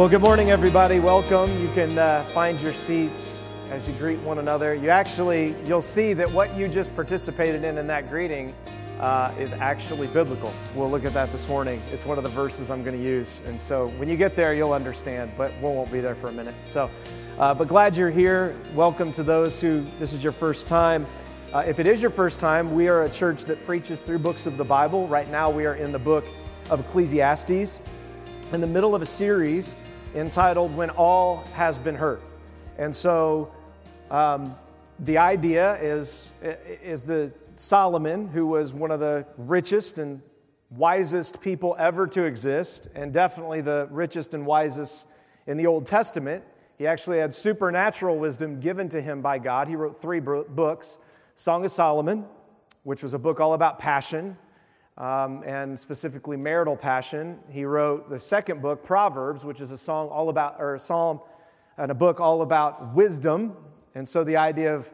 Well, 0.00 0.08
good 0.08 0.22
morning, 0.22 0.50
everybody. 0.50 0.98
Welcome. 0.98 1.60
You 1.60 1.68
can 1.74 1.98
uh, 1.98 2.24
find 2.32 2.58
your 2.58 2.72
seats 2.72 3.44
as 3.68 3.86
you 3.86 3.92
greet 3.96 4.18
one 4.20 4.38
another. 4.38 4.74
You 4.74 4.88
actually, 4.88 5.54
you'll 5.66 5.82
see 5.82 6.14
that 6.14 6.32
what 6.32 6.56
you 6.56 6.68
just 6.68 6.96
participated 6.96 7.64
in 7.64 7.76
in 7.76 7.86
that 7.88 8.08
greeting 8.08 8.54
uh, 8.98 9.30
is 9.38 9.52
actually 9.52 10.06
biblical. 10.06 10.54
We'll 10.74 10.90
look 10.90 11.04
at 11.04 11.12
that 11.12 11.30
this 11.32 11.50
morning. 11.50 11.82
It's 11.92 12.06
one 12.06 12.16
of 12.16 12.24
the 12.24 12.30
verses 12.30 12.70
I'm 12.70 12.82
going 12.82 12.96
to 12.96 13.04
use. 13.04 13.42
And 13.44 13.60
so 13.60 13.88
when 13.98 14.08
you 14.08 14.16
get 14.16 14.34
there, 14.34 14.54
you'll 14.54 14.72
understand, 14.72 15.32
but 15.36 15.52
we 15.56 15.64
won't 15.64 15.92
be 15.92 16.00
there 16.00 16.14
for 16.14 16.28
a 16.28 16.32
minute. 16.32 16.54
So, 16.64 16.90
uh, 17.38 17.52
but 17.52 17.68
glad 17.68 17.94
you're 17.94 18.08
here. 18.08 18.56
Welcome 18.74 19.12
to 19.12 19.22
those 19.22 19.60
who 19.60 19.84
this 19.98 20.14
is 20.14 20.24
your 20.24 20.32
first 20.32 20.66
time. 20.66 21.06
Uh, 21.52 21.58
if 21.66 21.78
it 21.78 21.86
is 21.86 22.00
your 22.00 22.10
first 22.10 22.40
time, 22.40 22.74
we 22.74 22.88
are 22.88 23.02
a 23.02 23.10
church 23.10 23.44
that 23.44 23.66
preaches 23.66 24.00
through 24.00 24.20
books 24.20 24.46
of 24.46 24.56
the 24.56 24.64
Bible. 24.64 25.06
Right 25.08 25.30
now, 25.30 25.50
we 25.50 25.66
are 25.66 25.74
in 25.74 25.92
the 25.92 25.98
book 25.98 26.24
of 26.70 26.80
Ecclesiastes, 26.80 27.80
in 28.54 28.62
the 28.62 28.66
middle 28.66 28.94
of 28.94 29.02
a 29.02 29.06
series 29.06 29.76
entitled 30.14 30.74
When 30.76 30.90
All 30.90 31.44
Has 31.54 31.78
Been 31.78 31.94
Heard. 31.94 32.20
And 32.78 32.94
so 32.94 33.52
um, 34.10 34.56
the 35.00 35.18
idea 35.18 35.80
is, 35.80 36.30
is 36.82 37.04
the 37.04 37.30
Solomon, 37.56 38.28
who 38.28 38.46
was 38.46 38.72
one 38.72 38.90
of 38.90 39.00
the 39.00 39.24
richest 39.36 39.98
and 39.98 40.20
wisest 40.70 41.40
people 41.40 41.76
ever 41.78 42.06
to 42.06 42.24
exist, 42.24 42.88
and 42.94 43.12
definitely 43.12 43.60
the 43.60 43.88
richest 43.90 44.34
and 44.34 44.46
wisest 44.46 45.06
in 45.46 45.56
the 45.56 45.66
Old 45.66 45.86
Testament. 45.86 46.42
He 46.78 46.86
actually 46.86 47.18
had 47.18 47.34
supernatural 47.34 48.18
wisdom 48.18 48.60
given 48.60 48.88
to 48.88 49.00
him 49.02 49.20
by 49.20 49.38
God. 49.38 49.68
He 49.68 49.76
wrote 49.76 50.00
three 50.00 50.20
books 50.20 50.98
Song 51.34 51.64
of 51.64 51.70
Solomon, 51.70 52.24
which 52.84 53.02
was 53.02 53.14
a 53.14 53.18
book 53.18 53.40
all 53.40 53.54
about 53.54 53.78
passion, 53.78 54.36
um, 55.00 55.42
and 55.46 55.80
specifically 55.80 56.36
marital 56.36 56.76
passion. 56.76 57.38
He 57.48 57.64
wrote 57.64 58.10
the 58.10 58.18
second 58.18 58.60
book, 58.60 58.84
Proverbs, 58.84 59.44
which 59.44 59.62
is 59.62 59.72
a 59.72 59.78
song 59.78 60.08
all 60.10 60.28
about, 60.28 60.56
or 60.58 60.74
a 60.74 60.78
psalm 60.78 61.20
and 61.78 61.90
a 61.90 61.94
book 61.94 62.20
all 62.20 62.42
about 62.42 62.94
wisdom. 62.94 63.56
And 63.94 64.06
so 64.06 64.22
the 64.22 64.36
idea 64.36 64.76
of, 64.76 64.92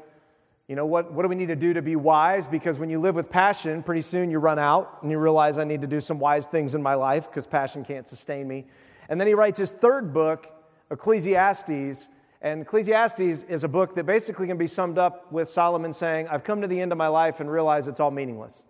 you 0.68 0.76
know, 0.76 0.86
what, 0.86 1.12
what 1.12 1.24
do 1.24 1.28
we 1.28 1.34
need 1.34 1.48
to 1.48 1.56
do 1.56 1.74
to 1.74 1.82
be 1.82 1.96
wise? 1.96 2.46
Because 2.46 2.78
when 2.78 2.88
you 2.88 3.00
live 3.00 3.16
with 3.16 3.28
passion, 3.28 3.82
pretty 3.82 4.00
soon 4.00 4.30
you 4.30 4.38
run 4.38 4.60
out 4.60 4.98
and 5.02 5.10
you 5.10 5.18
realize 5.18 5.58
I 5.58 5.64
need 5.64 5.80
to 5.80 5.88
do 5.88 6.00
some 6.00 6.20
wise 6.20 6.46
things 6.46 6.76
in 6.76 6.82
my 6.82 6.94
life 6.94 7.28
because 7.28 7.48
passion 7.48 7.84
can't 7.84 8.06
sustain 8.06 8.46
me. 8.46 8.64
And 9.08 9.20
then 9.20 9.26
he 9.26 9.34
writes 9.34 9.58
his 9.58 9.72
third 9.72 10.14
book, 10.14 10.46
Ecclesiastes. 10.92 12.10
And 12.42 12.62
Ecclesiastes 12.62 13.42
is 13.42 13.64
a 13.64 13.68
book 13.68 13.96
that 13.96 14.06
basically 14.06 14.46
can 14.46 14.56
be 14.56 14.68
summed 14.68 14.98
up 14.98 15.32
with 15.32 15.48
Solomon 15.48 15.92
saying, 15.92 16.28
I've 16.28 16.44
come 16.44 16.60
to 16.60 16.68
the 16.68 16.80
end 16.80 16.92
of 16.92 16.98
my 16.98 17.08
life 17.08 17.40
and 17.40 17.50
realize 17.50 17.88
it's 17.88 17.98
all 17.98 18.12
meaningless. 18.12 18.62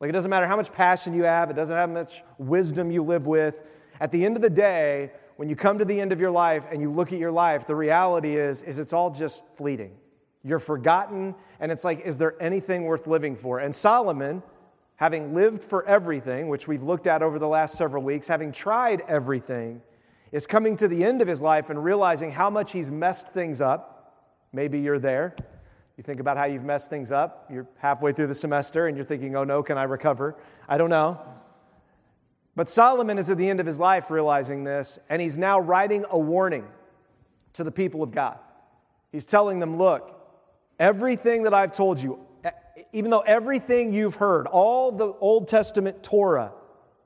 Like, 0.00 0.10
it 0.10 0.12
doesn't 0.12 0.30
matter 0.30 0.46
how 0.46 0.56
much 0.56 0.72
passion 0.72 1.12
you 1.12 1.24
have, 1.24 1.50
it 1.50 1.54
doesn't 1.54 1.76
have 1.76 1.90
much 1.90 2.22
wisdom 2.38 2.90
you 2.90 3.02
live 3.02 3.26
with. 3.26 3.62
At 4.00 4.12
the 4.12 4.24
end 4.24 4.36
of 4.36 4.42
the 4.42 4.50
day, 4.50 5.10
when 5.36 5.48
you 5.48 5.56
come 5.56 5.78
to 5.78 5.84
the 5.84 6.00
end 6.00 6.12
of 6.12 6.20
your 6.20 6.30
life 6.30 6.64
and 6.70 6.80
you 6.80 6.90
look 6.90 7.12
at 7.12 7.18
your 7.18 7.32
life, 7.32 7.66
the 7.66 7.74
reality 7.74 8.36
is, 8.36 8.62
is 8.62 8.78
it's 8.78 8.92
all 8.92 9.10
just 9.10 9.42
fleeting. 9.56 9.92
You're 10.44 10.60
forgotten, 10.60 11.34
and 11.60 11.72
it's 11.72 11.84
like, 11.84 12.00
is 12.02 12.16
there 12.16 12.40
anything 12.40 12.84
worth 12.84 13.06
living 13.06 13.36
for? 13.36 13.58
And 13.58 13.74
Solomon, 13.74 14.42
having 14.96 15.34
lived 15.34 15.64
for 15.64 15.84
everything, 15.86 16.48
which 16.48 16.68
we've 16.68 16.82
looked 16.82 17.06
at 17.06 17.22
over 17.22 17.38
the 17.38 17.48
last 17.48 17.76
several 17.76 18.02
weeks, 18.02 18.28
having 18.28 18.52
tried 18.52 19.02
everything, 19.08 19.82
is 20.30 20.46
coming 20.46 20.76
to 20.76 20.88
the 20.88 21.04
end 21.04 21.22
of 21.22 21.28
his 21.28 21.42
life 21.42 21.70
and 21.70 21.82
realizing 21.82 22.30
how 22.30 22.50
much 22.50 22.72
he's 22.72 22.90
messed 22.90 23.28
things 23.28 23.60
up. 23.60 24.14
Maybe 24.52 24.78
you're 24.78 24.98
there. 24.98 25.34
You 25.98 26.04
think 26.04 26.20
about 26.20 26.36
how 26.36 26.44
you've 26.44 26.64
messed 26.64 26.90
things 26.90 27.10
up. 27.10 27.48
You're 27.52 27.66
halfway 27.76 28.12
through 28.12 28.28
the 28.28 28.34
semester 28.34 28.86
and 28.86 28.96
you're 28.96 29.04
thinking, 29.04 29.34
oh 29.34 29.42
no, 29.42 29.64
can 29.64 29.76
I 29.76 29.82
recover? 29.82 30.36
I 30.68 30.78
don't 30.78 30.90
know. 30.90 31.20
But 32.54 32.68
Solomon 32.68 33.18
is 33.18 33.30
at 33.30 33.36
the 33.36 33.50
end 33.50 33.58
of 33.58 33.66
his 33.66 33.80
life 33.80 34.08
realizing 34.08 34.62
this, 34.62 35.00
and 35.08 35.20
he's 35.20 35.36
now 35.36 35.58
writing 35.58 36.04
a 36.10 36.18
warning 36.18 36.66
to 37.54 37.64
the 37.64 37.72
people 37.72 38.02
of 38.04 38.12
God. 38.12 38.38
He's 39.10 39.24
telling 39.24 39.58
them, 39.58 39.76
look, 39.76 40.16
everything 40.78 41.42
that 41.42 41.54
I've 41.54 41.72
told 41.72 42.00
you, 42.00 42.20
even 42.92 43.10
though 43.10 43.20
everything 43.20 43.92
you've 43.92 44.14
heard, 44.14 44.46
all 44.46 44.92
the 44.92 45.08
Old 45.14 45.48
Testament 45.48 46.04
Torah, 46.04 46.52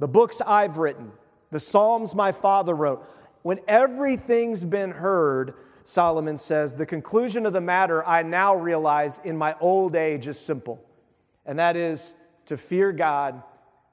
the 0.01 0.09
books 0.09 0.43
I've 0.47 0.77
written, 0.77 1.13
the 1.51 1.61
Psalms 1.61 2.15
my 2.15 2.31
father 2.31 2.75
wrote, 2.75 3.07
when 3.41 3.59
everything's 3.67 4.67
been 4.67 4.91
heard, 4.91 5.55
Solomon 5.85 6.39
says, 6.39 6.75
The 6.75 6.87
conclusion 6.87 7.47
of 7.47 7.53
the 7.53 7.61
matter 7.61 8.05
I 8.07 8.23
now 8.23 8.55
realize 8.55 9.21
in 9.25 9.37
my 9.37 9.57
old 9.61 9.97
age 9.97 10.29
is 10.29 10.39
simple, 10.39 10.83
and 11.47 11.59
that 11.59 11.77
is 11.77 12.15
to 12.47 12.57
fear 12.57 12.93
God 12.93 13.43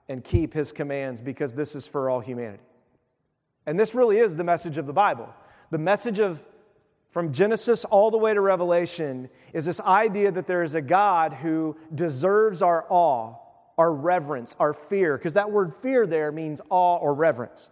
and 0.07 0.23
keep 0.23 0.53
his 0.53 0.72
commands 0.72 1.22
because 1.22 1.53
this 1.53 1.75
is 1.75 1.88
for 1.88 2.09
all 2.09 2.19
humanity. 2.19 2.63
And 3.66 3.79
this 3.79 3.94
really 3.94 4.17
is 4.17 4.35
the 4.35 4.44
message 4.44 4.78
of 4.78 4.88
the 4.88 4.94
Bible. 4.94 5.29
The 5.69 5.78
message 5.78 6.19
of 6.19 6.45
from 7.09 7.33
Genesis 7.33 7.85
all 7.85 8.11
the 8.11 8.17
way 8.17 8.33
to 8.33 8.41
Revelation 8.41 9.29
is 9.53 9.66
this 9.66 9.79
idea 9.79 10.31
that 10.31 10.45
there 10.45 10.61
is 10.61 10.75
a 10.75 10.81
God 10.81 11.33
who 11.33 11.75
deserves 11.95 12.61
our 12.61 12.85
awe, 12.89 13.35
our 13.78 13.91
reverence, 13.91 14.55
our 14.59 14.73
fear, 14.73 15.17
because 15.17 15.33
that 15.33 15.49
word 15.49 15.73
fear 15.75 16.05
there 16.05 16.31
means 16.31 16.61
awe 16.69 16.97
or 16.97 17.13
reverence. 17.13 17.69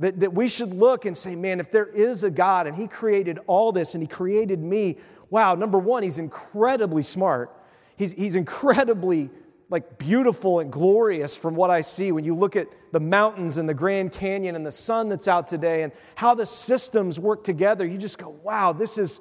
That, 0.00 0.18
that 0.20 0.32
we 0.32 0.48
should 0.48 0.74
look 0.74 1.04
and 1.04 1.16
say, 1.16 1.36
man, 1.36 1.60
if 1.60 1.70
there 1.70 1.86
is 1.86 2.24
a 2.24 2.30
God 2.30 2.66
and 2.66 2.74
He 2.74 2.88
created 2.88 3.38
all 3.46 3.70
this 3.70 3.94
and 3.94 4.02
He 4.02 4.08
created 4.08 4.58
me, 4.58 4.96
wow, 5.28 5.54
number 5.54 5.78
one, 5.78 6.02
He's 6.02 6.18
incredibly 6.18 7.02
smart. 7.02 7.54
He's, 7.96 8.12
he's 8.12 8.34
incredibly 8.34 9.30
like 9.68 9.98
beautiful 9.98 10.60
and 10.60 10.72
glorious 10.72 11.36
from 11.36 11.54
what 11.54 11.70
I 11.70 11.82
see 11.82 12.10
when 12.12 12.24
you 12.24 12.34
look 12.34 12.56
at 12.56 12.66
the 12.92 12.98
mountains 12.98 13.56
and 13.58 13.68
the 13.68 13.74
Grand 13.74 14.10
Canyon 14.10 14.56
and 14.56 14.66
the 14.66 14.72
sun 14.72 15.08
that's 15.08 15.28
out 15.28 15.46
today 15.46 15.84
and 15.84 15.92
how 16.16 16.34
the 16.34 16.46
systems 16.46 17.20
work 17.20 17.44
together. 17.44 17.86
You 17.86 17.96
just 17.96 18.18
go, 18.18 18.30
wow, 18.42 18.72
this 18.72 18.98
is 18.98 19.20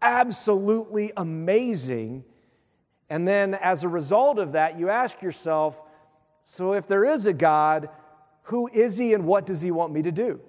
absolutely 0.00 1.10
amazing. 1.16 2.22
And 3.10 3.26
then 3.26 3.54
as 3.54 3.82
a 3.82 3.88
result 3.88 4.38
of 4.38 4.52
that, 4.52 4.78
you 4.78 4.88
ask 4.88 5.20
yourself, 5.20 5.82
so 6.44 6.74
if 6.74 6.86
there 6.86 7.04
is 7.04 7.26
a 7.26 7.32
God, 7.32 7.88
who 8.48 8.68
is 8.72 8.96
he 8.96 9.12
and 9.12 9.24
what 9.24 9.44
does 9.44 9.60
he 9.60 9.70
want 9.70 9.92
me 9.92 10.00
to 10.02 10.10
do? 10.10 10.40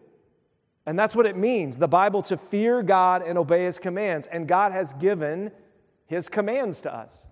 And 0.85 0.97
that's 0.97 1.15
what 1.15 1.25
it 1.25 1.35
means 1.35 1.77
the 1.77 1.87
Bible 1.87 2.21
to 2.23 2.37
fear 2.37 2.81
God 2.81 3.21
and 3.21 3.37
obey 3.37 3.65
his 3.65 3.77
commands. 3.77 4.25
And 4.27 4.47
God 4.47 4.71
has 4.71 4.93
given 4.93 5.51
his 6.07 6.29
commands 6.29 6.79
to 6.81 6.95
us. 6.95 7.27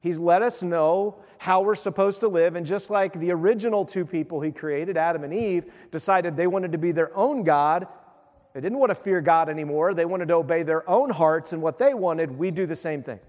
He's 0.00 0.18
let 0.18 0.42
us 0.42 0.62
know 0.62 1.18
how 1.38 1.60
we're 1.60 1.76
supposed 1.76 2.18
to 2.20 2.28
live. 2.28 2.56
And 2.56 2.66
just 2.66 2.90
like 2.90 3.18
the 3.18 3.30
original 3.30 3.84
two 3.84 4.04
people 4.04 4.40
he 4.40 4.50
created, 4.50 4.96
Adam 4.96 5.22
and 5.22 5.32
Eve, 5.32 5.66
decided 5.92 6.36
they 6.36 6.48
wanted 6.48 6.72
to 6.72 6.78
be 6.78 6.90
their 6.90 7.16
own 7.16 7.44
God, 7.44 7.86
they 8.54 8.60
didn't 8.60 8.78
want 8.78 8.90
to 8.90 8.96
fear 8.96 9.20
God 9.20 9.48
anymore. 9.48 9.94
They 9.94 10.04
wanted 10.04 10.26
to 10.28 10.34
obey 10.34 10.64
their 10.64 10.88
own 10.90 11.10
hearts 11.10 11.52
and 11.52 11.62
what 11.62 11.78
they 11.78 11.94
wanted. 11.94 12.36
We 12.36 12.50
do 12.50 12.66
the 12.66 12.74
same 12.74 13.04
thing. 13.04 13.20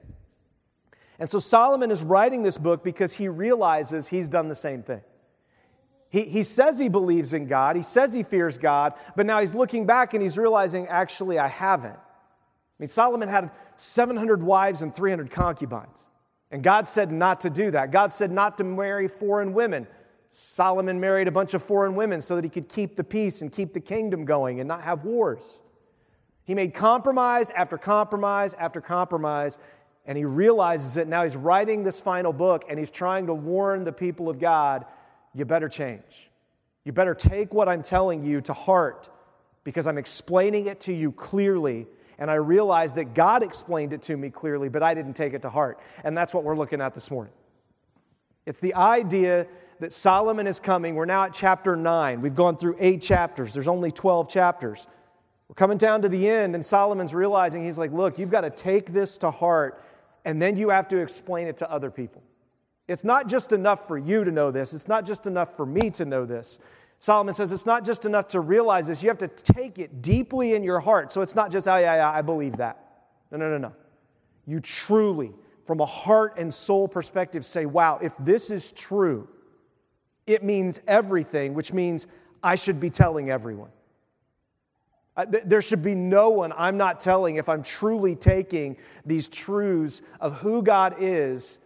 And 1.20 1.30
so 1.30 1.38
Solomon 1.38 1.92
is 1.92 2.02
writing 2.02 2.42
this 2.42 2.58
book 2.58 2.84
because 2.84 3.14
he 3.14 3.28
realizes 3.28 4.08
he's 4.08 4.28
done 4.28 4.48
the 4.48 4.56
same 4.56 4.82
thing. 4.82 5.02
He, 6.10 6.24
he 6.24 6.44
says 6.44 6.80
he 6.80 6.90
believes 6.90 7.34
in 7.34 7.46
God, 7.46 7.76
he 7.76 7.84
says 7.84 8.14
he 8.14 8.24
fears 8.24 8.58
God, 8.58 8.94
but 9.16 9.26
now 9.26 9.40
he's 9.40 9.54
looking 9.54 9.86
back 9.86 10.14
and 10.14 10.24
he's 10.24 10.38
realizing, 10.38 10.88
actually, 10.88 11.38
I 11.38 11.48
haven't. 11.48 11.96
I 11.96 12.80
mean, 12.80 12.88
Solomon 12.88 13.30
had 13.30 13.52
700 13.76 14.42
wives 14.42 14.82
and 14.82 14.96
300 14.96 15.30
concubines. 15.30 16.08
And 16.52 16.64
God 16.64 16.88
said 16.88 17.12
not 17.12 17.42
to 17.42 17.50
do 17.50 17.70
that. 17.72 17.92
God 17.92 18.12
said 18.12 18.32
not 18.32 18.58
to 18.58 18.64
marry 18.64 19.08
foreign 19.08 19.54
women. 19.54 19.86
Solomon 20.32 21.00
married 21.00 21.28
a 21.28 21.32
bunch 21.32 21.54
of 21.54 21.62
foreign 21.62 21.94
women 21.96 22.22
so 22.22 22.36
that 22.36 22.44
he 22.44 22.50
could 22.50 22.70
keep 22.70 22.96
the 22.96 23.04
peace 23.04 23.42
and 23.42 23.52
keep 23.52 23.74
the 23.74 23.80
kingdom 23.80 24.26
going 24.26 24.60
and 24.60 24.68
not 24.68 24.82
have 24.82 25.04
wars. 25.04 25.60
He 26.44 26.56
made 26.56 26.74
compromise 26.74 27.52
after 27.52 27.78
compromise 27.78 28.56
after 28.56 28.82
compromise, 28.82 29.60
and 30.06 30.18
he 30.18 30.26
realizes 30.26 30.96
that 30.96 31.08
now 31.08 31.24
he's 31.24 31.36
writing 31.36 31.84
this 31.84 32.02
final 32.02 32.34
book 32.34 32.66
and 32.68 32.80
he's 32.80 32.90
trying 32.90 33.28
to 33.28 33.34
warn 33.34 33.84
the 33.84 33.92
people 33.92 34.30
of 34.30 34.40
God 34.40 34.86
you 35.34 35.46
better 35.46 35.70
change. 35.70 36.30
You 36.86 36.92
better 36.92 37.14
take 37.14 37.54
what 37.54 37.70
I'm 37.70 37.84
telling 37.84 38.24
you 38.24 38.42
to 38.42 38.54
heart 38.54 39.10
because 39.64 39.88
I'm 39.88 39.98
explaining 39.98 40.68
it 40.68 40.80
to 40.82 40.94
you 40.94 41.12
clearly. 41.12 41.88
And 42.18 42.30
I 42.30 42.36
realize 42.36 42.94
that 42.96 43.14
God 43.14 43.44
explained 43.44 43.94
it 43.94 44.02
to 44.04 44.18
me 44.18 44.30
clearly, 44.30 44.70
but 44.70 44.84
I 44.84 44.94
didn't 44.94 45.14
take 45.14 45.34
it 45.34 45.42
to 45.44 45.50
heart. 45.50 45.80
And 46.04 46.18
that's 46.18 46.34
what 46.34 46.44
we're 46.44 46.58
looking 46.58 46.82
at 46.82 46.94
this 46.94 47.12
morning. 47.12 47.34
It's 48.46 48.60
the 48.60 48.74
idea 48.74 49.48
that 49.80 49.94
Solomon 49.94 50.48
is 50.48 50.60
coming. 50.60 50.96
We're 50.96 51.06
now 51.06 51.24
at 51.24 51.34
chapter 51.34 51.76
9. 51.76 52.22
We've 52.22 52.36
gone 52.36 52.58
through 52.58 52.76
eight 52.80 53.02
chapters, 53.02 53.54
there's 53.54 53.68
only 53.68 53.92
12 53.92 54.30
chapters. 54.30 54.88
We're 55.48 55.56
coming 55.56 55.78
down 55.78 56.04
to 56.04 56.10
the 56.10 56.30
end, 56.30 56.54
and 56.54 56.64
Solomon's 56.64 57.14
realizing 57.14 57.64
he's 57.64 57.78
like, 57.78 57.92
Look, 57.92 58.20
you've 58.20 58.30
got 58.30 58.42
to 58.42 58.52
take 58.52 58.94
this 58.94 59.18
to 59.20 59.32
heart, 59.32 59.84
and 60.26 60.42
then 60.42 60.58
you 60.58 60.70
have 60.70 60.88
to 60.90 60.98
explain 60.98 61.48
it 61.48 61.58
to 61.58 61.72
other 61.72 61.90
people. 61.90 62.22
It's 62.90 63.04
not 63.04 63.28
just 63.28 63.52
enough 63.52 63.88
for 63.88 64.00
you 64.00 64.24
to 64.24 64.32
know 64.32 64.50
this, 64.50 64.74
it's 64.74 64.88
not 64.88 65.06
just 65.06 65.28
enough 65.28 65.56
for 65.56 65.66
me 65.66 65.92
to 65.92 66.06
know 66.06 66.26
this. 66.26 66.58
Solomon 66.98 67.34
says 67.34 67.52
it's 67.52 67.68
not 67.68 67.86
just 67.86 68.04
enough 68.06 68.28
to 68.30 68.42
realize 68.42 68.88
this, 68.88 69.04
you 69.04 69.10
have 69.10 69.20
to 69.20 69.28
take 69.28 69.78
it 69.78 70.02
deeply 70.02 70.56
in 70.56 70.64
your 70.64 70.80
heart. 70.80 71.12
So 71.12 71.22
it's 71.22 71.36
not 71.36 71.52
just, 71.52 71.68
oh, 71.68 71.78
yeah, 71.78 71.96
yeah, 71.98 72.12
I 72.12 72.22
believe 72.22 72.58
that. 72.58 72.78
No, 73.32 73.38
no, 73.38 73.50
no, 73.50 73.58
no. 73.58 73.74
You 74.48 74.60
truly, 74.60 75.32
from 75.66 75.80
a 75.82 75.86
heart 75.86 76.34
and 76.38 76.52
soul 76.52 76.88
perspective, 76.88 77.46
say, 77.46 77.68
wow, 77.68 78.00
if 78.02 78.14
this 78.20 78.50
is 78.50 78.74
true, 78.74 79.30
it 80.26 80.44
means 80.44 80.80
everything, 80.88 81.54
which 81.54 81.72
means 81.72 82.08
I 82.44 82.56
should 82.56 82.80
be 82.80 82.90
telling 82.90 83.30
everyone. 83.30 83.70
There 85.28 85.62
should 85.62 85.84
be 85.84 85.96
no 85.96 86.30
one 86.30 86.54
I'm 86.58 86.78
not 86.78 87.00
telling 87.00 87.36
if 87.36 87.50
I'm 87.50 87.62
truly 87.62 88.16
taking 88.16 88.78
these 89.06 89.30
truths 89.30 90.02
of 90.20 90.38
who 90.40 90.64
God 90.64 90.96
is 91.00 91.60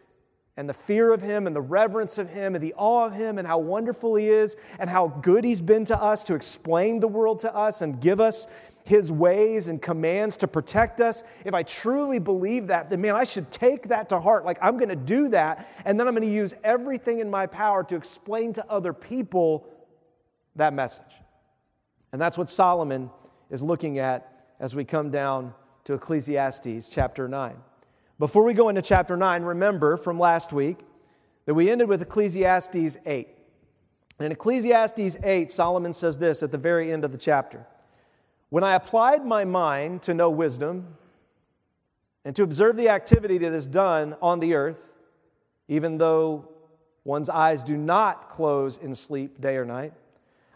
and 0.56 0.70
the 0.70 0.74
fear 0.74 1.12
of 1.12 1.22
Him 1.22 1.48
and 1.48 1.56
the 1.56 1.62
reverence 1.62 2.18
of 2.18 2.30
Him 2.30 2.54
and 2.56 2.64
the 2.64 2.74
awe 2.78 3.06
of 3.06 3.14
Him 3.14 3.38
and 3.38 3.48
how 3.48 3.58
wonderful 3.58 4.16
He 4.16 4.30
is 4.30 4.56
and 4.80 4.90
how 4.90 5.08
good 5.08 5.44
He's 5.44 5.62
been 5.62 5.86
to 5.86 6.00
us 6.00 6.24
to 6.26 6.36
explain 6.36 7.00
the 7.00 7.08
world 7.08 7.40
to 7.40 7.54
us 7.56 7.82
and 7.82 8.00
give 8.00 8.20
us 8.20 8.48
His 8.84 9.12
ways 9.12 9.68
and 9.68 9.82
commands 9.82 10.38
to 10.38 10.48
protect 10.48 11.02
us. 11.02 11.24
If 11.44 11.56
I 11.56 11.64
truly 11.64 12.20
believe 12.20 12.68
that, 12.68 12.90
then 12.90 13.02
man, 13.02 13.16
I 13.16 13.24
should 13.24 13.50
take 13.50 13.88
that 13.88 14.10
to 14.10 14.20
heart. 14.20 14.46
Like 14.46 14.60
I'm 14.62 14.78
going 14.78 14.90
to 14.90 14.96
do 14.96 15.30
that 15.30 15.68
and 15.86 16.00
then 16.00 16.08
I'm 16.08 16.14
going 16.14 16.28
to 16.28 16.34
use 16.34 16.54
everything 16.64 17.20
in 17.20 17.32
my 17.32 17.48
power 17.48 17.84
to 17.86 17.96
explain 17.96 18.54
to 18.54 18.70
other 18.70 18.94
people 18.94 19.68
that 20.56 20.74
message. 20.74 21.04
And 22.12 22.22
that's 22.22 22.38
what 22.38 22.50
Solomon 22.50 23.10
is 23.50 23.64
looking 23.64 23.98
at 23.98 24.54
as 24.60 24.76
we 24.76 24.86
come 24.86 25.10
down 25.10 25.56
to 25.86 25.94
Ecclesiastes 25.94 26.90
chapter 26.90 27.28
9. 27.28 27.56
Before 28.19 28.44
we 28.44 28.54
go 28.54 28.69
into 28.69 28.81
chapter 28.81 29.18
9, 29.18 29.42
remember 29.44 29.98
from 29.98 30.19
last 30.19 30.54
week 30.54 30.77
that 31.45 31.56
we 31.56 31.71
ended 31.71 31.89
with 31.89 32.01
Ecclesiastes 32.01 32.98
8. 33.06 33.27
And 34.19 34.25
in 34.27 34.31
Ecclesiastes 34.31 35.18
8, 35.24 35.51
Solomon 35.51 35.94
says 35.94 36.19
this 36.19 36.44
at 36.44 36.51
the 36.51 36.57
very 36.57 36.92
end 36.92 37.04
of 37.04 37.12
the 37.12 37.18
chapter 37.18 37.65
When 38.50 38.63
I 38.63 38.75
applied 38.75 39.25
my 39.25 39.45
mind 39.45 40.04
to 40.04 40.13
know 40.13 40.30
wisdom 40.30 40.95
and 42.24 42.36
to 42.36 42.44
observe 42.44 42.77
the 42.77 42.89
activity 42.89 43.39
that 43.39 43.51
is 43.51 43.65
done 43.65 44.16
on 44.21 44.39
the 44.39 44.54
earth, 44.54 44.94
even 45.68 45.98
though 45.98 46.48
one's 47.04 47.30
eyes 47.30 47.63
do 47.63 47.75
not 47.75 48.30
close 48.30 48.77
in 48.77 48.94
sleep 48.94 49.42
day 49.42 49.56
or 49.56 49.66
night, 49.66 49.94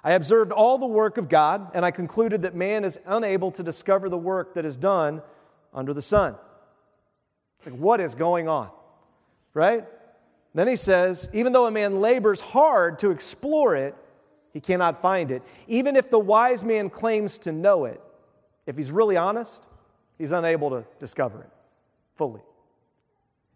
I 0.03 0.13
observed 0.13 0.51
all 0.51 0.77
the 0.77 0.86
work 0.86 1.18
of 1.18 1.27
God, 1.27 1.71
and 1.74 1.83
I 1.83 1.89
concluded 1.89 2.44
that 2.44 2.53
man 2.53 2.86
is 2.86 3.00
unable 3.07 3.50
to 3.51 3.63
discover 3.63 4.10
the 4.10 4.18
work 4.18 4.53
that 4.53 4.63
is 4.63 4.77
done 4.77 5.24
under 5.74 5.92
the 5.92 6.03
sun. 6.03 6.36
It's 7.57 7.65
like, 7.65 7.75
what 7.75 8.00
is 8.00 8.15
going 8.15 8.48
on? 8.48 8.69
Right? 9.54 9.86
Then 10.54 10.68
he 10.68 10.75
says, 10.75 11.30
even 11.33 11.54
though 11.54 11.65
a 11.65 11.71
man 11.71 12.01
labors 12.01 12.42
hard 12.42 13.00
to 13.00 13.12
explore 13.12 13.75
it, 13.75 13.95
he 14.54 14.59
cannot 14.59 15.01
find 15.01 15.30
it. 15.30 15.44
Even 15.68 15.95
if 15.95 16.09
the 16.09 16.19
wise 16.19 16.63
man 16.63 16.89
claims 16.89 17.38
to 17.39 17.51
know 17.51 17.86
it, 17.86 18.01
if 18.65 18.75
he's 18.75 18.92
really 18.92 19.18
honest, 19.18 19.63
he's 20.18 20.31
unable 20.31 20.69
to 20.71 20.83
discover 21.00 21.42
it 21.42 21.50
fully. 22.15 22.42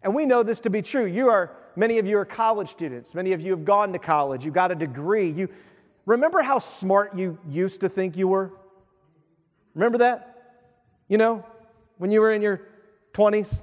And 0.02 0.14
we 0.14 0.26
know 0.26 0.42
this 0.42 0.60
to 0.60 0.70
be 0.70 0.82
true. 0.82 1.06
You 1.06 1.28
are, 1.28 1.56
many 1.76 1.98
of 1.98 2.06
you 2.06 2.18
are 2.18 2.24
college 2.24 2.68
students. 2.68 3.14
Many 3.14 3.32
of 3.32 3.40
you 3.40 3.50
have 3.50 3.64
gone 3.64 3.92
to 3.92 3.98
college. 3.98 4.44
You 4.44 4.50
got 4.50 4.70
a 4.70 4.74
degree. 4.74 5.28
You 5.28 5.48
remember 6.06 6.42
how 6.42 6.58
smart 6.58 7.16
you 7.16 7.38
used 7.48 7.80
to 7.82 7.88
think 7.88 8.16
you 8.16 8.28
were? 8.28 8.52
Remember 9.74 9.98
that? 9.98 10.60
You 11.08 11.18
know, 11.18 11.44
when 11.98 12.10
you 12.10 12.20
were 12.20 12.32
in 12.32 12.42
your 12.42 12.62
20s? 13.12 13.62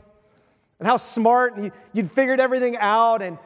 And 0.80 0.88
how 0.88 0.98
smart 0.98 1.56
and 1.56 1.66
you, 1.66 1.72
would 1.94 2.12
figured 2.12 2.40
everything 2.40 2.78
out 2.78 3.22
and 3.22 3.38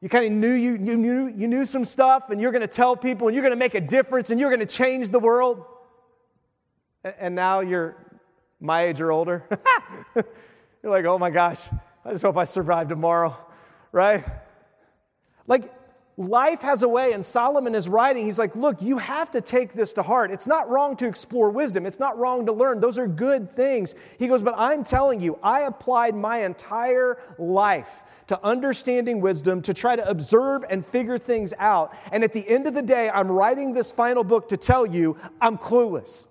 you 0.00 0.08
kind 0.08 0.24
of 0.24 0.32
knew 0.32 0.52
you, 0.52 0.72
you, 0.72 0.96
knew 0.96 1.28
you 1.28 1.48
knew 1.48 1.64
some 1.64 1.84
stuff 1.84 2.30
and 2.30 2.40
you're 2.40 2.52
going 2.52 2.62
to 2.62 2.66
tell 2.66 2.96
people 2.96 3.28
and 3.28 3.34
you're 3.34 3.42
going 3.42 3.52
to 3.52 3.56
make 3.56 3.74
a 3.74 3.80
difference 3.80 4.30
and 4.30 4.40
you're 4.40 4.50
going 4.50 4.60
to 4.60 4.66
change 4.66 5.10
the 5.10 5.18
world. 5.18 5.64
And 7.18 7.34
now 7.34 7.60
you're 7.60 7.96
my 8.60 8.84
age 8.84 9.00
or 9.00 9.12
older. 9.12 9.44
You're 10.82 10.92
like 10.92 11.06
oh 11.06 11.18
my 11.18 11.30
gosh 11.30 11.60
i 12.04 12.12
just 12.12 12.22
hope 12.22 12.36
i 12.36 12.44
survive 12.44 12.88
tomorrow 12.88 13.34
right? 13.94 14.24
Like 15.46 15.72
Life 16.16 16.60
has 16.62 16.84
a 16.84 16.88
way, 16.88 17.12
and 17.12 17.24
Solomon 17.24 17.74
is 17.74 17.88
writing. 17.88 18.24
He's 18.24 18.38
like, 18.38 18.54
Look, 18.54 18.80
you 18.80 18.98
have 18.98 19.32
to 19.32 19.40
take 19.40 19.72
this 19.72 19.92
to 19.94 20.02
heart. 20.02 20.30
It's 20.30 20.46
not 20.46 20.68
wrong 20.70 20.96
to 20.98 21.08
explore 21.08 21.50
wisdom, 21.50 21.86
it's 21.86 21.98
not 21.98 22.16
wrong 22.18 22.46
to 22.46 22.52
learn. 22.52 22.78
Those 22.78 22.98
are 22.98 23.08
good 23.08 23.54
things. 23.56 23.96
He 24.18 24.28
goes, 24.28 24.40
But 24.40 24.54
I'm 24.56 24.84
telling 24.84 25.20
you, 25.20 25.38
I 25.42 25.62
applied 25.62 26.14
my 26.14 26.44
entire 26.44 27.18
life 27.36 28.04
to 28.28 28.42
understanding 28.44 29.20
wisdom, 29.20 29.60
to 29.62 29.74
try 29.74 29.96
to 29.96 30.08
observe 30.08 30.64
and 30.70 30.86
figure 30.86 31.18
things 31.18 31.52
out. 31.58 31.92
And 32.12 32.22
at 32.22 32.32
the 32.32 32.48
end 32.48 32.68
of 32.68 32.74
the 32.74 32.82
day, 32.82 33.10
I'm 33.10 33.30
writing 33.30 33.72
this 33.72 33.90
final 33.90 34.22
book 34.22 34.48
to 34.50 34.56
tell 34.56 34.86
you 34.86 35.16
I'm 35.40 35.58
clueless. 35.58 36.28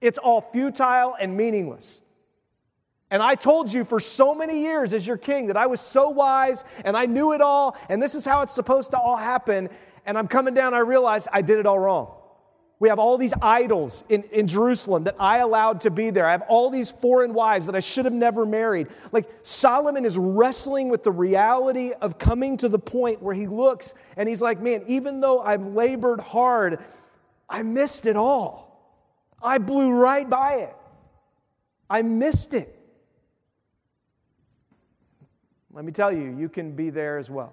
It's 0.00 0.18
all 0.18 0.40
futile 0.40 1.16
and 1.18 1.36
meaningless. 1.36 2.02
And 3.10 3.22
I 3.22 3.36
told 3.36 3.72
you 3.72 3.84
for 3.84 4.00
so 4.00 4.34
many 4.34 4.62
years 4.62 4.92
as 4.92 5.06
your 5.06 5.16
king 5.16 5.46
that 5.46 5.56
I 5.56 5.66
was 5.66 5.80
so 5.80 6.10
wise 6.10 6.64
and 6.84 6.96
I 6.96 7.06
knew 7.06 7.32
it 7.32 7.40
all, 7.40 7.76
and 7.88 8.02
this 8.02 8.14
is 8.14 8.24
how 8.24 8.42
it's 8.42 8.54
supposed 8.54 8.90
to 8.92 8.98
all 8.98 9.16
happen. 9.16 9.68
And 10.04 10.18
I'm 10.18 10.28
coming 10.28 10.54
down, 10.54 10.74
I 10.74 10.80
realize 10.80 11.28
I 11.32 11.42
did 11.42 11.58
it 11.58 11.66
all 11.66 11.78
wrong. 11.78 12.12
We 12.78 12.90
have 12.90 12.98
all 12.98 13.16
these 13.16 13.32
idols 13.40 14.04
in, 14.10 14.22
in 14.24 14.46
Jerusalem 14.46 15.04
that 15.04 15.16
I 15.18 15.38
allowed 15.38 15.80
to 15.82 15.90
be 15.90 16.10
there. 16.10 16.26
I 16.26 16.32
have 16.32 16.42
all 16.42 16.68
these 16.68 16.90
foreign 16.90 17.32
wives 17.32 17.64
that 17.66 17.74
I 17.74 17.80
should 17.80 18.04
have 18.04 18.12
never 18.12 18.44
married. 18.44 18.88
Like 19.12 19.30
Solomon 19.42 20.04
is 20.04 20.18
wrestling 20.18 20.90
with 20.90 21.02
the 21.02 21.12
reality 21.12 21.92
of 22.02 22.18
coming 22.18 22.58
to 22.58 22.68
the 22.68 22.78
point 22.78 23.22
where 23.22 23.34
he 23.34 23.46
looks 23.46 23.94
and 24.16 24.28
he's 24.28 24.42
like, 24.42 24.60
man, 24.60 24.82
even 24.86 25.20
though 25.20 25.40
I've 25.40 25.66
labored 25.68 26.20
hard, 26.20 26.84
I 27.48 27.62
missed 27.62 28.04
it 28.04 28.16
all. 28.16 28.66
I 29.42 29.56
blew 29.56 29.92
right 29.92 30.28
by 30.28 30.56
it. 30.56 30.76
I 31.88 32.02
missed 32.02 32.52
it. 32.52 32.75
Let 35.76 35.84
me 35.84 35.92
tell 35.92 36.10
you, 36.10 36.34
you 36.38 36.48
can 36.48 36.72
be 36.72 36.88
there 36.88 37.18
as 37.18 37.28
well. 37.28 37.52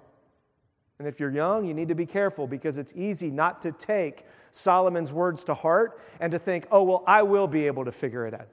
And 0.98 1.06
if 1.06 1.20
you're 1.20 1.30
young, 1.30 1.66
you 1.66 1.74
need 1.74 1.88
to 1.88 1.94
be 1.94 2.06
careful 2.06 2.46
because 2.46 2.78
it's 2.78 2.94
easy 2.96 3.30
not 3.30 3.60
to 3.62 3.72
take 3.72 4.24
Solomon's 4.50 5.12
words 5.12 5.44
to 5.44 5.52
heart 5.52 6.00
and 6.20 6.32
to 6.32 6.38
think, 6.38 6.66
oh, 6.70 6.84
well, 6.84 7.04
I 7.06 7.22
will 7.22 7.46
be 7.46 7.66
able 7.66 7.84
to 7.84 7.92
figure 7.92 8.26
it 8.26 8.32
out. 8.32 8.48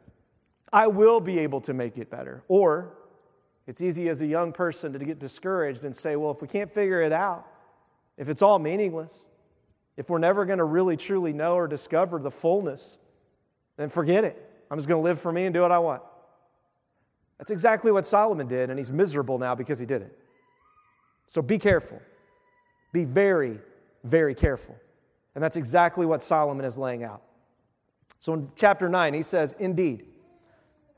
I 0.73 0.87
will 0.87 1.21
be 1.21 1.39
able 1.39 1.61
to 1.61 1.73
make 1.73 1.97
it 1.97 2.09
better. 2.09 2.43
Or 2.49 2.97
it's 3.65 3.79
easy 3.79 4.09
as 4.09 4.21
a 4.21 4.25
young 4.25 4.51
person 4.51 4.91
to 4.91 4.99
get 4.99 5.19
discouraged 5.19 5.85
and 5.85 5.95
say, 5.95 6.17
well, 6.17 6.31
if 6.31 6.41
we 6.41 6.49
can't 6.49 6.69
figure 6.69 7.01
it 7.01 7.13
out, 7.13 7.47
if 8.17 8.27
it's 8.27 8.41
all 8.41 8.59
meaningless, 8.59 9.29
if 9.95 10.09
we're 10.09 10.19
never 10.19 10.43
going 10.43 10.59
to 10.59 10.65
really 10.65 10.97
truly 10.97 11.31
know 11.31 11.55
or 11.55 11.69
discover 11.69 12.19
the 12.19 12.31
fullness, 12.31 12.97
then 13.77 13.87
forget 13.87 14.25
it. 14.25 14.49
I'm 14.69 14.77
just 14.77 14.89
going 14.89 15.01
to 15.01 15.03
live 15.03 15.21
for 15.21 15.31
me 15.31 15.45
and 15.45 15.53
do 15.53 15.61
what 15.61 15.71
I 15.71 15.79
want. 15.79 16.01
That's 17.41 17.49
exactly 17.49 17.91
what 17.91 18.05
Solomon 18.05 18.45
did, 18.45 18.69
and 18.69 18.77
he's 18.77 18.91
miserable 18.91 19.39
now 19.39 19.55
because 19.55 19.79
he 19.79 19.85
did 19.87 20.03
it. 20.03 20.15
So 21.25 21.41
be 21.41 21.57
careful. 21.57 21.99
Be 22.93 23.03
very, 23.03 23.57
very 24.03 24.35
careful. 24.35 24.75
And 25.33 25.43
that's 25.43 25.55
exactly 25.55 26.05
what 26.05 26.21
Solomon 26.21 26.63
is 26.63 26.77
laying 26.77 27.03
out. 27.03 27.23
So 28.19 28.35
in 28.35 28.51
chapter 28.55 28.87
9, 28.89 29.15
he 29.15 29.23
says, 29.23 29.55
Indeed, 29.57 30.05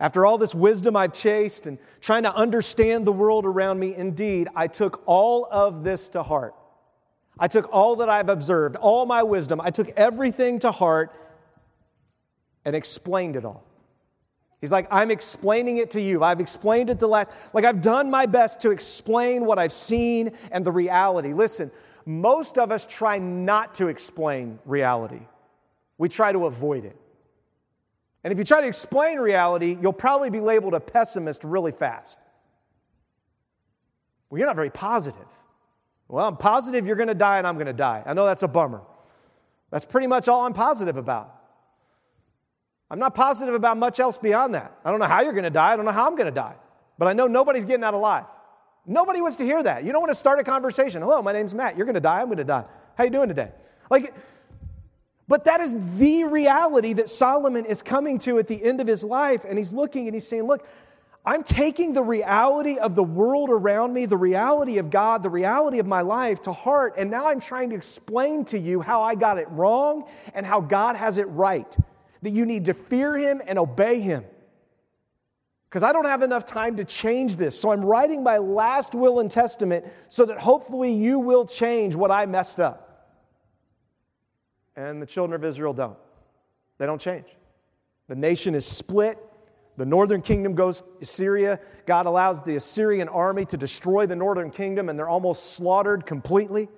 after 0.01 0.25
all 0.25 0.37
this 0.37 0.53
wisdom 0.53 0.97
I've 0.97 1.13
chased 1.13 1.65
and 1.65 1.77
trying 2.01 2.23
to 2.23 2.35
understand 2.35 3.07
the 3.07 3.13
world 3.13 3.45
around 3.45 3.79
me, 3.79 3.95
indeed, 3.95 4.49
I 4.53 4.67
took 4.67 5.01
all 5.05 5.47
of 5.49 5.85
this 5.85 6.09
to 6.09 6.23
heart. 6.23 6.55
I 7.39 7.47
took 7.47 7.71
all 7.71 7.95
that 7.95 8.09
I've 8.09 8.27
observed, 8.27 8.75
all 8.75 9.05
my 9.05 9.23
wisdom, 9.23 9.61
I 9.61 9.71
took 9.71 9.87
everything 9.91 10.59
to 10.59 10.73
heart 10.73 11.13
and 12.65 12.75
explained 12.75 13.37
it 13.37 13.45
all. 13.45 13.63
He's 14.63 14.71
like, 14.71 14.87
I'm 14.89 15.11
explaining 15.11 15.79
it 15.79 15.91
to 15.91 15.99
you. 15.99 16.23
I've 16.23 16.39
explained 16.39 16.89
it 16.89 16.97
the 16.97 17.05
last, 17.05 17.31
like, 17.51 17.65
I've 17.65 17.81
done 17.81 18.09
my 18.09 18.25
best 18.25 18.61
to 18.61 18.71
explain 18.71 19.43
what 19.43 19.59
I've 19.59 19.73
seen 19.73 20.31
and 20.53 20.63
the 20.63 20.71
reality. 20.71 21.33
Listen, 21.33 21.69
most 22.05 22.57
of 22.57 22.71
us 22.71 22.85
try 22.85 23.17
not 23.17 23.75
to 23.75 23.89
explain 23.89 24.57
reality, 24.65 25.19
we 25.97 26.07
try 26.07 26.31
to 26.31 26.45
avoid 26.45 26.85
it. 26.85 26.95
And 28.23 28.31
if 28.31 28.39
you 28.39 28.45
try 28.45 28.61
to 28.61 28.67
explain 28.67 29.19
reality, 29.19 29.77
you'll 29.81 29.91
probably 29.91 30.29
be 30.29 30.39
labeled 30.39 30.75
a 30.75 30.79
pessimist 30.79 31.43
really 31.43 31.73
fast. 31.73 32.21
Well, 34.29 34.37
you're 34.37 34.47
not 34.47 34.55
very 34.55 34.69
positive. 34.69 35.27
Well, 36.07 36.25
I'm 36.25 36.37
positive 36.37 36.87
you're 36.87 36.95
going 36.95 37.09
to 37.09 37.15
die 37.15 37.37
and 37.37 37.45
I'm 37.45 37.55
going 37.55 37.67
to 37.67 37.73
die. 37.73 38.01
I 38.05 38.13
know 38.13 38.25
that's 38.25 38.43
a 38.43 38.47
bummer. 38.47 38.83
That's 39.71 39.83
pretty 39.83 40.07
much 40.07 40.29
all 40.29 40.45
I'm 40.45 40.53
positive 40.53 40.95
about. 40.95 41.42
I'm 42.93 42.99
not 42.99 43.15
positive 43.15 43.55
about 43.55 43.77
much 43.77 43.99
else 43.99 44.19
beyond 44.19 44.53
that. 44.53 44.71
I 44.85 44.91
don't 44.91 44.99
know 44.99 45.07
how 45.07 45.21
you're 45.21 45.33
going 45.33 45.45
to 45.45 45.49
die. 45.49 45.73
I 45.73 45.75
don't 45.75 45.85
know 45.85 45.91
how 45.91 46.05
I'm 46.05 46.15
going 46.15 46.27
to 46.27 46.31
die. 46.31 46.53
But 46.99 47.07
I 47.07 47.13
know 47.13 47.25
nobody's 47.25 47.65
getting 47.65 47.83
out 47.83 47.95
alive. 47.95 48.25
Nobody 48.85 49.19
wants 49.19 49.37
to 49.37 49.43
hear 49.43 49.63
that. 49.63 49.83
You 49.83 49.91
don't 49.91 50.01
want 50.01 50.11
to 50.11 50.15
start 50.15 50.37
a 50.37 50.43
conversation. 50.43 51.01
Hello, 51.01 51.19
my 51.23 51.33
name's 51.33 51.55
Mat. 51.55 51.75
You're 51.75 51.87
going 51.87 51.95
to 51.95 51.99
die. 51.99 52.21
I'm 52.21 52.27
going 52.27 52.37
to 52.37 52.43
die. 52.43 52.65
How 52.95 53.03
you 53.03 53.09
doing 53.09 53.29
today? 53.29 53.49
Like, 53.89 54.13
but 55.27 55.45
that 55.45 55.59
is 55.59 55.73
the 55.97 56.25
reality 56.25 56.93
that 56.93 57.09
Solomon 57.09 57.65
is 57.65 57.81
coming 57.81 58.19
to 58.19 58.37
at 58.37 58.47
the 58.47 58.63
end 58.63 58.79
of 58.79 58.85
his 58.85 59.03
life. 59.03 59.43
And 59.43 59.57
he's 59.57 59.73
looking 59.73 60.05
and 60.05 60.13
he's 60.13 60.27
saying, 60.27 60.43
Look, 60.43 60.63
I'm 61.25 61.41
taking 61.41 61.93
the 61.93 62.03
reality 62.03 62.77
of 62.77 62.93
the 62.93 63.03
world 63.03 63.49
around 63.49 63.91
me, 63.91 64.05
the 64.05 64.17
reality 64.17 64.77
of 64.77 64.91
God, 64.91 65.23
the 65.23 65.31
reality 65.31 65.79
of 65.79 65.87
my 65.87 66.01
life 66.01 66.43
to 66.43 66.53
heart. 66.53 66.93
And 66.99 67.09
now 67.09 67.25
I'm 67.25 67.39
trying 67.39 67.71
to 67.71 67.75
explain 67.75 68.45
to 68.45 68.59
you 68.59 68.81
how 68.81 69.01
I 69.01 69.15
got 69.15 69.39
it 69.39 69.49
wrong 69.49 70.07
and 70.35 70.45
how 70.45 70.61
God 70.61 70.95
has 70.95 71.17
it 71.17 71.27
right 71.29 71.75
that 72.23 72.31
you 72.31 72.45
need 72.45 72.65
to 72.65 72.73
fear 72.73 73.15
him 73.15 73.41
and 73.45 73.59
obey 73.59 73.99
him. 73.99 74.23
Because 75.69 75.83
I 75.83 75.91
don't 75.91 76.05
have 76.05 76.21
enough 76.21 76.45
time 76.45 76.77
to 76.77 76.85
change 76.85 77.35
this. 77.35 77.59
So 77.59 77.71
I'm 77.71 77.83
writing 77.83 78.23
my 78.23 78.37
last 78.37 78.95
will 78.95 79.19
and 79.19 79.29
testament 79.29 79.85
so 80.07 80.25
that 80.25 80.39
hopefully 80.39 80.93
you 80.93 81.19
will 81.19 81.45
change 81.45 81.95
what 81.95 82.11
I 82.11 82.25
messed 82.25 82.59
up. 82.59 83.19
And 84.75 85.01
the 85.01 85.05
children 85.05 85.39
of 85.39 85.45
Israel 85.45 85.73
don't. 85.73 85.97
They 86.77 86.85
don't 86.85 87.01
change. 87.01 87.25
The 88.07 88.15
nation 88.15 88.55
is 88.55 88.65
split. 88.65 89.17
The 89.75 89.85
northern 89.85 90.21
kingdom 90.21 90.53
goes 90.55 90.81
to 90.81 90.87
Assyria. 91.01 91.59
God 91.85 92.05
allows 92.05 92.41
the 92.41 92.55
Assyrian 92.55 93.09
army 93.09 93.43
to 93.45 93.57
destroy 93.57 94.05
the 94.05 94.15
northern 94.15 94.49
kingdom, 94.49 94.89
and 94.89 94.97
they're 94.97 95.09
almost 95.09 95.53
slaughtered 95.53 96.05
completely, 96.05 96.69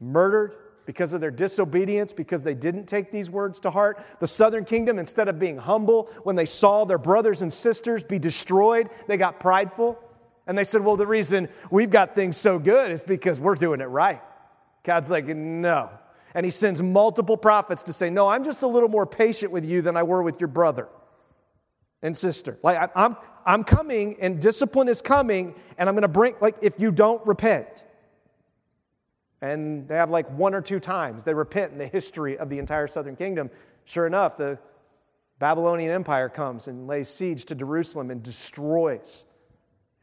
murdered 0.00 0.56
because 0.86 1.12
of 1.12 1.20
their 1.20 1.30
disobedience, 1.30 2.12
because 2.12 2.42
they 2.42 2.54
didn't 2.54 2.86
take 2.86 3.10
these 3.10 3.30
words 3.30 3.60
to 3.60 3.70
heart. 3.70 4.04
The 4.20 4.26
southern 4.26 4.64
kingdom, 4.64 4.98
instead 4.98 5.28
of 5.28 5.38
being 5.38 5.56
humble 5.56 6.10
when 6.24 6.36
they 6.36 6.44
saw 6.44 6.84
their 6.84 6.98
brothers 6.98 7.42
and 7.42 7.52
sisters 7.52 8.02
be 8.02 8.18
destroyed, 8.18 8.90
they 9.06 9.16
got 9.16 9.40
prideful. 9.40 9.98
And 10.46 10.58
they 10.58 10.64
said, 10.64 10.84
Well, 10.84 10.96
the 10.96 11.06
reason 11.06 11.48
we've 11.70 11.90
got 11.90 12.14
things 12.14 12.36
so 12.36 12.58
good 12.58 12.90
is 12.90 13.04
because 13.04 13.40
we're 13.40 13.54
doing 13.54 13.80
it 13.80 13.86
right. 13.86 14.20
God's 14.82 15.10
like, 15.10 15.26
No. 15.26 15.90
And 16.34 16.46
he 16.46 16.50
sends 16.50 16.82
multiple 16.82 17.36
prophets 17.36 17.82
to 17.84 17.92
say, 17.92 18.10
No, 18.10 18.28
I'm 18.28 18.44
just 18.44 18.62
a 18.62 18.66
little 18.66 18.88
more 18.88 19.06
patient 19.06 19.52
with 19.52 19.64
you 19.64 19.82
than 19.82 19.96
I 19.96 20.02
were 20.02 20.22
with 20.22 20.40
your 20.40 20.48
brother 20.48 20.88
and 22.02 22.16
sister. 22.16 22.58
Like, 22.62 22.90
I'm, 22.96 23.16
I'm 23.46 23.64
coming 23.64 24.16
and 24.20 24.40
discipline 24.40 24.88
is 24.88 25.00
coming, 25.00 25.54
and 25.78 25.88
I'm 25.88 25.94
going 25.94 26.02
to 26.02 26.08
bring, 26.08 26.34
like, 26.40 26.56
if 26.60 26.78
you 26.80 26.90
don't 26.90 27.24
repent. 27.26 27.84
And 29.42 29.86
they 29.88 29.96
have 29.96 30.10
like 30.10 30.30
one 30.30 30.54
or 30.54 30.62
two 30.62 30.80
times 30.80 31.24
they 31.24 31.34
repent 31.34 31.72
in 31.72 31.78
the 31.78 31.86
history 31.86 32.38
of 32.38 32.48
the 32.48 32.58
entire 32.58 32.86
southern 32.86 33.16
kingdom. 33.16 33.50
Sure 33.84 34.06
enough, 34.06 34.36
the 34.36 34.58
Babylonian 35.38 35.90
Empire 35.90 36.28
comes 36.28 36.68
and 36.68 36.86
lays 36.86 37.08
siege 37.08 37.44
to 37.46 37.54
Jerusalem 37.54 38.10
and 38.10 38.22
destroys 38.22 39.24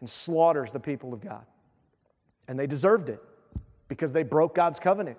and 0.01 0.09
slaughters 0.09 0.71
the 0.71 0.79
people 0.79 1.13
of 1.13 1.21
God. 1.21 1.45
And 2.47 2.59
they 2.59 2.67
deserved 2.67 3.09
it 3.09 3.23
because 3.87 4.13
they 4.13 4.23
broke 4.23 4.53
God's 4.53 4.79
covenant 4.79 5.17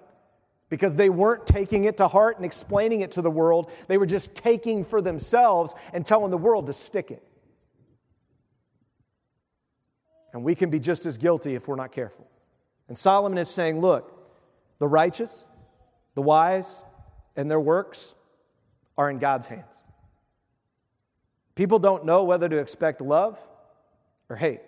because 0.71 0.95
they 0.95 1.11
weren't 1.11 1.45
taking 1.47 1.85
it 1.85 1.99
to 1.99 2.09
heart 2.09 2.37
and 2.37 2.47
explaining 2.47 3.03
it 3.03 3.11
to 3.11 3.23
the 3.23 3.31
world. 3.31 3.71
They 3.89 3.99
were 3.99 4.07
just 4.07 4.35
taking 4.35 4.85
for 4.85 5.03
themselves 5.03 5.75
and 5.93 6.07
telling 6.07 6.31
the 6.31 6.39
world 6.39 6.69
to 6.69 6.73
stick 6.73 7.11
it. 7.11 7.23
And 10.33 10.45
we 10.45 10.55
can 10.55 10.71
be 10.71 10.79
just 10.79 11.07
as 11.07 11.19
guilty 11.19 11.57
if 11.57 11.67
we're 11.67 11.77
not 11.77 11.91
careful. 11.91 12.27
And 12.91 12.99
Solomon 12.99 13.39
is 13.39 13.49
saying, 13.49 13.81
look, 13.81 14.13
the 14.81 14.89
righteous, 14.89 15.31
the 16.17 16.23
wise, 16.23 16.83
and 17.37 17.49
their 17.49 17.61
works 17.61 18.17
are 18.99 19.09
in 19.09 19.21
God's 19.21 19.47
hands. 19.47 19.73
People 21.55 21.79
don't 21.79 22.05
know 22.05 22.25
whether 22.25 22.49
to 22.49 22.57
expect 22.57 23.01
love 23.01 23.39
or 24.29 24.35
hate. 24.35 24.59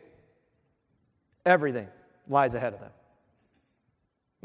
Everything 1.45 1.89
lies 2.29 2.55
ahead 2.55 2.75
of 2.75 2.79
them. 2.79 2.93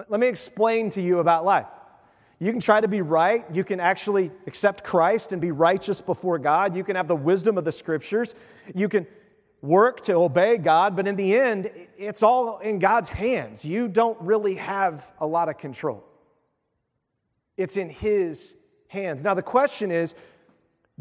Let 0.09 0.19
me 0.19 0.25
explain 0.25 0.89
to 0.91 1.01
you 1.01 1.19
about 1.19 1.45
life. 1.45 1.67
You 2.39 2.51
can 2.51 2.61
try 2.61 2.81
to 2.81 2.87
be 2.87 3.03
right. 3.03 3.45
You 3.53 3.63
can 3.63 3.79
actually 3.79 4.31
accept 4.47 4.83
Christ 4.83 5.33
and 5.33 5.39
be 5.39 5.51
righteous 5.51 6.01
before 6.01 6.39
God. 6.39 6.75
You 6.75 6.83
can 6.83 6.95
have 6.95 7.07
the 7.07 7.15
wisdom 7.15 7.59
of 7.59 7.63
the 7.63 7.71
scriptures. 7.71 8.33
You 8.73 8.89
can 8.89 9.05
work 9.61 10.01
to 10.01 10.13
obey 10.13 10.57
God, 10.57 10.95
but 10.95 11.07
in 11.07 11.15
the 11.15 11.35
end, 11.35 11.69
it's 11.97 12.23
all 12.23 12.59
in 12.59 12.79
God's 12.79 13.09
hands. 13.09 13.65
You 13.65 13.87
don't 13.87 14.19
really 14.21 14.55
have 14.55 15.11
a 15.19 15.25
lot 15.25 15.49
of 15.49 15.57
control, 15.57 16.03
it's 17.55 17.77
in 17.77 17.89
His 17.89 18.55
hands. 18.87 19.23
Now, 19.23 19.33
the 19.33 19.43
question 19.43 19.91
is 19.91 20.15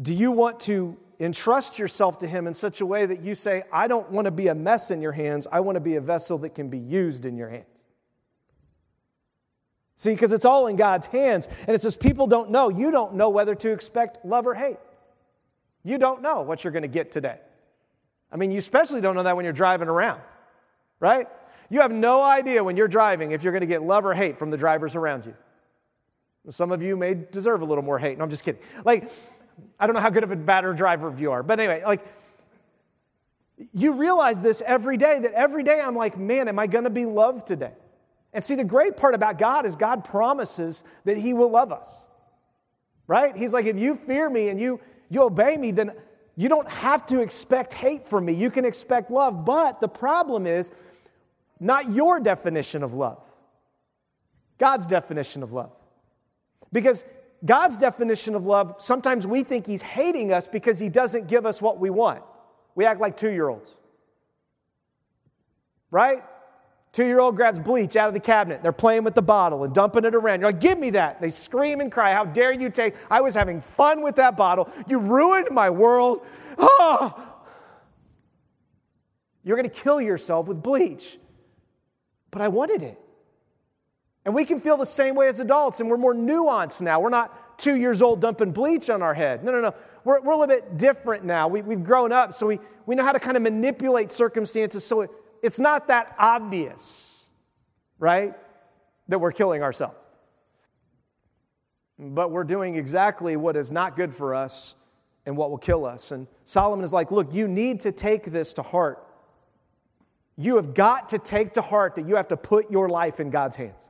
do 0.01 0.13
you 0.13 0.31
want 0.31 0.59
to 0.61 0.95
entrust 1.19 1.79
yourself 1.79 2.19
to 2.19 2.27
Him 2.27 2.45
in 2.47 2.53
such 2.53 2.81
a 2.81 2.85
way 2.85 3.05
that 3.05 3.21
you 3.21 3.33
say, 3.33 3.63
I 3.71 3.87
don't 3.87 4.09
want 4.11 4.25
to 4.25 4.31
be 4.31 4.47
a 4.47 4.55
mess 4.55 4.91
in 4.91 5.01
your 5.01 5.11
hands, 5.11 5.47
I 5.51 5.59
want 5.61 5.75
to 5.75 5.79
be 5.79 5.95
a 5.95 6.01
vessel 6.01 6.37
that 6.39 6.53
can 6.53 6.69
be 6.69 6.77
used 6.77 7.25
in 7.25 7.37
your 7.37 7.49
hands? 7.49 7.65
See, 9.95 10.11
because 10.11 10.31
it's 10.31 10.45
all 10.45 10.67
in 10.67 10.75
God's 10.75 11.07
hands. 11.07 11.47
And 11.65 11.75
it 11.75 11.81
says 11.81 11.95
people 11.95 12.27
don't 12.27 12.51
know. 12.51 12.69
You 12.69 12.91
don't 12.91 13.15
know 13.15 13.29
whether 13.29 13.55
to 13.55 13.71
expect 13.71 14.23
love 14.23 14.45
or 14.45 14.53
hate. 14.53 14.77
You 15.83 15.97
don't 15.97 16.21
know 16.21 16.41
what 16.41 16.63
you're 16.63 16.71
going 16.71 16.83
to 16.83 16.87
get 16.87 17.11
today. 17.11 17.39
I 18.31 18.37
mean, 18.37 18.51
you 18.51 18.57
especially 18.57 19.01
don't 19.01 19.15
know 19.15 19.23
that 19.23 19.35
when 19.35 19.45
you're 19.45 19.53
driving 19.53 19.87
around, 19.87 20.21
right? 20.99 21.27
You 21.69 21.81
have 21.81 21.91
no 21.91 22.21
idea 22.21 22.63
when 22.63 22.77
you're 22.77 22.87
driving 22.87 23.31
if 23.31 23.43
you're 23.43 23.53
going 23.53 23.61
to 23.61 23.67
get 23.67 23.83
love 23.83 24.05
or 24.05 24.13
hate 24.13 24.37
from 24.37 24.49
the 24.51 24.57
drivers 24.57 24.95
around 24.95 25.25
you. 25.25 25.33
Some 26.49 26.71
of 26.71 26.81
you 26.81 26.95
may 26.95 27.13
deserve 27.13 27.61
a 27.61 27.65
little 27.65 27.83
more 27.83 27.99
hate. 27.99 28.17
No, 28.17 28.23
I'm 28.23 28.29
just 28.29 28.43
kidding. 28.43 28.61
Like, 28.85 29.11
I 29.79 29.85
don't 29.85 29.95
know 29.95 30.01
how 30.01 30.09
good 30.09 30.23
of 30.23 30.31
a 30.31 30.35
batter 30.35 30.73
driver 30.73 31.13
you 31.17 31.31
are, 31.31 31.43
but 31.43 31.59
anyway, 31.59 31.83
like, 31.85 32.05
you 33.73 33.93
realize 33.93 34.39
this 34.39 34.61
every 34.65 34.97
day 34.97 35.19
that 35.19 35.33
every 35.33 35.63
day 35.63 35.81
I'm 35.81 35.95
like, 35.95 36.17
man, 36.17 36.47
am 36.47 36.59
I 36.59 36.67
going 36.67 36.83
to 36.83 36.89
be 36.89 37.05
loved 37.05 37.47
today? 37.47 37.73
And 38.33 38.43
see, 38.43 38.55
the 38.55 38.63
great 38.63 38.97
part 38.97 39.15
about 39.15 39.37
God 39.39 39.65
is 39.65 39.75
God 39.75 40.03
promises 40.03 40.83
that 41.05 41.17
He 41.17 41.33
will 41.33 41.49
love 41.49 41.71
us. 41.71 42.05
Right? 43.07 43.35
He's 43.35 43.53
like, 43.53 43.65
if 43.65 43.77
you 43.77 43.95
fear 43.95 44.29
me 44.29 44.49
and 44.49 44.59
you, 44.59 44.79
you 45.09 45.23
obey 45.23 45.57
me, 45.57 45.71
then 45.71 45.91
you 46.37 46.47
don't 46.49 46.69
have 46.69 47.05
to 47.07 47.21
expect 47.21 47.73
hate 47.73 48.07
from 48.07 48.25
me. 48.25 48.33
You 48.33 48.51
can 48.51 48.63
expect 48.63 49.09
love. 49.09 49.43
But 49.43 49.81
the 49.81 49.87
problem 49.87 50.45
is 50.45 50.71
not 51.59 51.89
your 51.89 52.19
definition 52.19 52.83
of 52.83 52.93
love, 52.93 53.19
God's 54.59 54.85
definition 54.85 55.41
of 55.41 55.51
love. 55.51 55.71
Because 56.71 57.03
God's 57.43 57.77
definition 57.77 58.35
of 58.35 58.45
love, 58.45 58.75
sometimes 58.77 59.25
we 59.25 59.41
think 59.43 59.65
He's 59.65 59.81
hating 59.81 60.31
us 60.31 60.47
because 60.47 60.77
He 60.77 60.89
doesn't 60.89 61.27
give 61.27 61.45
us 61.45 61.61
what 61.61 61.79
we 61.79 61.89
want. 61.89 62.21
We 62.75 62.85
act 62.85 63.01
like 63.01 63.17
two 63.17 63.31
year 63.31 63.49
olds. 63.49 63.75
Right? 65.89 66.23
Two 66.97 67.05
year 67.05 67.19
old 67.19 67.35
grabs 67.35 67.59
bleach 67.59 67.95
out 67.95 68.07
of 68.07 68.15
the 68.15 68.19
cabinet. 68.19 68.63
They're 68.63 68.71
playing 68.71 69.03
with 69.03 69.13
the 69.13 69.21
bottle 69.21 69.63
and 69.63 69.71
dumping 69.71 70.03
it 70.03 70.15
around. 70.15 70.39
You're 70.39 70.49
like, 70.49 70.59
give 70.59 70.79
me 70.79 70.89
that. 70.89 71.21
They 71.21 71.29
scream 71.29 71.79
and 71.79 71.91
cry. 71.91 72.11
How 72.11 72.25
dare 72.25 72.51
you 72.51 72.71
take? 72.71 72.95
I 73.11 73.21
was 73.21 73.35
having 73.35 73.61
fun 73.61 74.01
with 74.01 74.15
that 74.15 74.35
bottle. 74.35 74.67
You 74.87 74.97
ruined 74.97 75.49
my 75.51 75.69
world. 75.69 76.25
Oh. 76.57 77.23
You're 79.43 79.55
going 79.55 79.69
to 79.69 79.79
kill 79.79 80.01
yourself 80.01 80.47
with 80.47 80.63
bleach. 80.63 81.19
But 82.31 82.41
I 82.41 82.47
wanted 82.47 82.81
it. 82.81 82.99
And 84.25 84.33
we 84.33 84.43
can 84.43 84.59
feel 84.59 84.75
the 84.75 84.83
same 84.83 85.13
way 85.13 85.27
as 85.27 85.39
adults, 85.39 85.79
and 85.79 85.91
we're 85.91 85.97
more 85.97 86.15
nuanced 86.15 86.81
now. 86.81 86.99
We're 86.99 87.11
not 87.11 87.59
two 87.59 87.75
years 87.75 88.01
old 88.01 88.21
dumping 88.21 88.53
bleach 88.53 88.89
on 88.89 89.03
our 89.03 89.13
head. 89.13 89.43
No, 89.43 89.51
no, 89.51 89.61
no. 89.61 89.75
We're, 90.03 90.19
we're 90.21 90.33
a 90.33 90.37
little 90.37 90.55
bit 90.55 90.79
different 90.79 91.23
now. 91.23 91.47
We, 91.47 91.61
we've 91.61 91.83
grown 91.83 92.11
up, 92.11 92.33
so 92.33 92.47
we, 92.47 92.59
we 92.87 92.95
know 92.95 93.03
how 93.03 93.11
to 93.11 93.19
kind 93.19 93.37
of 93.37 93.43
manipulate 93.43 94.11
circumstances 94.11 94.83
so 94.83 95.01
it, 95.01 95.11
it's 95.41 95.59
not 95.59 95.87
that 95.87 96.15
obvious, 96.17 97.29
right, 97.99 98.35
that 99.07 99.19
we're 99.19 99.31
killing 99.31 99.63
ourselves. 99.63 99.95
But 101.99 102.31
we're 102.31 102.43
doing 102.43 102.75
exactly 102.75 103.35
what 103.35 103.55
is 103.55 103.71
not 103.71 103.95
good 103.95 104.13
for 104.13 104.35
us 104.35 104.75
and 105.25 105.35
what 105.35 105.49
will 105.49 105.57
kill 105.57 105.85
us. 105.85 106.11
And 106.11 106.27
Solomon 106.45 106.85
is 106.85 106.93
like, 106.93 107.11
look, 107.11 107.33
you 107.33 107.47
need 107.47 107.81
to 107.81 107.91
take 107.91 108.25
this 108.25 108.53
to 108.53 108.61
heart. 108.61 109.03
You 110.37 110.57
have 110.57 110.73
got 110.73 111.09
to 111.09 111.19
take 111.19 111.53
to 111.53 111.61
heart 111.61 111.95
that 111.95 112.07
you 112.07 112.15
have 112.15 112.27
to 112.27 112.37
put 112.37 112.69
your 112.69 112.87
life 112.87 113.19
in 113.19 113.31
God's 113.31 113.55
hands. 113.55 113.87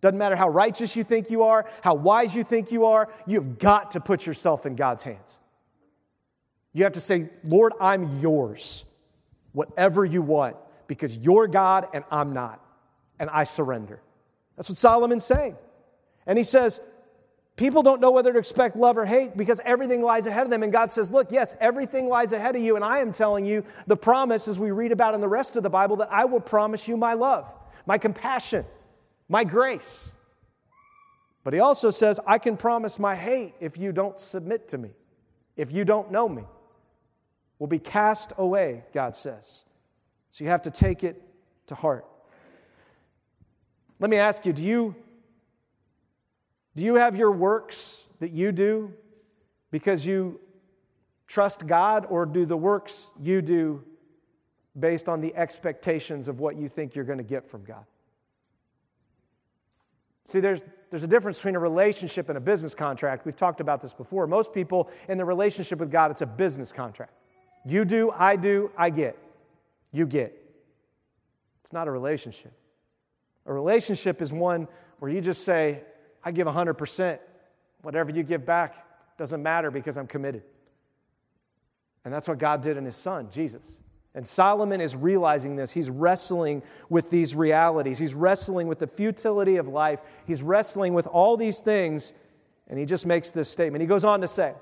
Doesn't 0.00 0.18
matter 0.18 0.36
how 0.36 0.48
righteous 0.48 0.96
you 0.96 1.04
think 1.04 1.28
you 1.28 1.42
are, 1.42 1.66
how 1.82 1.94
wise 1.94 2.34
you 2.34 2.44
think 2.44 2.72
you 2.72 2.86
are, 2.86 3.08
you've 3.26 3.58
got 3.58 3.90
to 3.92 4.00
put 4.00 4.26
yourself 4.26 4.64
in 4.64 4.76
God's 4.76 5.02
hands. 5.02 5.38
You 6.72 6.84
have 6.84 6.92
to 6.92 7.00
say, 7.00 7.28
Lord, 7.44 7.72
I'm 7.80 8.20
yours 8.20 8.84
whatever 9.52 10.04
you 10.04 10.22
want 10.22 10.56
because 10.86 11.16
you're 11.18 11.46
God 11.46 11.88
and 11.92 12.04
I'm 12.10 12.32
not. 12.32 12.64
And 13.20 13.28
I 13.30 13.44
surrender. 13.44 14.00
That's 14.56 14.68
what 14.68 14.78
Solomon's 14.78 15.24
saying. 15.24 15.56
And 16.26 16.38
he 16.38 16.44
says, 16.44 16.80
People 17.56 17.82
don't 17.82 18.00
know 18.00 18.12
whether 18.12 18.32
to 18.32 18.38
expect 18.38 18.76
love 18.76 18.96
or 18.96 19.04
hate 19.04 19.36
because 19.36 19.60
everything 19.64 20.00
lies 20.00 20.28
ahead 20.28 20.44
of 20.44 20.50
them. 20.50 20.62
And 20.62 20.72
God 20.72 20.92
says, 20.92 21.10
Look, 21.10 21.32
yes, 21.32 21.56
everything 21.60 22.08
lies 22.08 22.32
ahead 22.32 22.54
of 22.54 22.62
you. 22.62 22.76
And 22.76 22.84
I 22.84 23.00
am 23.00 23.10
telling 23.10 23.44
you 23.44 23.64
the 23.88 23.96
promise, 23.96 24.46
as 24.46 24.60
we 24.60 24.70
read 24.70 24.92
about 24.92 25.14
in 25.14 25.20
the 25.20 25.28
rest 25.28 25.56
of 25.56 25.64
the 25.64 25.70
Bible, 25.70 25.96
that 25.96 26.12
I 26.12 26.24
will 26.24 26.40
promise 26.40 26.86
you 26.86 26.96
my 26.96 27.14
love, 27.14 27.52
my 27.84 27.98
compassion, 27.98 28.64
my 29.28 29.42
grace. 29.42 30.12
But 31.42 31.52
he 31.52 31.58
also 31.58 31.90
says, 31.90 32.20
I 32.26 32.38
can 32.38 32.56
promise 32.56 32.98
my 33.00 33.16
hate 33.16 33.54
if 33.58 33.76
you 33.76 33.90
don't 33.90 34.20
submit 34.20 34.68
to 34.68 34.78
me, 34.78 34.90
if 35.56 35.72
you 35.72 35.84
don't 35.84 36.12
know 36.12 36.28
me 36.28 36.44
will 37.58 37.66
be 37.66 37.78
cast 37.78 38.32
away, 38.38 38.84
God 38.92 39.16
says. 39.16 39.64
So 40.30 40.44
you 40.44 40.50
have 40.50 40.62
to 40.62 40.70
take 40.70 41.04
it 41.04 41.22
to 41.66 41.74
heart. 41.74 42.06
Let 44.00 44.10
me 44.10 44.16
ask 44.16 44.46
you 44.46 44.52
do 44.52 44.62
you, 44.62 44.94
do 46.76 46.84
you 46.84 46.94
have 46.94 47.16
your 47.16 47.32
works 47.32 48.04
that 48.20 48.32
you 48.32 48.52
do 48.52 48.92
because 49.70 50.06
you 50.06 50.40
trust 51.26 51.66
God, 51.66 52.06
or 52.08 52.24
do 52.24 52.46
the 52.46 52.56
works 52.56 53.08
you 53.20 53.42
do 53.42 53.84
based 54.78 55.08
on 55.08 55.20
the 55.20 55.34
expectations 55.36 56.26
of 56.26 56.40
what 56.40 56.56
you 56.56 56.68
think 56.68 56.94
you're 56.94 57.04
going 57.04 57.18
to 57.18 57.24
get 57.24 57.48
from 57.48 57.64
God? 57.64 57.84
See, 60.24 60.40
there's, 60.40 60.64
there's 60.90 61.04
a 61.04 61.08
difference 61.08 61.38
between 61.38 61.56
a 61.56 61.58
relationship 61.58 62.28
and 62.28 62.38
a 62.38 62.40
business 62.40 62.74
contract. 62.74 63.26
We've 63.26 63.36
talked 63.36 63.60
about 63.60 63.82
this 63.82 63.92
before. 63.92 64.26
Most 64.26 64.52
people 64.52 64.90
in 65.08 65.18
the 65.18 65.24
relationship 65.24 65.78
with 65.78 65.90
God, 65.90 66.10
it's 66.10 66.22
a 66.22 66.26
business 66.26 66.72
contract. 66.72 67.12
You 67.64 67.84
do, 67.84 68.10
I 68.10 68.36
do, 68.36 68.70
I 68.76 68.90
get. 68.90 69.18
You 69.92 70.06
get. 70.06 70.34
It's 71.62 71.72
not 71.72 71.88
a 71.88 71.90
relationship. 71.90 72.52
A 73.46 73.52
relationship 73.52 74.22
is 74.22 74.32
one 74.32 74.68
where 74.98 75.10
you 75.10 75.20
just 75.20 75.44
say, 75.44 75.82
I 76.24 76.32
give 76.32 76.46
100%. 76.46 77.18
Whatever 77.82 78.10
you 78.10 78.22
give 78.22 78.44
back 78.44 78.74
doesn't 79.16 79.42
matter 79.42 79.70
because 79.70 79.96
I'm 79.96 80.06
committed. 80.06 80.42
And 82.04 82.12
that's 82.12 82.28
what 82.28 82.38
God 82.38 82.62
did 82.62 82.76
in 82.76 82.84
his 82.84 82.96
son, 82.96 83.28
Jesus. 83.30 83.78
And 84.14 84.26
Solomon 84.26 84.80
is 84.80 84.96
realizing 84.96 85.56
this. 85.56 85.70
He's 85.70 85.90
wrestling 85.90 86.62
with 86.88 87.10
these 87.10 87.34
realities. 87.34 87.98
He's 87.98 88.14
wrestling 88.14 88.66
with 88.66 88.78
the 88.78 88.86
futility 88.86 89.56
of 89.56 89.68
life. 89.68 90.00
He's 90.26 90.42
wrestling 90.42 90.94
with 90.94 91.06
all 91.06 91.36
these 91.36 91.60
things. 91.60 92.14
And 92.68 92.78
he 92.78 92.84
just 92.84 93.06
makes 93.06 93.30
this 93.30 93.48
statement. 93.50 93.80
He 93.80 93.86
goes 93.86 94.04
on 94.04 94.20
to 94.22 94.28
say, 94.28 94.54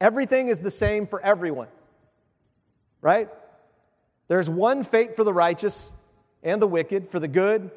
Everything 0.00 0.48
is 0.48 0.60
the 0.60 0.70
same 0.70 1.06
for 1.06 1.20
everyone, 1.20 1.68
right? 3.00 3.28
There's 4.28 4.48
one 4.48 4.82
fate 4.82 5.16
for 5.16 5.24
the 5.24 5.32
righteous 5.32 5.90
and 6.42 6.60
the 6.60 6.66
wicked, 6.66 7.08
for 7.08 7.18
the 7.18 7.28
good 7.28 7.70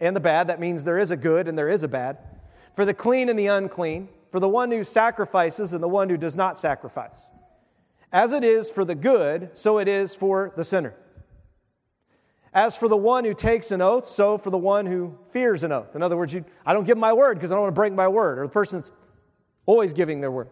and 0.00 0.16
the 0.16 0.20
bad. 0.20 0.48
That 0.48 0.60
means 0.60 0.84
there 0.84 0.98
is 0.98 1.10
a 1.10 1.16
good 1.16 1.48
and 1.48 1.58
there 1.58 1.68
is 1.68 1.82
a 1.82 1.88
bad. 1.88 2.18
For 2.74 2.84
the 2.84 2.94
clean 2.94 3.28
and 3.28 3.38
the 3.38 3.48
unclean, 3.48 4.08
for 4.30 4.40
the 4.40 4.48
one 4.48 4.70
who 4.70 4.84
sacrifices 4.84 5.72
and 5.72 5.82
the 5.82 5.88
one 5.88 6.08
who 6.08 6.16
does 6.16 6.36
not 6.36 6.58
sacrifice. 6.58 7.16
As 8.12 8.32
it 8.32 8.44
is 8.44 8.70
for 8.70 8.84
the 8.84 8.94
good, 8.94 9.50
so 9.52 9.78
it 9.78 9.88
is 9.88 10.14
for 10.14 10.52
the 10.56 10.64
sinner. 10.64 10.94
As 12.54 12.76
for 12.76 12.88
the 12.88 12.96
one 12.96 13.24
who 13.24 13.34
takes 13.34 13.70
an 13.70 13.82
oath, 13.82 14.06
so 14.06 14.38
for 14.38 14.50
the 14.50 14.58
one 14.58 14.86
who 14.86 15.18
fears 15.30 15.64
an 15.64 15.72
oath. 15.72 15.94
In 15.94 16.02
other 16.02 16.16
words, 16.16 16.32
you, 16.32 16.44
I 16.64 16.72
don't 16.72 16.86
give 16.86 16.96
my 16.96 17.12
word 17.12 17.34
because 17.34 17.52
I 17.52 17.54
don't 17.54 17.64
want 17.64 17.74
to 17.74 17.78
break 17.78 17.92
my 17.92 18.08
word, 18.08 18.38
or 18.38 18.46
the 18.46 18.52
person 18.52 18.78
that's 18.78 18.92
always 19.66 19.92
giving 19.92 20.20
their 20.20 20.30
word. 20.30 20.48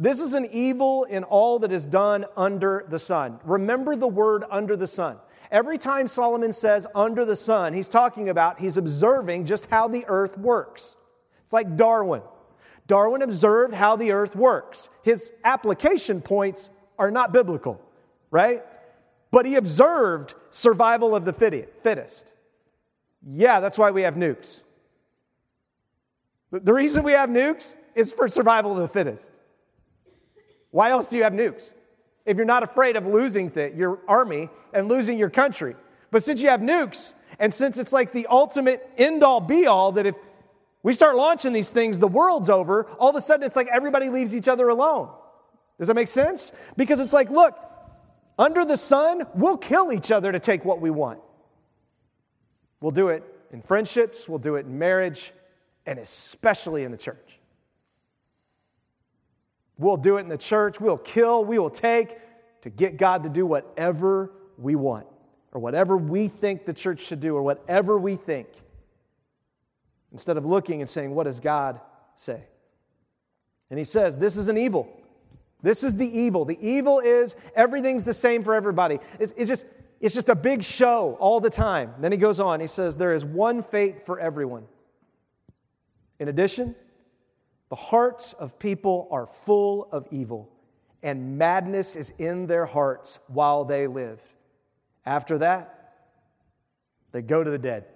This 0.00 0.20
is 0.20 0.34
an 0.34 0.46
evil 0.52 1.04
in 1.04 1.24
all 1.24 1.58
that 1.58 1.72
is 1.72 1.84
done 1.84 2.24
under 2.36 2.86
the 2.88 3.00
sun. 3.00 3.40
Remember 3.44 3.96
the 3.96 4.06
word 4.06 4.44
under 4.48 4.76
the 4.76 4.86
sun. 4.86 5.16
Every 5.50 5.76
time 5.76 6.06
Solomon 6.06 6.52
says 6.52 6.86
under 6.94 7.24
the 7.24 7.34
sun, 7.34 7.72
he's 7.72 7.88
talking 7.88 8.28
about, 8.28 8.60
he's 8.60 8.76
observing 8.76 9.46
just 9.46 9.66
how 9.66 9.88
the 9.88 10.04
earth 10.06 10.38
works. 10.38 10.96
It's 11.42 11.52
like 11.52 11.76
Darwin. 11.76 12.22
Darwin 12.86 13.22
observed 13.22 13.74
how 13.74 13.96
the 13.96 14.12
earth 14.12 14.36
works. 14.36 14.88
His 15.02 15.32
application 15.42 16.20
points 16.20 16.70
are 16.96 17.10
not 17.10 17.32
biblical, 17.32 17.80
right? 18.30 18.62
But 19.30 19.46
he 19.46 19.56
observed 19.56 20.34
survival 20.50 21.14
of 21.16 21.24
the 21.24 21.32
fittest. 21.32 22.34
Yeah, 23.26 23.58
that's 23.60 23.76
why 23.76 23.90
we 23.90 24.02
have 24.02 24.14
nukes. 24.14 24.62
The 26.52 26.72
reason 26.72 27.02
we 27.02 27.12
have 27.12 27.30
nukes 27.30 27.74
is 27.94 28.12
for 28.12 28.28
survival 28.28 28.72
of 28.72 28.78
the 28.78 28.88
fittest. 28.88 29.32
Why 30.78 30.90
else 30.90 31.08
do 31.08 31.16
you 31.16 31.24
have 31.24 31.32
nukes? 31.32 31.72
If 32.24 32.36
you're 32.36 32.46
not 32.46 32.62
afraid 32.62 32.94
of 32.94 33.04
losing 33.04 33.52
your 33.74 33.98
army 34.06 34.48
and 34.72 34.86
losing 34.86 35.18
your 35.18 35.28
country. 35.28 35.74
But 36.12 36.22
since 36.22 36.40
you 36.40 36.50
have 36.50 36.60
nukes, 36.60 37.14
and 37.40 37.52
since 37.52 37.78
it's 37.78 37.92
like 37.92 38.12
the 38.12 38.28
ultimate 38.30 38.88
end 38.96 39.24
all 39.24 39.40
be 39.40 39.66
all, 39.66 39.90
that 39.90 40.06
if 40.06 40.14
we 40.84 40.92
start 40.92 41.16
launching 41.16 41.52
these 41.52 41.70
things, 41.70 41.98
the 41.98 42.06
world's 42.06 42.48
over, 42.48 42.84
all 43.00 43.10
of 43.10 43.16
a 43.16 43.20
sudden 43.20 43.44
it's 43.44 43.56
like 43.56 43.66
everybody 43.66 44.08
leaves 44.08 44.36
each 44.36 44.46
other 44.46 44.68
alone. 44.68 45.10
Does 45.80 45.88
that 45.88 45.94
make 45.94 46.06
sense? 46.06 46.52
Because 46.76 47.00
it's 47.00 47.12
like, 47.12 47.28
look, 47.28 47.58
under 48.38 48.64
the 48.64 48.76
sun, 48.76 49.24
we'll 49.34 49.56
kill 49.56 49.92
each 49.92 50.12
other 50.12 50.30
to 50.30 50.38
take 50.38 50.64
what 50.64 50.80
we 50.80 50.90
want. 50.90 51.18
We'll 52.80 52.92
do 52.92 53.08
it 53.08 53.24
in 53.50 53.62
friendships, 53.62 54.28
we'll 54.28 54.38
do 54.38 54.54
it 54.54 54.66
in 54.66 54.78
marriage, 54.78 55.32
and 55.86 55.98
especially 55.98 56.84
in 56.84 56.92
the 56.92 56.96
church. 56.96 57.37
We'll 59.78 59.96
do 59.96 60.16
it 60.16 60.20
in 60.20 60.28
the 60.28 60.36
church, 60.36 60.80
we'll 60.80 60.98
kill, 60.98 61.44
we 61.44 61.58
will 61.58 61.70
take 61.70 62.18
to 62.62 62.70
get 62.70 62.96
God 62.96 63.22
to 63.22 63.28
do 63.28 63.46
whatever 63.46 64.32
we 64.58 64.74
want, 64.74 65.06
or 65.52 65.60
whatever 65.60 65.96
we 65.96 66.28
think 66.28 66.66
the 66.66 66.72
church 66.72 67.00
should 67.00 67.20
do, 67.20 67.36
or 67.36 67.42
whatever 67.42 67.96
we 67.96 68.16
think, 68.16 68.48
instead 70.10 70.36
of 70.36 70.44
looking 70.44 70.80
and 70.80 70.90
saying, 70.90 71.14
What 71.14 71.24
does 71.24 71.38
God 71.38 71.80
say? 72.16 72.42
And 73.70 73.78
he 73.78 73.84
says, 73.84 74.18
This 74.18 74.36
is 74.36 74.48
an 74.48 74.58
evil. 74.58 74.88
This 75.62 75.82
is 75.82 75.94
the 75.94 76.06
evil. 76.06 76.44
The 76.44 76.58
evil 76.60 77.00
is 77.00 77.36
everything's 77.54 78.04
the 78.04 78.14
same 78.14 78.42
for 78.42 78.54
everybody. 78.54 78.98
It's, 79.18 79.32
it's, 79.36 79.48
just, 79.48 79.66
it's 80.00 80.14
just 80.14 80.28
a 80.28 80.34
big 80.34 80.62
show 80.62 81.16
all 81.18 81.40
the 81.40 81.50
time. 81.50 81.94
Then 81.98 82.12
he 82.12 82.18
goes 82.18 82.40
on, 82.40 82.60
he 82.60 82.66
says, 82.66 82.96
There 82.96 83.14
is 83.14 83.24
one 83.24 83.62
fate 83.62 84.04
for 84.04 84.18
everyone. 84.18 84.64
In 86.18 86.28
addition, 86.28 86.74
the 87.68 87.76
hearts 87.76 88.32
of 88.34 88.58
people 88.58 89.08
are 89.10 89.26
full 89.26 89.88
of 89.92 90.06
evil, 90.10 90.50
and 91.02 91.38
madness 91.38 91.96
is 91.96 92.12
in 92.18 92.46
their 92.46 92.64
hearts 92.64 93.18
while 93.28 93.64
they 93.64 93.86
live. 93.86 94.22
After 95.04 95.38
that, 95.38 95.94
they 97.12 97.22
go 97.22 97.44
to 97.44 97.50
the 97.50 97.58
dead. 97.58 97.86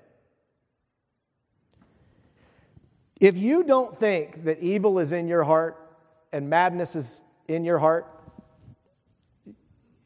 If 3.20 3.36
you 3.36 3.62
don't 3.62 3.96
think 3.96 4.44
that 4.44 4.58
evil 4.58 4.98
is 4.98 5.12
in 5.12 5.28
your 5.28 5.44
heart 5.44 5.96
and 6.32 6.50
madness 6.50 6.96
is 6.96 7.22
in 7.46 7.64
your 7.64 7.78
heart, 7.78 8.06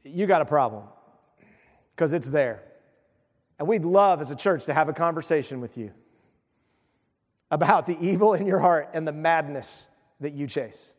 you 0.04 0.26
got 0.26 0.42
a 0.42 0.44
problem 0.44 0.84
because 1.94 2.12
it's 2.12 2.28
there. 2.28 2.62
And 3.58 3.66
we'd 3.66 3.86
love 3.86 4.20
as 4.20 4.30
a 4.30 4.36
church 4.36 4.66
to 4.66 4.74
have 4.74 4.88
a 4.88 4.92
conversation 4.92 5.60
with 5.60 5.78
you 5.78 5.92
about 7.56 7.86
the 7.86 7.96
evil 8.02 8.34
in 8.34 8.46
your 8.46 8.58
heart 8.58 8.90
and 8.92 9.08
the 9.08 9.12
madness 9.12 9.88
that 10.20 10.34
you 10.34 10.46
chase. 10.46 10.94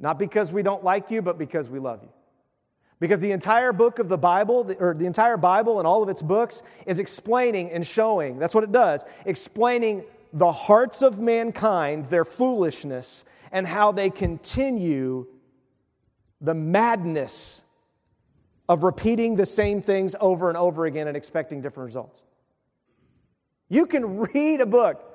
Not 0.00 0.18
because 0.18 0.50
we 0.50 0.62
don't 0.62 0.82
like 0.82 1.10
you, 1.10 1.20
but 1.20 1.36
because 1.36 1.68
we 1.68 1.78
love 1.78 2.02
you. 2.02 2.08
Because 3.00 3.20
the 3.20 3.32
entire 3.32 3.74
book 3.74 3.98
of 3.98 4.08
the 4.08 4.16
Bible, 4.16 4.74
or 4.80 4.94
the 4.94 5.04
entire 5.04 5.36
Bible 5.36 5.78
and 5.78 5.86
all 5.86 6.02
of 6.02 6.08
its 6.08 6.22
books, 6.22 6.62
is 6.86 6.98
explaining 6.98 7.70
and 7.70 7.86
showing, 7.86 8.38
that's 8.38 8.54
what 8.54 8.64
it 8.64 8.72
does, 8.72 9.04
explaining 9.26 10.04
the 10.32 10.50
hearts 10.50 11.02
of 11.02 11.20
mankind, 11.20 12.06
their 12.06 12.24
foolishness, 12.24 13.26
and 13.52 13.66
how 13.66 13.92
they 13.92 14.08
continue 14.08 15.26
the 16.40 16.54
madness 16.54 17.62
of 18.70 18.84
repeating 18.84 19.36
the 19.36 19.44
same 19.44 19.82
things 19.82 20.16
over 20.18 20.48
and 20.48 20.56
over 20.56 20.86
again 20.86 21.08
and 21.08 21.16
expecting 21.16 21.60
different 21.60 21.88
results. 21.88 22.22
You 23.68 23.84
can 23.84 24.20
read 24.20 24.62
a 24.62 24.66
book 24.66 25.07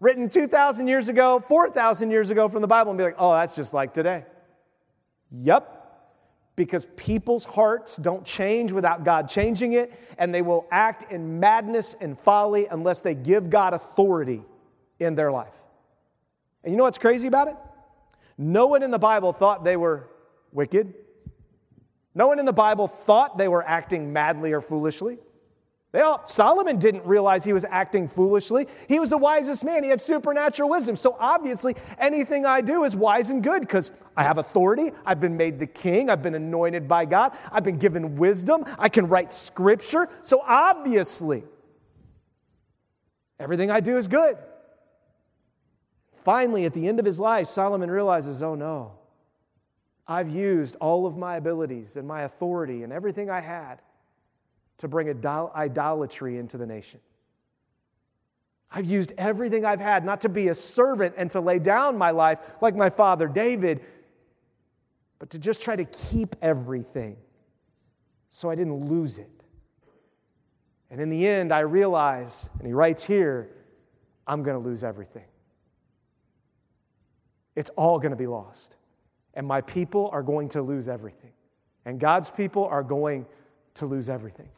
written 0.00 0.28
2,000 0.28 0.88
years 0.88 1.08
ago, 1.08 1.38
4,000 1.40 2.10
years 2.10 2.30
ago 2.30 2.48
from 2.48 2.62
the 2.62 2.68
Bible 2.68 2.90
and 2.90 2.98
be 2.98 3.04
like, 3.04 3.16
oh, 3.18 3.32
that's 3.32 3.54
just 3.54 3.72
like 3.74 3.94
today. 3.94 4.24
Yep. 5.30 5.76
Because 6.56 6.86
people's 6.96 7.44
hearts 7.44 7.96
don't 7.96 8.24
change 8.24 8.72
without 8.72 9.04
God 9.04 9.28
changing 9.28 9.74
it, 9.74 9.92
and 10.18 10.34
they 10.34 10.42
will 10.42 10.66
act 10.70 11.10
in 11.12 11.38
madness 11.38 11.94
and 12.00 12.18
folly 12.18 12.66
unless 12.66 13.00
they 13.00 13.14
give 13.14 13.48
God 13.48 13.72
authority 13.72 14.42
in 14.98 15.14
their 15.14 15.30
life. 15.30 15.54
And 16.64 16.72
you 16.72 16.76
know 16.76 16.84
what's 16.84 16.98
crazy 16.98 17.28
about 17.28 17.48
it? 17.48 17.56
No 18.36 18.66
one 18.66 18.82
in 18.82 18.90
the 18.90 18.98
Bible 18.98 19.32
thought 19.32 19.64
they 19.64 19.76
were 19.76 20.08
wicked. 20.52 20.94
No 22.14 22.26
one 22.26 22.38
in 22.38 22.44
the 22.44 22.52
Bible 22.52 22.86
thought 22.86 23.38
they 23.38 23.48
were 23.48 23.66
acting 23.66 24.12
madly 24.12 24.52
or 24.52 24.60
foolishly. 24.60 25.18
All, 25.92 26.24
Solomon 26.24 26.78
didn't 26.78 27.04
realize 27.04 27.42
he 27.42 27.52
was 27.52 27.64
acting 27.68 28.06
foolishly. 28.06 28.68
He 28.88 29.00
was 29.00 29.10
the 29.10 29.18
wisest 29.18 29.64
man. 29.64 29.82
He 29.82 29.90
had 29.90 30.00
supernatural 30.00 30.70
wisdom. 30.70 30.94
So 30.94 31.16
obviously, 31.18 31.74
anything 31.98 32.46
I 32.46 32.60
do 32.60 32.84
is 32.84 32.94
wise 32.94 33.30
and 33.30 33.42
good 33.42 33.62
because 33.62 33.90
I 34.16 34.22
have 34.22 34.38
authority. 34.38 34.92
I've 35.04 35.18
been 35.18 35.36
made 35.36 35.58
the 35.58 35.66
king. 35.66 36.08
I've 36.08 36.22
been 36.22 36.36
anointed 36.36 36.86
by 36.86 37.06
God. 37.06 37.36
I've 37.50 37.64
been 37.64 37.78
given 37.78 38.16
wisdom. 38.16 38.64
I 38.78 38.88
can 38.88 39.08
write 39.08 39.32
scripture. 39.32 40.08
So 40.22 40.42
obviously, 40.46 41.42
everything 43.40 43.72
I 43.72 43.80
do 43.80 43.96
is 43.96 44.06
good. 44.06 44.38
Finally, 46.24 46.66
at 46.66 46.72
the 46.72 46.86
end 46.86 47.00
of 47.00 47.04
his 47.04 47.18
life, 47.18 47.48
Solomon 47.48 47.90
realizes 47.90 48.44
oh 48.44 48.54
no, 48.54 48.92
I've 50.06 50.28
used 50.28 50.76
all 50.76 51.06
of 51.06 51.16
my 51.16 51.36
abilities 51.36 51.96
and 51.96 52.06
my 52.06 52.22
authority 52.22 52.84
and 52.84 52.92
everything 52.92 53.28
I 53.28 53.40
had 53.40 53.80
to 54.80 54.88
bring 54.88 55.08
idolatry 55.24 56.38
into 56.38 56.58
the 56.58 56.66
nation. 56.66 57.00
I've 58.70 58.84
used 58.84 59.12
everything 59.18 59.64
I've 59.64 59.80
had 59.80 60.04
not 60.04 60.20
to 60.22 60.28
be 60.28 60.48
a 60.48 60.54
servant 60.54 61.14
and 61.16 61.30
to 61.32 61.40
lay 61.40 61.58
down 61.58 61.98
my 61.98 62.10
life 62.10 62.56
like 62.60 62.76
my 62.76 62.90
father 62.90 63.26
David, 63.26 63.80
but 65.18 65.30
to 65.30 65.38
just 65.38 65.62
try 65.62 65.76
to 65.76 65.84
keep 65.84 66.36
everything 66.40 67.16
so 68.28 68.48
I 68.48 68.54
didn't 68.54 68.88
lose 68.88 69.18
it. 69.18 69.30
And 70.90 71.00
in 71.00 71.10
the 71.10 71.26
end, 71.26 71.52
I 71.52 71.60
realize, 71.60 72.48
and 72.58 72.66
he 72.66 72.72
writes 72.72 73.04
here, 73.04 73.50
I'm 74.26 74.42
going 74.42 74.60
to 74.60 74.68
lose 74.68 74.84
everything. 74.84 75.24
It's 77.56 77.70
all 77.70 77.98
going 77.98 78.10
to 78.10 78.16
be 78.16 78.26
lost 78.26 78.76
and 79.34 79.46
my 79.46 79.60
people 79.60 80.10
are 80.12 80.22
going 80.22 80.48
to 80.50 80.62
lose 80.62 80.88
everything. 80.88 81.30
And 81.84 81.98
God's 81.98 82.30
people 82.30 82.64
are 82.64 82.82
going 82.82 83.26
to 83.74 83.86
lose 83.86 84.08
everything. 84.08 84.48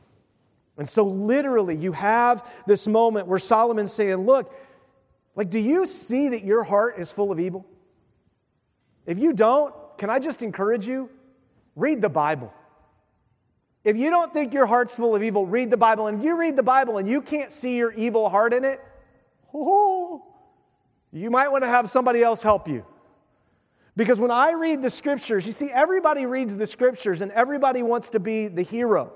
And 0.78 0.88
so, 0.88 1.04
literally, 1.04 1.76
you 1.76 1.92
have 1.92 2.64
this 2.66 2.88
moment 2.88 3.26
where 3.26 3.38
Solomon's 3.38 3.92
saying, 3.92 4.16
Look, 4.16 4.52
like, 5.34 5.50
do 5.50 5.58
you 5.58 5.86
see 5.86 6.28
that 6.28 6.44
your 6.44 6.62
heart 6.62 6.98
is 6.98 7.12
full 7.12 7.32
of 7.32 7.40
evil? 7.40 7.66
If 9.06 9.18
you 9.18 9.32
don't, 9.32 9.74
can 9.98 10.10
I 10.10 10.18
just 10.18 10.42
encourage 10.42 10.86
you? 10.86 11.10
Read 11.74 12.02
the 12.02 12.08
Bible. 12.08 12.52
If 13.84 13.96
you 13.96 14.10
don't 14.10 14.32
think 14.32 14.54
your 14.54 14.66
heart's 14.66 14.94
full 14.94 15.16
of 15.16 15.22
evil, 15.22 15.46
read 15.46 15.70
the 15.70 15.76
Bible. 15.76 16.06
And 16.06 16.18
if 16.18 16.24
you 16.24 16.38
read 16.38 16.56
the 16.56 16.62
Bible 16.62 16.98
and 16.98 17.08
you 17.08 17.20
can't 17.20 17.50
see 17.50 17.76
your 17.76 17.92
evil 17.92 18.28
heart 18.28 18.54
in 18.54 18.64
it, 18.64 18.80
oh, 19.52 20.22
you 21.12 21.30
might 21.30 21.50
want 21.50 21.64
to 21.64 21.68
have 21.68 21.90
somebody 21.90 22.22
else 22.22 22.42
help 22.42 22.68
you 22.68 22.84
Because 23.96 24.20
when 24.20 24.30
I 24.30 24.52
read 24.52 24.82
the 24.82 24.90
scriptures, 24.90 25.46
you 25.46 25.52
see, 25.52 25.70
everybody 25.70 26.26
reads 26.26 26.56
the 26.56 26.66
scriptures 26.66 27.22
and 27.22 27.32
everybody 27.32 27.82
wants 27.82 28.10
to 28.10 28.20
be 28.20 28.48
the 28.48 28.62
hero. 28.62 29.12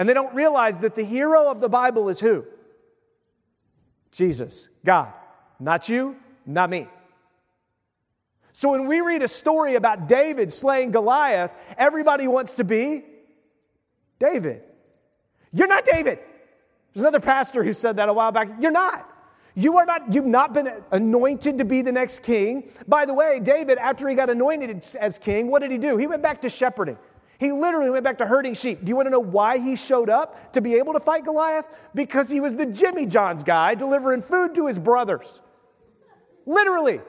And 0.00 0.08
they 0.08 0.14
don't 0.14 0.34
realize 0.34 0.78
that 0.78 0.94
the 0.94 1.04
hero 1.04 1.50
of 1.50 1.60
the 1.60 1.68
Bible 1.68 2.08
is 2.08 2.18
who? 2.18 2.46
Jesus, 4.12 4.70
God. 4.82 5.12
Not 5.60 5.90
you, 5.90 6.16
not 6.46 6.70
me. 6.70 6.88
So 8.54 8.70
when 8.70 8.86
we 8.86 9.02
read 9.02 9.22
a 9.22 9.28
story 9.28 9.74
about 9.74 10.08
David 10.08 10.50
slaying 10.50 10.90
Goliath, 10.90 11.52
everybody 11.76 12.26
wants 12.28 12.54
to 12.54 12.64
be 12.64 13.04
David. 14.18 14.62
You're 15.52 15.68
not 15.68 15.84
David. 15.84 16.18
There's 16.94 17.02
another 17.02 17.20
pastor 17.20 17.62
who 17.62 17.74
said 17.74 17.98
that 17.98 18.08
a 18.08 18.12
while 18.14 18.32
back. 18.32 18.48
You're 18.58 18.70
not. 18.70 19.06
You 19.54 19.76
are 19.76 19.84
not, 19.84 20.14
you've 20.14 20.24
not 20.24 20.54
been 20.54 20.82
anointed 20.92 21.58
to 21.58 21.66
be 21.66 21.82
the 21.82 21.92
next 21.92 22.22
king. 22.22 22.70
By 22.88 23.04
the 23.04 23.12
way, 23.12 23.38
David, 23.38 23.76
after 23.76 24.08
he 24.08 24.14
got 24.14 24.30
anointed 24.30 24.82
as 24.98 25.18
king, 25.18 25.48
what 25.48 25.60
did 25.60 25.70
he 25.70 25.76
do? 25.76 25.98
He 25.98 26.06
went 26.06 26.22
back 26.22 26.40
to 26.40 26.48
shepherding. 26.48 26.96
He 27.40 27.52
literally 27.52 27.88
went 27.88 28.04
back 28.04 28.18
to 28.18 28.26
herding 28.26 28.52
sheep. 28.52 28.84
Do 28.84 28.90
you 28.90 28.96
want 28.96 29.06
to 29.06 29.10
know 29.10 29.18
why 29.18 29.56
he 29.56 29.74
showed 29.74 30.10
up 30.10 30.52
to 30.52 30.60
be 30.60 30.74
able 30.74 30.92
to 30.92 31.00
fight 31.00 31.24
Goliath? 31.24 31.70
Because 31.94 32.28
he 32.28 32.38
was 32.38 32.54
the 32.54 32.66
Jimmy 32.66 33.06
John's 33.06 33.42
guy 33.42 33.74
delivering 33.74 34.20
food 34.20 34.54
to 34.56 34.66
his 34.66 34.78
brothers. 34.78 35.40
Literally. 36.44 37.00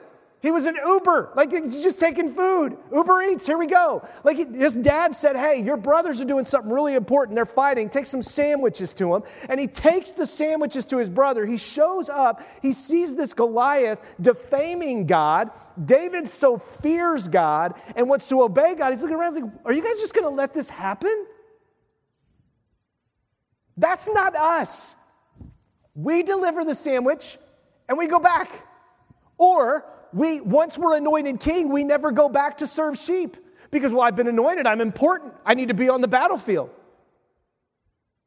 He 0.42 0.50
was 0.50 0.66
an 0.66 0.76
Uber, 0.84 1.30
like 1.36 1.52
he's 1.52 1.84
just 1.84 2.00
taking 2.00 2.28
food. 2.28 2.76
Uber 2.92 3.22
Eats, 3.22 3.46
here 3.46 3.56
we 3.56 3.68
go. 3.68 4.04
Like 4.24 4.36
his 4.36 4.72
dad 4.72 5.14
said, 5.14 5.36
Hey, 5.36 5.62
your 5.62 5.76
brothers 5.76 6.20
are 6.20 6.24
doing 6.24 6.44
something 6.44 6.72
really 6.72 6.94
important. 6.94 7.36
They're 7.36 7.46
fighting. 7.46 7.88
Take 7.88 8.06
some 8.06 8.22
sandwiches 8.22 8.92
to 8.94 9.14
him. 9.14 9.22
And 9.48 9.60
he 9.60 9.68
takes 9.68 10.10
the 10.10 10.26
sandwiches 10.26 10.84
to 10.86 10.98
his 10.98 11.08
brother. 11.08 11.46
He 11.46 11.58
shows 11.58 12.08
up. 12.08 12.44
He 12.60 12.72
sees 12.72 13.14
this 13.14 13.32
Goliath 13.32 14.00
defaming 14.20 15.06
God. 15.06 15.52
David 15.84 16.26
so 16.26 16.58
fears 16.58 17.28
God 17.28 17.80
and 17.94 18.08
wants 18.08 18.28
to 18.28 18.42
obey 18.42 18.74
God. 18.74 18.92
He's 18.92 19.02
looking 19.02 19.16
around, 19.16 19.34
he's 19.34 19.44
like, 19.44 19.52
Are 19.64 19.72
you 19.72 19.82
guys 19.82 20.00
just 20.00 20.12
going 20.12 20.24
to 20.24 20.34
let 20.34 20.52
this 20.52 20.68
happen? 20.68 21.26
That's 23.76 24.08
not 24.08 24.34
us. 24.34 24.96
We 25.94 26.24
deliver 26.24 26.64
the 26.64 26.74
sandwich 26.74 27.38
and 27.88 27.96
we 27.96 28.08
go 28.08 28.18
back. 28.18 28.50
Or 29.38 29.84
we 30.12 30.40
once 30.40 30.76
we're 30.78 30.96
anointed 30.96 31.40
king, 31.40 31.70
we 31.70 31.84
never 31.84 32.10
go 32.10 32.28
back 32.28 32.58
to 32.58 32.66
serve 32.66 32.98
sheep 32.98 33.36
because 33.70 33.92
well, 33.92 34.02
I've 34.02 34.16
been 34.16 34.28
anointed, 34.28 34.66
I'm 34.66 34.80
important. 34.80 35.34
I 35.44 35.54
need 35.54 35.68
to 35.68 35.74
be 35.74 35.88
on 35.88 36.00
the 36.00 36.08
battlefield. 36.08 36.70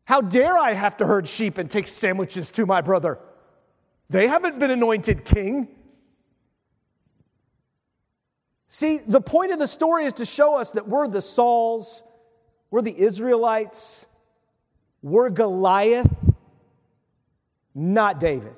How 0.05 0.21
dare 0.21 0.57
I 0.57 0.73
have 0.73 0.97
to 0.97 1.05
herd 1.05 1.27
sheep 1.27 1.57
and 1.57 1.69
take 1.69 1.87
sandwiches 1.87 2.51
to 2.51 2.65
my 2.65 2.81
brother? 2.81 3.19
They 4.09 4.27
haven't 4.27 4.59
been 4.59 4.71
anointed 4.71 5.25
king. 5.25 5.67
See, 8.67 8.97
the 8.97 9.21
point 9.21 9.51
of 9.51 9.59
the 9.59 9.67
story 9.67 10.05
is 10.05 10.13
to 10.15 10.25
show 10.25 10.55
us 10.55 10.71
that 10.71 10.87
we're 10.87 11.07
the 11.07 11.21
Sauls, 11.21 12.03
we're 12.69 12.81
the 12.81 12.99
Israelites, 12.99 14.05
we're 15.01 15.29
Goliath, 15.29 16.11
not 17.73 18.19
David. 18.19 18.55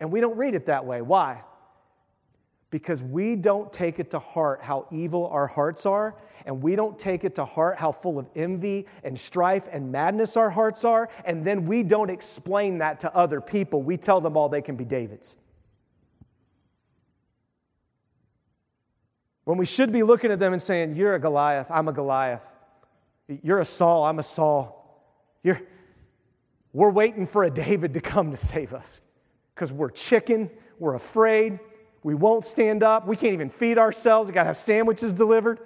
And 0.00 0.10
we 0.10 0.20
don't 0.20 0.36
read 0.36 0.54
it 0.54 0.66
that 0.66 0.84
way. 0.84 1.02
Why? 1.02 1.42
Because 2.70 3.02
we 3.02 3.36
don't 3.36 3.72
take 3.72 3.98
it 3.98 4.10
to 4.12 4.18
heart 4.18 4.62
how 4.62 4.86
evil 4.90 5.26
our 5.26 5.46
hearts 5.46 5.84
are, 5.84 6.16
and 6.46 6.62
we 6.62 6.74
don't 6.74 6.98
take 6.98 7.24
it 7.24 7.34
to 7.34 7.44
heart 7.44 7.76
how 7.76 7.92
full 7.92 8.18
of 8.18 8.28
envy 8.34 8.86
and 9.04 9.18
strife 9.18 9.68
and 9.70 9.92
madness 9.92 10.36
our 10.36 10.48
hearts 10.48 10.84
are, 10.84 11.10
and 11.24 11.44
then 11.44 11.66
we 11.66 11.82
don't 11.82 12.10
explain 12.10 12.78
that 12.78 13.00
to 13.00 13.14
other 13.14 13.40
people. 13.40 13.82
We 13.82 13.98
tell 13.98 14.20
them 14.20 14.36
all 14.36 14.48
they 14.48 14.62
can 14.62 14.76
be 14.76 14.84
David's. 14.84 15.36
When 19.44 19.58
we 19.58 19.66
should 19.66 19.92
be 19.92 20.02
looking 20.02 20.30
at 20.30 20.38
them 20.38 20.52
and 20.52 20.62
saying, 20.62 20.94
You're 20.94 21.16
a 21.16 21.18
Goliath, 21.18 21.70
I'm 21.70 21.88
a 21.88 21.92
Goliath. 21.92 22.46
You're 23.42 23.60
a 23.60 23.64
Saul, 23.64 24.04
I'm 24.04 24.18
a 24.18 24.22
Saul. 24.22 24.76
You're, 25.42 25.60
we're 26.72 26.90
waiting 26.90 27.26
for 27.26 27.44
a 27.44 27.50
David 27.50 27.94
to 27.94 28.00
come 28.00 28.30
to 28.30 28.36
save 28.36 28.72
us 28.72 29.02
because 29.60 29.74
we're 29.74 29.90
chicken, 29.90 30.48
we're 30.78 30.94
afraid, 30.94 31.58
we 32.02 32.14
won't 32.14 32.46
stand 32.46 32.82
up, 32.82 33.06
we 33.06 33.14
can't 33.14 33.34
even 33.34 33.50
feed 33.50 33.76
ourselves, 33.76 34.30
we 34.30 34.34
got 34.34 34.44
to 34.44 34.46
have 34.46 34.56
sandwiches 34.56 35.12
delivered. 35.12 35.60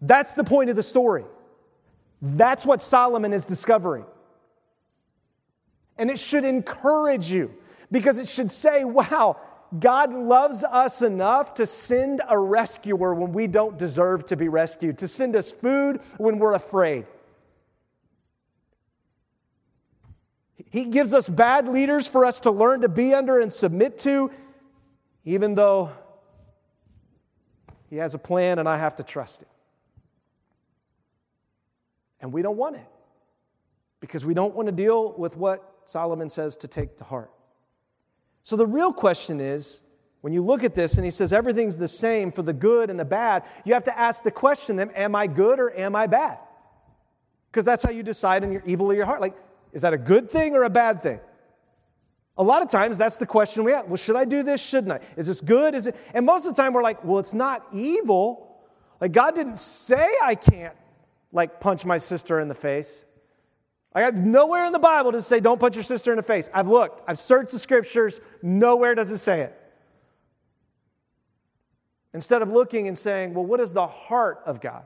That's 0.00 0.30
the 0.30 0.44
point 0.44 0.70
of 0.70 0.76
the 0.76 0.82
story. 0.84 1.24
That's 2.22 2.64
what 2.64 2.80
Solomon 2.80 3.32
is 3.32 3.44
discovering. 3.44 4.04
And 5.98 6.08
it 6.08 6.20
should 6.20 6.44
encourage 6.44 7.32
you 7.32 7.52
because 7.90 8.18
it 8.18 8.28
should 8.28 8.52
say, 8.52 8.84
wow, 8.84 9.36
God 9.80 10.14
loves 10.14 10.62
us 10.62 11.02
enough 11.02 11.54
to 11.54 11.66
send 11.66 12.22
a 12.28 12.38
rescuer 12.38 13.12
when 13.12 13.32
we 13.32 13.48
don't 13.48 13.76
deserve 13.76 14.24
to 14.26 14.36
be 14.36 14.48
rescued, 14.48 14.98
to 14.98 15.08
send 15.08 15.34
us 15.34 15.50
food 15.50 16.00
when 16.18 16.38
we're 16.38 16.54
afraid, 16.54 17.06
He 20.74 20.86
gives 20.86 21.14
us 21.14 21.28
bad 21.28 21.68
leaders 21.68 22.08
for 22.08 22.24
us 22.24 22.40
to 22.40 22.50
learn 22.50 22.80
to 22.80 22.88
be 22.88 23.14
under 23.14 23.38
and 23.38 23.52
submit 23.52 23.96
to, 23.98 24.32
even 25.24 25.54
though 25.54 25.92
He 27.88 27.94
has 27.98 28.16
a 28.16 28.18
plan 28.18 28.58
and 28.58 28.68
I 28.68 28.76
have 28.76 28.96
to 28.96 29.04
trust 29.04 29.42
Him. 29.42 29.48
And 32.18 32.32
we 32.32 32.42
don't 32.42 32.56
want 32.56 32.74
it 32.74 32.86
because 34.00 34.24
we 34.24 34.34
don't 34.34 34.52
want 34.56 34.66
to 34.66 34.72
deal 34.72 35.12
with 35.16 35.36
what 35.36 35.62
Solomon 35.84 36.28
says 36.28 36.56
to 36.56 36.66
take 36.66 36.96
to 36.96 37.04
heart. 37.04 37.30
So 38.42 38.56
the 38.56 38.66
real 38.66 38.92
question 38.92 39.40
is 39.40 39.80
when 40.22 40.32
you 40.32 40.42
look 40.42 40.64
at 40.64 40.74
this 40.74 40.96
and 40.96 41.04
he 41.04 41.12
says 41.12 41.32
everything's 41.32 41.76
the 41.76 41.86
same 41.86 42.32
for 42.32 42.42
the 42.42 42.52
good 42.52 42.90
and 42.90 42.98
the 42.98 43.04
bad, 43.04 43.44
you 43.64 43.74
have 43.74 43.84
to 43.84 43.96
ask 43.96 44.24
the 44.24 44.32
question 44.32 44.80
am 44.80 45.14
I 45.14 45.28
good 45.28 45.60
or 45.60 45.70
am 45.78 45.94
I 45.94 46.08
bad? 46.08 46.38
Because 47.52 47.64
that's 47.64 47.84
how 47.84 47.92
you 47.92 48.02
decide 48.02 48.42
in 48.42 48.50
your 48.50 48.64
evil 48.66 48.90
of 48.90 48.96
your 48.96 49.06
heart. 49.06 49.20
Like, 49.20 49.36
is 49.74 49.82
that 49.82 49.92
a 49.92 49.98
good 49.98 50.30
thing 50.30 50.54
or 50.54 50.62
a 50.62 50.70
bad 50.70 51.02
thing? 51.02 51.20
A 52.38 52.42
lot 52.42 52.62
of 52.62 52.70
times 52.70 52.96
that's 52.96 53.16
the 53.16 53.26
question 53.26 53.64
we 53.64 53.72
ask. 53.72 53.86
Well, 53.86 53.96
should 53.96 54.16
I 54.16 54.24
do 54.24 54.42
this? 54.42 54.60
Shouldn't 54.60 54.92
I? 54.92 55.00
Is 55.16 55.26
this 55.26 55.40
good? 55.40 55.74
Is 55.74 55.86
it? 55.86 55.96
And 56.14 56.24
most 56.24 56.46
of 56.46 56.54
the 56.54 56.62
time 56.62 56.72
we're 56.72 56.82
like, 56.82 57.04
well, 57.04 57.18
it's 57.18 57.34
not 57.34 57.66
evil. 57.72 58.56
Like 59.00 59.12
God 59.12 59.34
didn't 59.34 59.58
say 59.58 60.08
I 60.22 60.34
can't 60.34 60.74
like 61.32 61.60
punch 61.60 61.84
my 61.84 61.98
sister 61.98 62.40
in 62.40 62.48
the 62.48 62.54
face. 62.54 63.04
I 63.92 64.00
have 64.00 64.24
nowhere 64.24 64.64
in 64.64 64.72
the 64.72 64.78
Bible 64.78 65.12
to 65.12 65.22
say 65.22 65.38
don't 65.38 65.60
punch 65.60 65.76
your 65.76 65.84
sister 65.84 66.10
in 66.12 66.16
the 66.16 66.22
face. 66.22 66.48
I've 66.52 66.68
looked, 66.68 67.02
I've 67.06 67.18
searched 67.18 67.52
the 67.52 67.58
scriptures, 67.58 68.20
nowhere 68.42 68.94
does 68.94 69.10
it 69.10 69.18
say 69.18 69.42
it. 69.42 69.60
Instead 72.12 72.42
of 72.42 72.50
looking 72.50 72.88
and 72.88 72.96
saying, 72.96 73.34
well, 73.34 73.44
what 73.44 73.60
is 73.60 73.72
the 73.72 73.86
heart 73.86 74.40
of 74.46 74.60
God? 74.60 74.84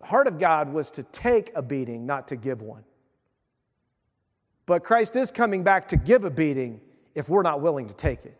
The 0.00 0.06
heart 0.06 0.26
of 0.26 0.38
God 0.38 0.70
was 0.70 0.90
to 0.92 1.02
take 1.02 1.52
a 1.54 1.62
beating, 1.62 2.04
not 2.04 2.28
to 2.28 2.36
give 2.36 2.60
one. 2.60 2.84
But 4.66 4.84
Christ 4.84 5.16
is 5.16 5.30
coming 5.30 5.62
back 5.62 5.88
to 5.88 5.96
give 5.96 6.24
a 6.24 6.30
beating 6.30 6.80
if 7.14 7.28
we're 7.28 7.42
not 7.42 7.60
willing 7.60 7.88
to 7.88 7.94
take 7.94 8.24
it 8.24 8.36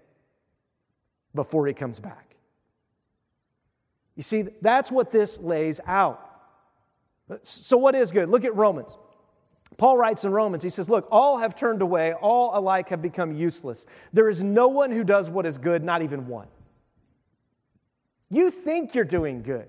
before 1.34 1.66
he 1.66 1.74
comes 1.74 2.00
back. 2.00 2.34
You 4.16 4.22
see, 4.22 4.44
that's 4.62 4.90
what 4.90 5.10
this 5.10 5.40
lays 5.40 5.80
out. 5.86 6.20
So, 7.42 7.76
what 7.76 7.94
is 7.94 8.12
good? 8.12 8.28
Look 8.28 8.44
at 8.44 8.54
Romans. 8.54 8.96
Paul 9.76 9.96
writes 9.96 10.24
in 10.24 10.30
Romans, 10.30 10.62
he 10.62 10.70
says, 10.70 10.88
Look, 10.88 11.08
all 11.10 11.38
have 11.38 11.54
turned 11.54 11.82
away, 11.82 12.12
all 12.12 12.56
alike 12.56 12.90
have 12.90 13.02
become 13.02 13.34
useless. 13.34 13.86
There 14.12 14.28
is 14.28 14.44
no 14.44 14.68
one 14.68 14.90
who 14.90 15.04
does 15.04 15.30
what 15.30 15.46
is 15.46 15.58
good, 15.58 15.82
not 15.82 16.02
even 16.02 16.28
one. 16.28 16.46
You 18.30 18.50
think 18.50 18.94
you're 18.94 19.04
doing 19.04 19.42
good. 19.42 19.68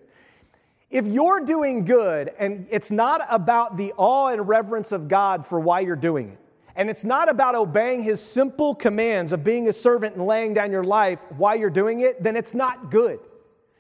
If 0.92 1.08
you're 1.08 1.42
doing 1.42 1.86
good 1.86 2.32
and 2.38 2.68
it's 2.70 2.92
not 2.92 3.26
about 3.30 3.78
the 3.78 3.94
awe 3.98 4.28
and 4.28 4.48
reverence 4.48 4.92
of 4.92 5.08
God 5.08 5.46
for 5.46 5.60
why 5.60 5.80
you're 5.80 5.96
doing 5.96 6.30
it, 6.30 6.40
and 6.76 6.90
it's 6.90 7.04
not 7.04 7.30
about 7.30 7.56
obeying 7.56 8.04
his 8.04 8.22
simple 8.22 8.76
commands 8.76 9.32
of 9.32 9.44
being 9.44 9.68
a 9.68 9.74
servant 9.74 10.16
and 10.16 10.26
laying 10.26 10.54
down 10.54 10.72
your 10.72 10.84
life 10.84 11.26
while 11.32 11.56
you're 11.56 11.70
doing 11.70 12.02
it, 12.02 12.22
then 12.22 12.36
it's 12.36 12.54
not 12.54 12.92
good. 12.92 13.20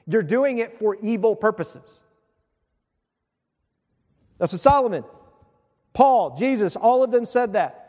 You're 0.07 0.23
doing 0.23 0.59
it 0.59 0.73
for 0.73 0.95
evil 1.01 1.35
purposes. 1.35 2.01
That's 4.37 4.53
what 4.53 4.61
Solomon, 4.61 5.03
Paul, 5.93 6.35
Jesus, 6.37 6.75
all 6.75 7.03
of 7.03 7.11
them 7.11 7.25
said 7.25 7.53
that. 7.53 7.81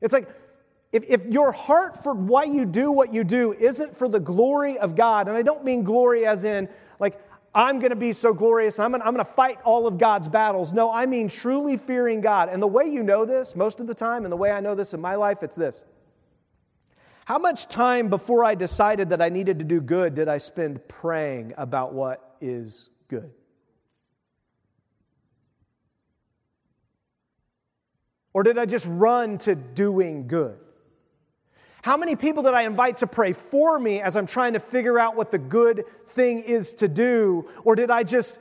It's 0.00 0.12
like 0.12 0.28
if, 0.92 1.04
if 1.08 1.26
your 1.26 1.52
heart 1.52 2.02
for 2.02 2.14
why 2.14 2.44
you 2.44 2.64
do 2.64 2.90
what 2.90 3.14
you 3.14 3.24
do 3.24 3.52
isn't 3.52 3.96
for 3.96 4.08
the 4.08 4.20
glory 4.20 4.78
of 4.78 4.96
God, 4.96 5.28
and 5.28 5.36
I 5.36 5.42
don't 5.42 5.64
mean 5.64 5.84
glory 5.84 6.26
as 6.26 6.44
in 6.44 6.68
like 6.98 7.20
I'm 7.54 7.80
going 7.80 7.90
to 7.90 7.96
be 7.96 8.12
so 8.12 8.32
glorious. 8.32 8.78
I'm 8.78 8.92
going, 8.92 9.16
to 9.16 9.24
fight 9.24 9.58
all 9.64 9.86
of 9.86 9.98
God's 9.98 10.28
battles. 10.28 10.72
No, 10.72 10.90
I 10.90 11.06
mean 11.06 11.28
truly 11.28 11.76
fearing 11.76 12.20
God. 12.20 12.48
And 12.48 12.62
the 12.62 12.68
way 12.68 12.84
you 12.84 13.02
know 13.02 13.24
this, 13.24 13.56
most 13.56 13.80
of 13.80 13.88
the 13.88 13.94
time, 13.94 14.24
and 14.24 14.30
the 14.30 14.36
way 14.36 14.52
I 14.52 14.60
know 14.60 14.76
this 14.76 14.94
in 14.94 15.00
my 15.00 15.16
life, 15.16 15.42
it's 15.42 15.56
this. 15.56 15.84
How 17.24 17.38
much 17.38 17.66
time 17.66 18.08
before 18.08 18.44
I 18.44 18.54
decided 18.54 19.10
that 19.10 19.20
I 19.20 19.28
needed 19.28 19.58
to 19.58 19.64
do 19.64 19.80
good 19.80 20.14
did 20.14 20.28
I 20.28 20.38
spend 20.38 20.86
praying 20.88 21.54
about 21.56 21.92
what 21.92 22.36
is 22.40 22.90
good? 23.08 23.32
Or 28.32 28.44
did 28.44 28.58
I 28.58 28.66
just 28.66 28.86
run 28.88 29.38
to 29.38 29.56
doing 29.56 30.28
good? 30.28 30.58
How 31.82 31.96
many 31.96 32.14
people 32.14 32.42
did 32.42 32.54
I 32.54 32.62
invite 32.62 32.98
to 32.98 33.06
pray 33.06 33.32
for 33.32 33.78
me 33.78 34.00
as 34.02 34.16
I'm 34.16 34.26
trying 34.26 34.52
to 34.52 34.60
figure 34.60 34.98
out 34.98 35.16
what 35.16 35.30
the 35.30 35.38
good 35.38 35.84
thing 36.08 36.40
is 36.40 36.74
to 36.74 36.88
do? 36.88 37.48
Or 37.64 37.74
did 37.74 37.90
I 37.90 38.02
just 38.02 38.38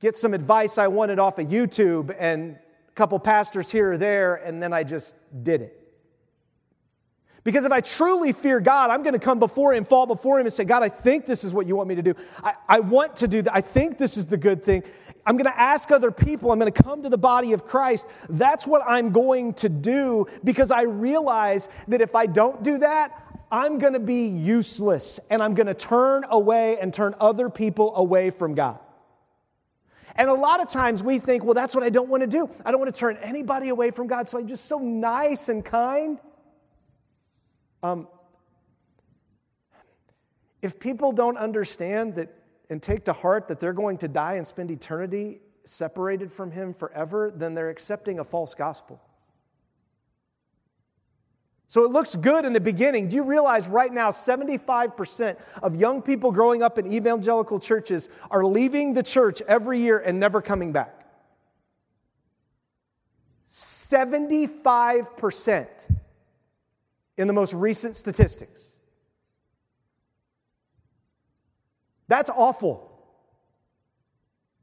get 0.00 0.16
some 0.16 0.34
advice 0.34 0.76
I 0.76 0.88
wanted 0.88 1.18
off 1.18 1.38
of 1.38 1.48
YouTube 1.48 2.14
and 2.18 2.56
a 2.88 2.92
couple 2.92 3.18
pastors 3.18 3.70
here 3.70 3.92
or 3.92 3.98
there, 3.98 4.34
and 4.34 4.62
then 4.62 4.72
I 4.72 4.84
just 4.84 5.16
did 5.42 5.62
it? 5.62 5.76
Because 7.42 7.64
if 7.64 7.72
I 7.72 7.80
truly 7.80 8.32
fear 8.32 8.60
God, 8.60 8.90
I'm 8.90 9.02
going 9.02 9.14
to 9.14 9.18
come 9.18 9.38
before 9.38 9.72
Him, 9.72 9.84
fall 9.84 10.06
before 10.06 10.38
Him, 10.38 10.44
and 10.44 10.52
say, 10.52 10.64
God, 10.64 10.82
I 10.82 10.90
think 10.90 11.24
this 11.24 11.42
is 11.42 11.54
what 11.54 11.66
you 11.66 11.74
want 11.74 11.88
me 11.88 11.94
to 11.94 12.02
do. 12.02 12.14
I, 12.44 12.54
I 12.68 12.80
want 12.80 13.16
to 13.16 13.28
do 13.28 13.40
that. 13.42 13.56
I 13.56 13.62
think 13.62 13.96
this 13.96 14.18
is 14.18 14.26
the 14.26 14.36
good 14.36 14.62
thing. 14.62 14.82
I'm 15.30 15.36
going 15.36 15.46
to 15.46 15.60
ask 15.60 15.92
other 15.92 16.10
people. 16.10 16.50
I'm 16.50 16.58
going 16.58 16.72
to 16.72 16.82
come 16.82 17.04
to 17.04 17.08
the 17.08 17.16
body 17.16 17.52
of 17.52 17.64
Christ. 17.64 18.08
That's 18.28 18.66
what 18.66 18.82
I'm 18.84 19.12
going 19.12 19.54
to 19.54 19.68
do 19.68 20.26
because 20.42 20.72
I 20.72 20.82
realize 20.82 21.68
that 21.86 22.00
if 22.00 22.16
I 22.16 22.26
don't 22.26 22.64
do 22.64 22.78
that, 22.78 23.40
I'm 23.48 23.78
going 23.78 23.92
to 23.92 24.00
be 24.00 24.26
useless 24.26 25.20
and 25.30 25.40
I'm 25.40 25.54
going 25.54 25.68
to 25.68 25.74
turn 25.74 26.24
away 26.28 26.78
and 26.80 26.92
turn 26.92 27.14
other 27.20 27.48
people 27.48 27.94
away 27.94 28.30
from 28.30 28.56
God. 28.56 28.80
And 30.16 30.28
a 30.28 30.34
lot 30.34 30.60
of 30.60 30.68
times 30.68 31.00
we 31.00 31.20
think, 31.20 31.44
well, 31.44 31.54
that's 31.54 31.76
what 31.76 31.84
I 31.84 31.90
don't 31.90 32.08
want 32.08 32.22
to 32.22 32.26
do. 32.26 32.50
I 32.64 32.72
don't 32.72 32.80
want 32.80 32.92
to 32.92 32.98
turn 32.98 33.16
anybody 33.22 33.68
away 33.68 33.92
from 33.92 34.08
God, 34.08 34.26
so 34.26 34.36
I'm 34.36 34.48
just 34.48 34.64
so 34.64 34.78
nice 34.78 35.48
and 35.48 35.64
kind. 35.64 36.18
Um, 37.84 38.08
if 40.60 40.80
people 40.80 41.12
don't 41.12 41.36
understand 41.36 42.16
that 42.16 42.34
and 42.70 42.82
take 42.82 43.04
to 43.04 43.12
heart 43.12 43.48
that 43.48 43.60
they're 43.60 43.74
going 43.74 43.98
to 43.98 44.08
die 44.08 44.34
and 44.34 44.46
spend 44.46 44.70
eternity 44.70 45.40
separated 45.64 46.32
from 46.32 46.50
Him 46.50 46.72
forever, 46.72 47.30
then 47.34 47.54
they're 47.54 47.68
accepting 47.68 48.20
a 48.20 48.24
false 48.24 48.54
gospel. 48.54 48.98
So 51.66 51.84
it 51.84 51.90
looks 51.92 52.16
good 52.16 52.44
in 52.44 52.52
the 52.52 52.60
beginning. 52.60 53.08
Do 53.08 53.14
you 53.14 53.22
realize 53.22 53.68
right 53.68 53.92
now 53.92 54.10
75% 54.10 55.36
of 55.62 55.76
young 55.76 56.02
people 56.02 56.32
growing 56.32 56.64
up 56.64 56.78
in 56.78 56.92
evangelical 56.92 57.60
churches 57.60 58.08
are 58.30 58.44
leaving 58.44 58.92
the 58.92 59.04
church 59.04 59.40
every 59.46 59.78
year 59.78 59.98
and 59.98 60.18
never 60.18 60.42
coming 60.42 60.72
back? 60.72 60.96
75% 63.50 65.66
in 67.18 67.28
the 67.28 67.32
most 67.32 67.54
recent 67.54 67.94
statistics. 67.94 68.74
That's 72.10 72.28
awful. 72.28 72.90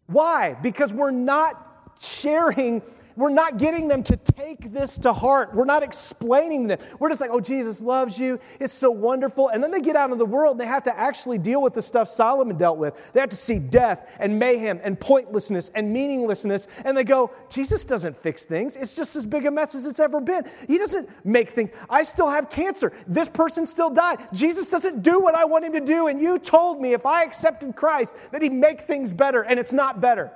Why? 0.07 0.53
Because 0.61 0.93
we're 0.93 1.11
not 1.11 1.95
sharing 2.01 2.81
we're 3.17 3.31
not 3.31 3.57
getting 3.57 3.87
them 3.87 4.03
to 4.03 4.15
take 4.15 4.71
this 4.71 4.97
to 4.99 5.11
heart. 5.11 5.53
We're 5.53 5.65
not 5.65 5.81
explaining 5.81 6.67
them. 6.67 6.79
We're 6.99 7.09
just 7.09 7.19
like, 7.19 7.31
oh, 7.31 7.39
Jesus 7.39 7.81
loves 7.81 8.17
you. 8.17 8.39
It's 8.59 8.73
so 8.73 8.91
wonderful. 8.91 9.49
And 9.49 9.63
then 9.63 9.71
they 9.71 9.81
get 9.81 9.95
out 9.95 10.11
in 10.11 10.17
the 10.19 10.25
world 10.25 10.51
and 10.51 10.61
they 10.61 10.67
have 10.67 10.83
to 10.83 10.97
actually 10.97 11.39
deal 11.39 11.61
with 11.61 11.73
the 11.73 11.81
stuff 11.81 12.07
Solomon 12.07 12.57
dealt 12.57 12.77
with. 12.77 13.11
They 13.13 13.19
have 13.19 13.29
to 13.29 13.35
see 13.35 13.57
death 13.57 14.15
and 14.19 14.37
mayhem 14.37 14.79
and 14.83 14.99
pointlessness 14.99 15.71
and 15.73 15.91
meaninglessness. 15.91 16.67
And 16.85 16.95
they 16.95 17.03
go, 17.03 17.31
Jesus 17.49 17.83
doesn't 17.83 18.15
fix 18.15 18.45
things. 18.45 18.75
It's 18.75 18.95
just 18.95 19.15
as 19.15 19.25
big 19.25 19.47
a 19.47 19.51
mess 19.51 19.73
as 19.73 19.87
it's 19.87 19.99
ever 19.99 20.21
been. 20.21 20.43
He 20.67 20.77
doesn't 20.77 21.09
make 21.25 21.49
things. 21.49 21.71
I 21.89 22.03
still 22.03 22.29
have 22.29 22.51
cancer. 22.51 22.93
This 23.07 23.29
person 23.29 23.65
still 23.65 23.89
died. 23.89 24.19
Jesus 24.31 24.69
doesn't 24.69 25.01
do 25.01 25.19
what 25.19 25.33
I 25.33 25.43
want 25.43 25.65
him 25.65 25.73
to 25.73 25.81
do. 25.81 26.07
And 26.07 26.21
you 26.21 26.37
told 26.37 26.79
me 26.79 26.93
if 26.93 27.05
I 27.05 27.23
accepted 27.23 27.75
Christ 27.75 28.15
that 28.31 28.43
he'd 28.43 28.53
make 28.53 28.81
things 28.81 29.11
better, 29.11 29.41
and 29.41 29.59
it's 29.59 29.73
not 29.73 29.99
better. 29.99 30.31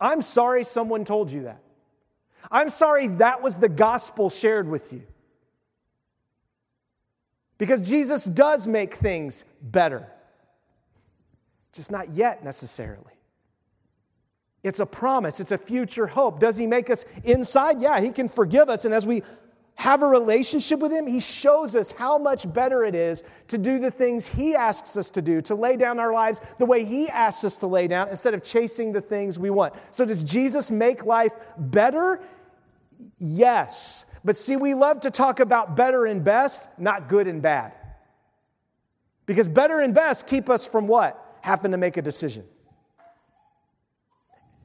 I'm 0.00 0.22
sorry 0.22 0.64
someone 0.64 1.04
told 1.04 1.30
you 1.30 1.42
that. 1.42 1.60
I'm 2.50 2.68
sorry 2.68 3.08
that 3.08 3.42
was 3.42 3.56
the 3.56 3.68
gospel 3.68 4.30
shared 4.30 4.68
with 4.68 4.92
you. 4.92 5.02
Because 7.58 7.86
Jesus 7.86 8.24
does 8.24 8.66
make 8.66 8.94
things 8.94 9.44
better, 9.60 10.06
just 11.74 11.90
not 11.90 12.08
yet 12.08 12.42
necessarily. 12.42 13.04
It's 14.62 14.80
a 14.80 14.86
promise, 14.86 15.40
it's 15.40 15.52
a 15.52 15.58
future 15.58 16.06
hope. 16.06 16.40
Does 16.40 16.56
He 16.56 16.66
make 16.66 16.88
us 16.88 17.04
inside? 17.24 17.80
Yeah, 17.80 18.00
He 18.00 18.12
can 18.12 18.28
forgive 18.28 18.70
us. 18.70 18.86
And 18.86 18.94
as 18.94 19.06
we 19.06 19.22
have 19.80 20.02
a 20.02 20.06
relationship 20.06 20.78
with 20.78 20.92
Him, 20.92 21.06
He 21.06 21.20
shows 21.20 21.74
us 21.74 21.90
how 21.90 22.18
much 22.18 22.52
better 22.52 22.84
it 22.84 22.94
is 22.94 23.24
to 23.48 23.56
do 23.56 23.78
the 23.78 23.90
things 23.90 24.28
He 24.28 24.54
asks 24.54 24.94
us 24.98 25.08
to 25.10 25.22
do, 25.22 25.40
to 25.40 25.54
lay 25.54 25.78
down 25.78 25.98
our 25.98 26.12
lives 26.12 26.38
the 26.58 26.66
way 26.66 26.84
He 26.84 27.08
asks 27.08 27.44
us 27.44 27.56
to 27.56 27.66
lay 27.66 27.88
down 27.88 28.10
instead 28.10 28.34
of 28.34 28.42
chasing 28.42 28.92
the 28.92 29.00
things 29.00 29.38
we 29.38 29.48
want. 29.48 29.72
So, 29.90 30.04
does 30.04 30.22
Jesus 30.22 30.70
make 30.70 31.06
life 31.06 31.32
better? 31.56 32.20
Yes. 33.18 34.04
But 34.22 34.36
see, 34.36 34.56
we 34.56 34.74
love 34.74 35.00
to 35.00 35.10
talk 35.10 35.40
about 35.40 35.76
better 35.76 36.04
and 36.04 36.22
best, 36.22 36.68
not 36.76 37.08
good 37.08 37.26
and 37.26 37.40
bad. 37.40 37.72
Because 39.24 39.48
better 39.48 39.80
and 39.80 39.94
best 39.94 40.26
keep 40.26 40.50
us 40.50 40.66
from 40.66 40.88
what? 40.88 41.38
Having 41.40 41.70
to 41.70 41.78
make 41.78 41.96
a 41.96 42.02
decision. 42.02 42.44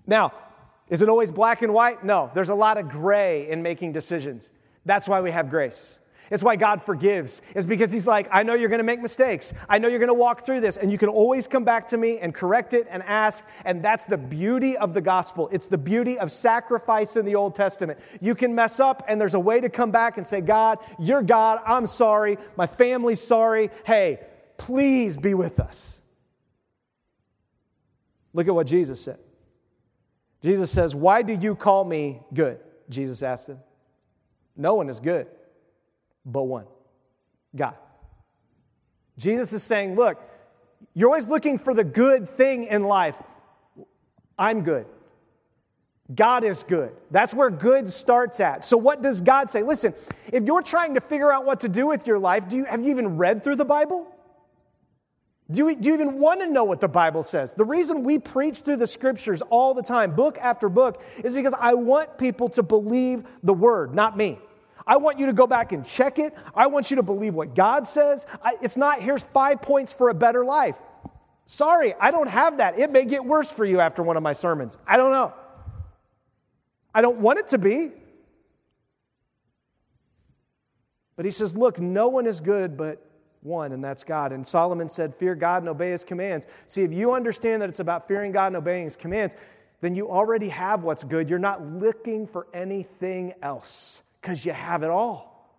Now, 0.06 0.34
is 0.90 1.02
it 1.02 1.08
always 1.08 1.32
black 1.32 1.62
and 1.62 1.74
white? 1.74 2.04
No, 2.04 2.30
there's 2.36 2.50
a 2.50 2.56
lot 2.56 2.78
of 2.78 2.90
gray 2.90 3.50
in 3.50 3.64
making 3.64 3.94
decisions. 3.94 4.52
That's 4.86 5.08
why 5.08 5.22
we 5.22 5.32
have 5.32 5.50
grace. 5.50 6.00
It's 6.32 6.44
why 6.44 6.56
God 6.56 6.82
forgives. 6.82 7.42
It's 7.56 7.66
because 7.66 7.92
He's 7.92 8.08
like, 8.08 8.28
I 8.32 8.44
know 8.44 8.56
you're 8.56 8.70
going 8.70 8.80
to 8.80 8.86
make 8.86 9.02
mistakes. 9.02 9.54
I 9.70 9.78
know 9.78 9.88
you're 9.88 10.00
going 10.00 10.08
to 10.08 10.14
walk 10.14 10.46
through 10.46 10.62
this, 10.62 10.78
and 10.78 10.92
you 10.92 10.98
can 10.98 11.10
always 11.10 11.48
come 11.48 11.64
back 11.64 11.88
to 11.90 11.98
me 11.98 12.20
and 12.20 12.34
correct 12.34 12.74
it 12.74 12.88
and 12.90 13.04
ask. 13.04 13.44
And 13.64 13.84
that's 13.84 14.06
the 14.06 14.18
beauty 14.18 14.78
of 14.78 14.94
the 14.94 15.02
gospel. 15.02 15.50
It's 15.52 15.68
the 15.68 15.78
beauty 15.78 16.18
of 16.18 16.32
sacrifice 16.32 17.16
in 17.16 17.26
the 17.26 17.36
Old 17.36 17.56
Testament. 17.56 18.00
You 18.22 18.34
can 18.34 18.56
mess 18.56 18.80
up, 18.80 19.04
and 19.08 19.22
there's 19.22 19.36
a 19.36 19.40
way 19.40 19.62
to 19.62 19.70
come 19.70 19.92
back 19.92 20.18
and 20.18 20.26
say, 20.26 20.42
God, 20.42 20.80
you're 21.00 21.22
God. 21.22 21.60
I'm 21.66 21.86
sorry. 21.86 22.38
My 22.56 22.68
family's 22.68 23.22
sorry. 23.22 23.70
Hey, 23.84 24.20
please 24.58 25.18
be 25.18 25.34
with 25.34 25.60
us. 25.60 26.02
Look 28.34 28.48
at 28.48 28.56
what 28.56 28.68
Jesus 28.68 29.00
said. 29.00 29.20
Jesus 30.42 30.70
says, 30.72 30.94
Why 30.94 31.22
do 31.22 31.34
you 31.34 31.56
call 31.56 31.86
me 31.86 32.22
good? 32.34 32.60
Jesus 32.90 33.24
asked 33.24 33.50
him. 33.50 33.60
No 34.56 34.76
one 34.76 34.90
is 34.90 35.00
good 35.00 35.28
but 36.26 36.44
one 36.44 36.66
God. 37.56 37.76
Jesus 39.18 39.54
is 39.54 39.64
saying, 39.64 39.96
Look, 39.96 40.20
you're 40.94 41.10
always 41.10 41.28
looking 41.28 41.58
for 41.58 41.74
the 41.74 41.84
good 41.84 42.28
thing 42.28 42.66
in 42.66 42.84
life. 42.84 43.22
I'm 44.38 44.64
good. 44.64 44.88
God 46.14 46.44
is 46.44 46.64
good. 46.64 46.92
That's 47.10 47.34
where 47.34 47.50
good 47.50 47.90
starts 47.90 48.40
at. 48.40 48.64
So, 48.64 48.78
what 48.78 49.02
does 49.02 49.22
God 49.22 49.50
say? 49.50 49.64
Listen, 49.64 49.94
if 50.32 50.44
you're 50.44 50.62
trying 50.62 50.94
to 50.96 51.02
figure 51.02 51.32
out 51.32 51.46
what 51.46 51.62
to 51.62 51.70
do 51.70 51.88
with 51.88 52.06
your 52.06 52.20
life, 52.20 52.48
do 52.48 52.58
you, 52.58 52.66
have 52.66 52.84
you 52.84 52.92
even 52.92 53.18
read 53.18 53.44
through 53.44 53.56
the 53.56 53.66
Bible? 53.66 54.08
Do 55.50 55.70
you, 55.70 55.76
do 55.76 55.90
you 55.90 55.94
even 55.94 56.20
want 56.20 56.42
to 56.42 56.48
know 56.48 56.64
what 56.64 56.82
the 56.82 56.88
Bible 56.88 57.22
says? 57.22 57.54
The 57.54 57.66
reason 57.66 58.04
we 58.04 58.18
preach 58.18 58.62
through 58.62 58.78
the 58.78 58.88
scriptures 58.88 59.42
all 59.44 59.76
the 59.76 59.84
time, 59.84 60.16
book 60.16 60.40
after 60.40 60.70
book, 60.70 61.04
is 61.24 61.34
because 61.34 61.54
I 61.58 61.76
want 61.76 62.18
people 62.18 62.50
to 62.50 62.64
believe 62.64 63.24
the 63.44 63.54
word, 63.54 63.94
not 63.94 64.18
me. 64.18 64.40
I 64.88 64.98
want 64.98 65.18
you 65.20 65.26
to 65.26 65.34
go 65.34 65.48
back 65.48 65.72
and 65.72 65.86
check 65.86 66.20
it. 66.20 66.36
I 66.54 66.68
want 66.68 66.92
you 66.92 66.98
to 66.98 67.04
believe 67.04 67.34
what 67.34 67.56
God 67.56 67.88
says. 67.88 68.26
I, 68.44 68.56
it's 68.62 68.78
not, 68.78 69.02
here's 69.02 69.24
five 69.24 69.62
points 69.62 69.94
for 69.94 70.10
a 70.10 70.14
better 70.14 70.46
life. 70.46 70.78
Sorry, 71.48 71.94
I 72.00 72.12
don't 72.12 72.30
have 72.30 72.58
that. 72.58 72.80
It 72.80 72.92
may 72.92 73.06
get 73.06 73.24
worse 73.24 73.52
for 73.52 73.66
you 73.66 73.80
after 73.80 74.04
one 74.04 74.18
of 74.18 74.24
my 74.24 74.34
sermons. 74.34 74.78
I 74.88 74.98
don't 74.98 75.12
know. 75.12 75.34
I 76.94 77.02
don't 77.02 77.20
want 77.20 77.40
it 77.40 77.48
to 77.50 77.58
be. 77.58 77.92
But 81.16 81.26
he 81.26 81.32
says, 81.32 81.56
Look, 81.56 81.80
no 81.80 82.08
one 82.08 82.26
is 82.26 82.40
good 82.40 82.78
but 82.78 83.02
one, 83.42 83.72
and 83.72 83.84
that's 83.84 84.04
God. 84.04 84.32
And 84.32 84.48
Solomon 84.48 84.90
said, 84.90 85.16
Fear 85.16 85.36
God 85.36 85.62
and 85.62 85.70
obey 85.70 85.92
his 85.92 86.04
commands. 86.04 86.48
See, 86.68 86.84
if 86.84 86.92
you 86.92 87.14
understand 87.14 87.62
that 87.62 87.70
it's 87.70 87.80
about 87.80 88.08
fearing 88.08 88.32
God 88.32 88.48
and 88.48 88.58
obeying 88.58 88.86
his 88.86 88.96
commands, 88.96 89.36
then 89.82 89.96
you 89.96 90.10
already 90.10 90.50
have 90.50 90.84
what's 90.84 91.04
good. 91.04 91.30
You're 91.30 91.40
not 91.40 91.64
looking 91.64 92.28
for 92.28 92.48
anything 92.54 93.34
else 93.42 94.02
because 94.26 94.44
you 94.44 94.54
have 94.54 94.82
it 94.82 94.90
all. 94.90 95.52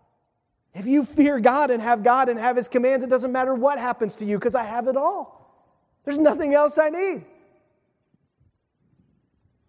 If 0.74 0.86
you 0.86 1.04
fear 1.04 1.38
God 1.38 1.70
and 1.70 1.80
have 1.80 2.02
God 2.02 2.28
and 2.28 2.36
have 2.36 2.56
His 2.56 2.66
commands, 2.66 3.04
it 3.04 3.08
doesn't 3.08 3.30
matter 3.30 3.54
what 3.54 3.78
happens 3.78 4.16
to 4.16 4.24
you 4.24 4.38
because 4.38 4.56
I 4.56 4.64
have 4.64 4.88
it 4.88 4.96
all. 4.96 5.54
There's 6.04 6.18
nothing 6.18 6.52
else 6.52 6.76
I 6.76 6.90
need. 6.90 7.24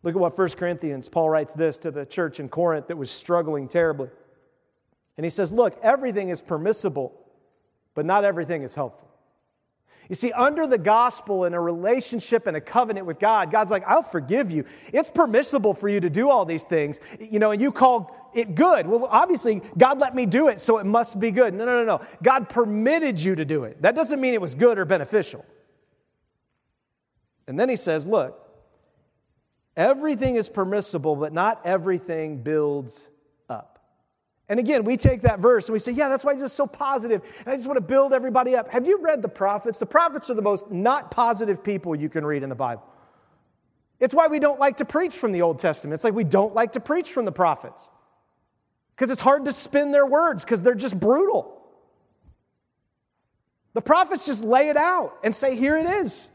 Look 0.01 0.15
at 0.15 0.19
what 0.19 0.35
1 0.35 0.49
Corinthians, 0.49 1.09
Paul 1.09 1.29
writes 1.29 1.53
this 1.53 1.77
to 1.79 1.91
the 1.91 2.07
church 2.07 2.39
in 2.39 2.49
Corinth 2.49 2.87
that 2.87 2.97
was 2.97 3.11
struggling 3.11 3.67
terribly. 3.67 4.09
And 5.15 5.23
he 5.23 5.29
says, 5.29 5.53
Look, 5.53 5.77
everything 5.83 6.29
is 6.29 6.41
permissible, 6.41 7.13
but 7.93 8.03
not 8.03 8.25
everything 8.25 8.63
is 8.63 8.73
helpful. 8.73 9.06
You 10.09 10.15
see, 10.15 10.31
under 10.31 10.65
the 10.67 10.77
gospel 10.77 11.43
and 11.43 11.53
a 11.53 11.59
relationship 11.59 12.47
and 12.47 12.55
a 12.55 12.61
covenant 12.61 13.05
with 13.05 13.19
God, 13.19 13.51
God's 13.51 13.71
like, 13.71 13.83
I'll 13.85 14.03
forgive 14.03 14.51
you. 14.51 14.63
It's 14.93 15.09
permissible 15.09 15.73
for 15.73 15.89
you 15.89 15.99
to 15.99 16.09
do 16.09 16.29
all 16.29 16.45
these 16.45 16.63
things, 16.63 16.99
you 17.19 17.39
know, 17.39 17.51
and 17.51 17.61
you 17.61 17.71
call 17.71 18.31
it 18.33 18.55
good. 18.55 18.87
Well, 18.87 19.05
obviously, 19.09 19.61
God 19.77 19.99
let 19.99 20.15
me 20.15 20.25
do 20.25 20.47
it, 20.47 20.61
so 20.61 20.77
it 20.77 20.85
must 20.85 21.19
be 21.19 21.31
good. 21.31 21.53
No, 21.53 21.65
no, 21.65 21.83
no, 21.83 21.97
no. 21.97 22.05
God 22.23 22.47
permitted 22.47 23.19
you 23.19 23.35
to 23.35 23.43
do 23.43 23.65
it. 23.65 23.81
That 23.81 23.95
doesn't 23.95 24.21
mean 24.21 24.33
it 24.33 24.41
was 24.41 24.55
good 24.55 24.79
or 24.79 24.85
beneficial. 24.85 25.45
And 27.47 27.59
then 27.59 27.67
he 27.67 27.75
says, 27.75 28.05
Look, 28.05 28.39
everything 29.75 30.35
is 30.35 30.47
permissible, 30.47 31.15
but 31.15 31.33
not 31.33 31.61
everything 31.65 32.43
builds. 32.43 33.09
And 34.49 34.59
again, 34.59 34.85
we 34.85 34.95
take 34.95 35.23
that 35.23 35.39
verse 35.39 35.67
and 35.67 35.73
we 35.73 35.79
say, 35.79 35.91
yeah, 35.91 36.07
that's 36.07 36.23
why 36.23 36.31
it's 36.31 36.41
just 36.41 36.55
so 36.55 36.65
positive. 36.65 37.21
positive, 37.21 37.43
and 37.45 37.49
I 37.49 37.55
just 37.55 37.67
want 37.67 37.77
to 37.77 37.81
build 37.81 38.13
everybody 38.13 38.55
up. 38.55 38.69
Have 38.69 38.87
you 38.87 38.99
read 39.01 39.21
the 39.21 39.27
prophets? 39.27 39.77
The 39.77 39.85
prophets 39.85 40.29
are 40.29 40.33
the 40.33 40.41
most 40.41 40.71
not 40.71 41.11
positive 41.11 41.63
people 41.63 41.95
you 41.95 42.09
can 42.09 42.25
read 42.25 42.43
in 42.43 42.49
the 42.49 42.55
Bible. 42.55 42.83
It's 43.99 44.15
why 44.15 44.27
we 44.27 44.39
don't 44.39 44.59
like 44.59 44.77
to 44.77 44.85
preach 44.85 45.15
from 45.15 45.31
the 45.31 45.41
Old 45.41 45.59
Testament. 45.59 45.93
It's 45.93 46.03
like 46.03 46.13
we 46.13 46.23
don't 46.23 46.55
like 46.55 46.71
to 46.73 46.79
preach 46.79 47.11
from 47.11 47.25
the 47.25 47.31
prophets 47.31 47.89
because 48.95 49.09
it's 49.11 49.21
hard 49.21 49.45
to 49.45 49.51
spin 49.51 49.91
their 49.91 50.05
words 50.05 50.43
because 50.43 50.61
they're 50.61 50.75
just 50.75 50.99
brutal. 50.99 51.61
The 53.73 53.81
prophets 53.81 54.25
just 54.25 54.43
lay 54.43 54.69
it 54.69 54.77
out 54.77 55.17
and 55.23 55.35
say, 55.35 55.55
here 55.55 55.77
it 55.77 55.85
is. 55.87 56.31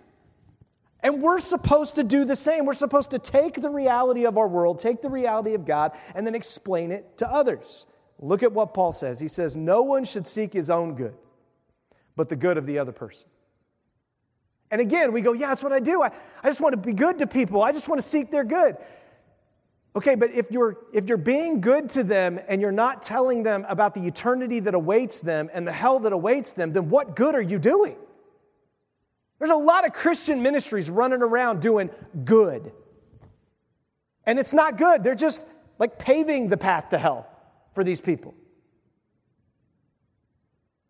And 1.00 1.22
we're 1.22 1.40
supposed 1.40 1.96
to 1.96 2.04
do 2.04 2.24
the 2.24 2.36
same. 2.36 2.66
We're 2.66 2.74
supposed 2.74 3.10
to 3.10 3.18
take 3.18 3.60
the 3.60 3.70
reality 3.70 4.26
of 4.26 4.38
our 4.38 4.46
world, 4.46 4.78
take 4.78 5.02
the 5.02 5.10
reality 5.10 5.54
of 5.54 5.64
God, 5.64 5.92
and 6.14 6.26
then 6.26 6.34
explain 6.34 6.92
it 6.92 7.18
to 7.18 7.28
others. 7.28 7.86
Look 8.22 8.44
at 8.44 8.52
what 8.52 8.72
Paul 8.72 8.92
says. 8.92 9.18
He 9.18 9.26
says, 9.26 9.56
No 9.56 9.82
one 9.82 10.04
should 10.04 10.26
seek 10.26 10.52
his 10.52 10.70
own 10.70 10.94
good, 10.94 11.14
but 12.16 12.28
the 12.28 12.36
good 12.36 12.56
of 12.56 12.66
the 12.66 12.78
other 12.78 12.92
person. 12.92 13.28
And 14.70 14.80
again, 14.80 15.12
we 15.12 15.20
go, 15.20 15.32
Yeah, 15.32 15.48
that's 15.48 15.62
what 15.62 15.72
I 15.72 15.80
do. 15.80 16.02
I, 16.02 16.12
I 16.42 16.48
just 16.48 16.60
want 16.60 16.72
to 16.72 16.76
be 16.76 16.92
good 16.92 17.18
to 17.18 17.26
people, 17.26 17.62
I 17.62 17.72
just 17.72 17.88
want 17.88 18.00
to 18.00 18.06
seek 18.06 18.30
their 18.30 18.44
good. 18.44 18.76
Okay, 19.94 20.14
but 20.14 20.30
if 20.30 20.50
you're, 20.50 20.78
if 20.94 21.06
you're 21.06 21.18
being 21.18 21.60
good 21.60 21.90
to 21.90 22.02
them 22.02 22.40
and 22.48 22.62
you're 22.62 22.72
not 22.72 23.02
telling 23.02 23.42
them 23.42 23.66
about 23.68 23.92
the 23.92 24.06
eternity 24.06 24.58
that 24.60 24.72
awaits 24.72 25.20
them 25.20 25.50
and 25.52 25.66
the 25.66 25.72
hell 25.72 25.98
that 25.98 26.14
awaits 26.14 26.54
them, 26.54 26.72
then 26.72 26.88
what 26.88 27.14
good 27.14 27.34
are 27.34 27.42
you 27.42 27.58
doing? 27.58 27.96
There's 29.38 29.50
a 29.50 29.56
lot 29.56 29.84
of 29.84 29.92
Christian 29.92 30.42
ministries 30.42 30.88
running 30.88 31.20
around 31.20 31.60
doing 31.60 31.90
good. 32.24 32.72
And 34.24 34.38
it's 34.38 34.54
not 34.54 34.78
good. 34.78 35.04
They're 35.04 35.14
just 35.14 35.44
like 35.78 35.98
paving 35.98 36.48
the 36.48 36.56
path 36.56 36.88
to 36.90 36.98
hell 36.98 37.28
for 37.74 37.84
these 37.84 38.00
people. 38.00 38.34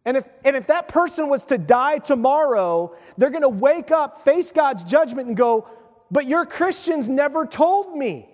And 0.04 0.16
if, 0.16 0.28
and 0.44 0.56
if 0.56 0.66
that 0.66 0.88
person 0.88 1.28
was 1.28 1.44
to 1.46 1.58
die 1.58 1.98
tomorrow, 1.98 2.96
they're 3.16 3.30
going 3.30 3.42
to 3.42 3.48
wake 3.48 3.90
up, 3.90 4.22
face 4.24 4.50
God's 4.50 4.82
judgment, 4.82 5.28
and 5.28 5.36
go, 5.36 5.68
But 6.10 6.26
your 6.26 6.44
Christians 6.44 7.08
never 7.08 7.46
told 7.46 7.96
me. 7.96 8.28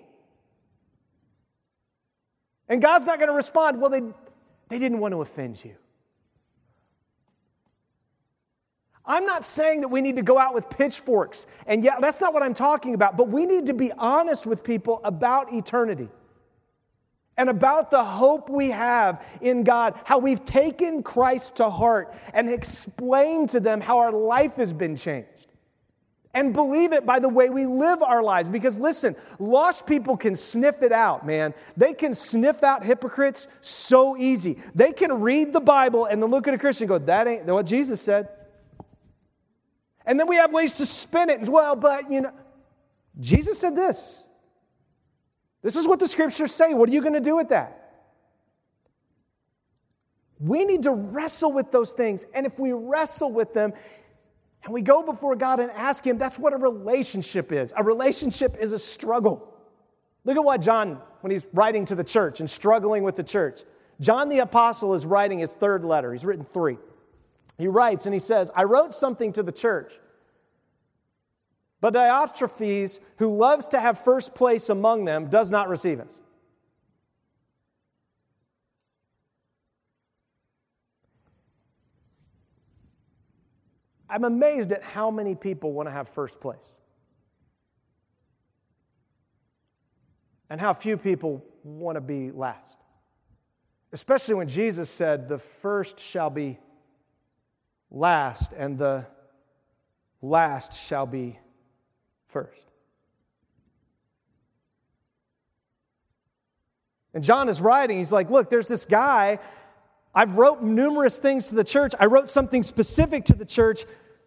And 2.68 2.80
God's 2.80 3.06
not 3.06 3.18
going 3.18 3.28
to 3.28 3.34
respond, 3.34 3.80
Well, 3.80 3.90
they, 3.90 4.00
they 4.68 4.78
didn't 4.78 4.98
want 4.98 5.12
to 5.12 5.20
offend 5.20 5.62
you. 5.62 5.74
I'm 9.04 9.24
not 9.24 9.44
saying 9.44 9.80
that 9.80 9.88
we 9.88 10.02
need 10.02 10.16
to 10.16 10.22
go 10.22 10.38
out 10.38 10.54
with 10.54 10.68
pitchforks, 10.68 11.46
and 11.66 11.82
yeah, 11.82 11.98
that's 11.98 12.20
not 12.20 12.34
what 12.34 12.42
I'm 12.42 12.52
talking 12.52 12.92
about, 12.92 13.16
but 13.16 13.28
we 13.28 13.46
need 13.46 13.66
to 13.66 13.74
be 13.74 13.90
honest 13.92 14.46
with 14.46 14.62
people 14.62 15.00
about 15.02 15.52
eternity 15.52 16.10
and 17.38 17.48
about 17.48 17.90
the 17.90 18.04
hope 18.04 18.50
we 18.50 18.68
have 18.70 19.24
in 19.40 19.62
God, 19.62 19.98
how 20.04 20.18
we've 20.18 20.44
taken 20.44 21.04
Christ 21.04 21.56
to 21.56 21.70
heart 21.70 22.14
and 22.34 22.50
explained 22.50 23.50
to 23.50 23.60
them 23.60 23.80
how 23.80 23.98
our 23.98 24.12
life 24.12 24.56
has 24.56 24.72
been 24.72 24.96
changed. 24.96 25.46
And 26.34 26.52
believe 26.52 26.92
it 26.92 27.06
by 27.06 27.20
the 27.20 27.28
way 27.28 27.48
we 27.48 27.64
live 27.64 28.02
our 28.02 28.22
lives. 28.22 28.48
Because 28.48 28.78
listen, 28.78 29.16
lost 29.38 29.86
people 29.86 30.16
can 30.16 30.34
sniff 30.34 30.82
it 30.82 30.92
out, 30.92 31.24
man. 31.24 31.54
They 31.76 31.94
can 31.94 32.12
sniff 32.12 32.62
out 32.62 32.84
hypocrites 32.84 33.48
so 33.60 34.16
easy. 34.16 34.58
They 34.74 34.92
can 34.92 35.20
read 35.20 35.52
the 35.52 35.60
Bible 35.60 36.06
and 36.06 36.22
then 36.22 36.30
look 36.30 36.48
at 36.48 36.54
a 36.54 36.58
Christian 36.58 36.84
and 36.84 36.88
go, 36.88 36.98
that 37.06 37.26
ain't 37.26 37.46
what 37.46 37.66
Jesus 37.66 38.00
said. 38.00 38.28
And 40.04 40.18
then 40.18 40.26
we 40.26 40.36
have 40.36 40.52
ways 40.52 40.74
to 40.74 40.86
spin 40.86 41.30
it 41.30 41.40
as 41.40 41.48
well, 41.48 41.76
but 41.76 42.10
you 42.10 42.22
know, 42.22 42.32
Jesus 43.20 43.58
said 43.58 43.76
this. 43.76 44.24
This 45.62 45.76
is 45.76 45.88
what 45.88 45.98
the 45.98 46.06
scriptures 46.06 46.52
say. 46.52 46.74
What 46.74 46.88
are 46.88 46.92
you 46.92 47.00
going 47.00 47.14
to 47.14 47.20
do 47.20 47.36
with 47.36 47.48
that? 47.48 47.74
We 50.40 50.64
need 50.64 50.84
to 50.84 50.92
wrestle 50.92 51.52
with 51.52 51.70
those 51.70 51.92
things. 51.92 52.24
And 52.32 52.46
if 52.46 52.58
we 52.58 52.72
wrestle 52.72 53.32
with 53.32 53.52
them 53.54 53.72
and 54.64 54.72
we 54.72 54.82
go 54.82 55.02
before 55.02 55.34
God 55.34 55.58
and 55.58 55.70
ask 55.72 56.06
Him, 56.06 56.16
that's 56.16 56.38
what 56.38 56.52
a 56.52 56.56
relationship 56.56 57.50
is. 57.52 57.72
A 57.76 57.82
relationship 57.82 58.56
is 58.60 58.72
a 58.72 58.78
struggle. 58.78 59.54
Look 60.24 60.36
at 60.36 60.44
what 60.44 60.60
John, 60.60 61.00
when 61.22 61.30
he's 61.30 61.46
writing 61.52 61.84
to 61.86 61.94
the 61.94 62.04
church 62.04 62.40
and 62.40 62.48
struggling 62.48 63.02
with 63.02 63.16
the 63.16 63.24
church, 63.24 63.60
John 64.00 64.28
the 64.28 64.40
Apostle 64.40 64.94
is 64.94 65.06
writing 65.06 65.38
his 65.38 65.54
third 65.54 65.84
letter. 65.84 66.12
He's 66.12 66.24
written 66.24 66.44
three. 66.44 66.78
He 67.56 67.66
writes 67.66 68.06
and 68.06 68.14
he 68.14 68.20
says, 68.20 68.50
I 68.54 68.64
wrote 68.64 68.94
something 68.94 69.32
to 69.32 69.42
the 69.42 69.52
church. 69.52 69.92
But 71.80 71.94
Diotrephes, 71.94 72.98
who 73.16 73.34
loves 73.36 73.68
to 73.68 73.80
have 73.80 74.00
first 74.00 74.34
place 74.34 74.68
among 74.68 75.04
them, 75.04 75.28
does 75.28 75.50
not 75.50 75.68
receive 75.68 76.00
us. 76.00 76.12
I'm 84.10 84.24
amazed 84.24 84.72
at 84.72 84.82
how 84.82 85.10
many 85.10 85.34
people 85.34 85.72
want 85.72 85.88
to 85.88 85.92
have 85.92 86.08
first 86.08 86.40
place. 86.40 86.72
And 90.50 90.60
how 90.60 90.72
few 90.72 90.96
people 90.96 91.44
want 91.62 91.96
to 91.96 92.00
be 92.00 92.30
last. 92.30 92.78
Especially 93.92 94.34
when 94.34 94.48
Jesus 94.48 94.88
said, 94.90 95.28
The 95.28 95.38
first 95.38 96.00
shall 96.00 96.30
be 96.30 96.58
last, 97.90 98.54
and 98.54 98.78
the 98.78 99.06
last 100.22 100.72
shall 100.72 101.06
be 101.06 101.38
first. 102.28 102.60
And 107.14 107.24
John 107.24 107.48
is 107.48 107.60
writing, 107.60 107.98
he's 107.98 108.12
like, 108.12 108.30
Look, 108.30 108.50
there's 108.50 108.68
this 108.68 108.84
guy. 108.84 109.38
I've 110.14 110.36
wrote 110.36 110.62
numerous 110.62 111.18
things 111.18 111.48
to 111.48 111.54
the 111.54 111.64
church. 111.64 111.94
I 111.98 112.06
wrote 112.06 112.28
something 112.28 112.62
specific 112.62 113.24
to 113.26 113.34
the 113.34 113.44
church, 113.44 113.84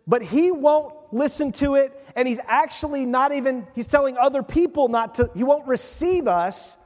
but 0.07 0.21
he 0.21 0.51
won't 0.51 0.93
listen 1.11 1.51
to 1.53 1.75
it. 1.75 1.91
And 2.15 2.27
he's 2.27 2.39
actually 2.45 3.05
not 3.05 3.31
even, 3.31 3.67
he's 3.75 3.87
telling 3.87 4.17
other 4.17 4.43
people 4.43 4.87
not 4.87 5.15
to, 5.15 5.29
he 5.35 5.43
won't 5.43 5.67
receive 5.67 6.27
us 6.27 6.77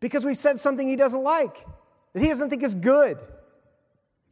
because 0.00 0.24
we've 0.24 0.38
said 0.38 0.58
something 0.58 0.88
he 0.88 0.96
doesn't 0.96 1.22
like, 1.22 1.64
that 2.12 2.22
he 2.22 2.28
doesn't 2.28 2.50
think 2.50 2.62
is 2.62 2.74
good. 2.74 3.18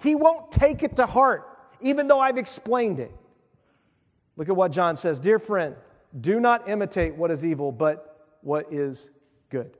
He 0.02 0.14
won't 0.14 0.50
take 0.50 0.82
it 0.82 0.96
to 0.96 1.06
heart, 1.06 1.46
even 1.80 2.08
though 2.08 2.20
I've 2.20 2.38
explained 2.38 2.98
it. 2.98 3.12
Look 4.40 4.48
at 4.48 4.56
what 4.56 4.72
John 4.72 4.96
says 4.96 5.20
Dear 5.20 5.38
friend, 5.38 5.76
do 6.18 6.40
not 6.40 6.66
imitate 6.66 7.14
what 7.14 7.30
is 7.30 7.44
evil, 7.44 7.70
but 7.70 8.38
what 8.40 8.72
is 8.72 9.10
good. 9.50 9.76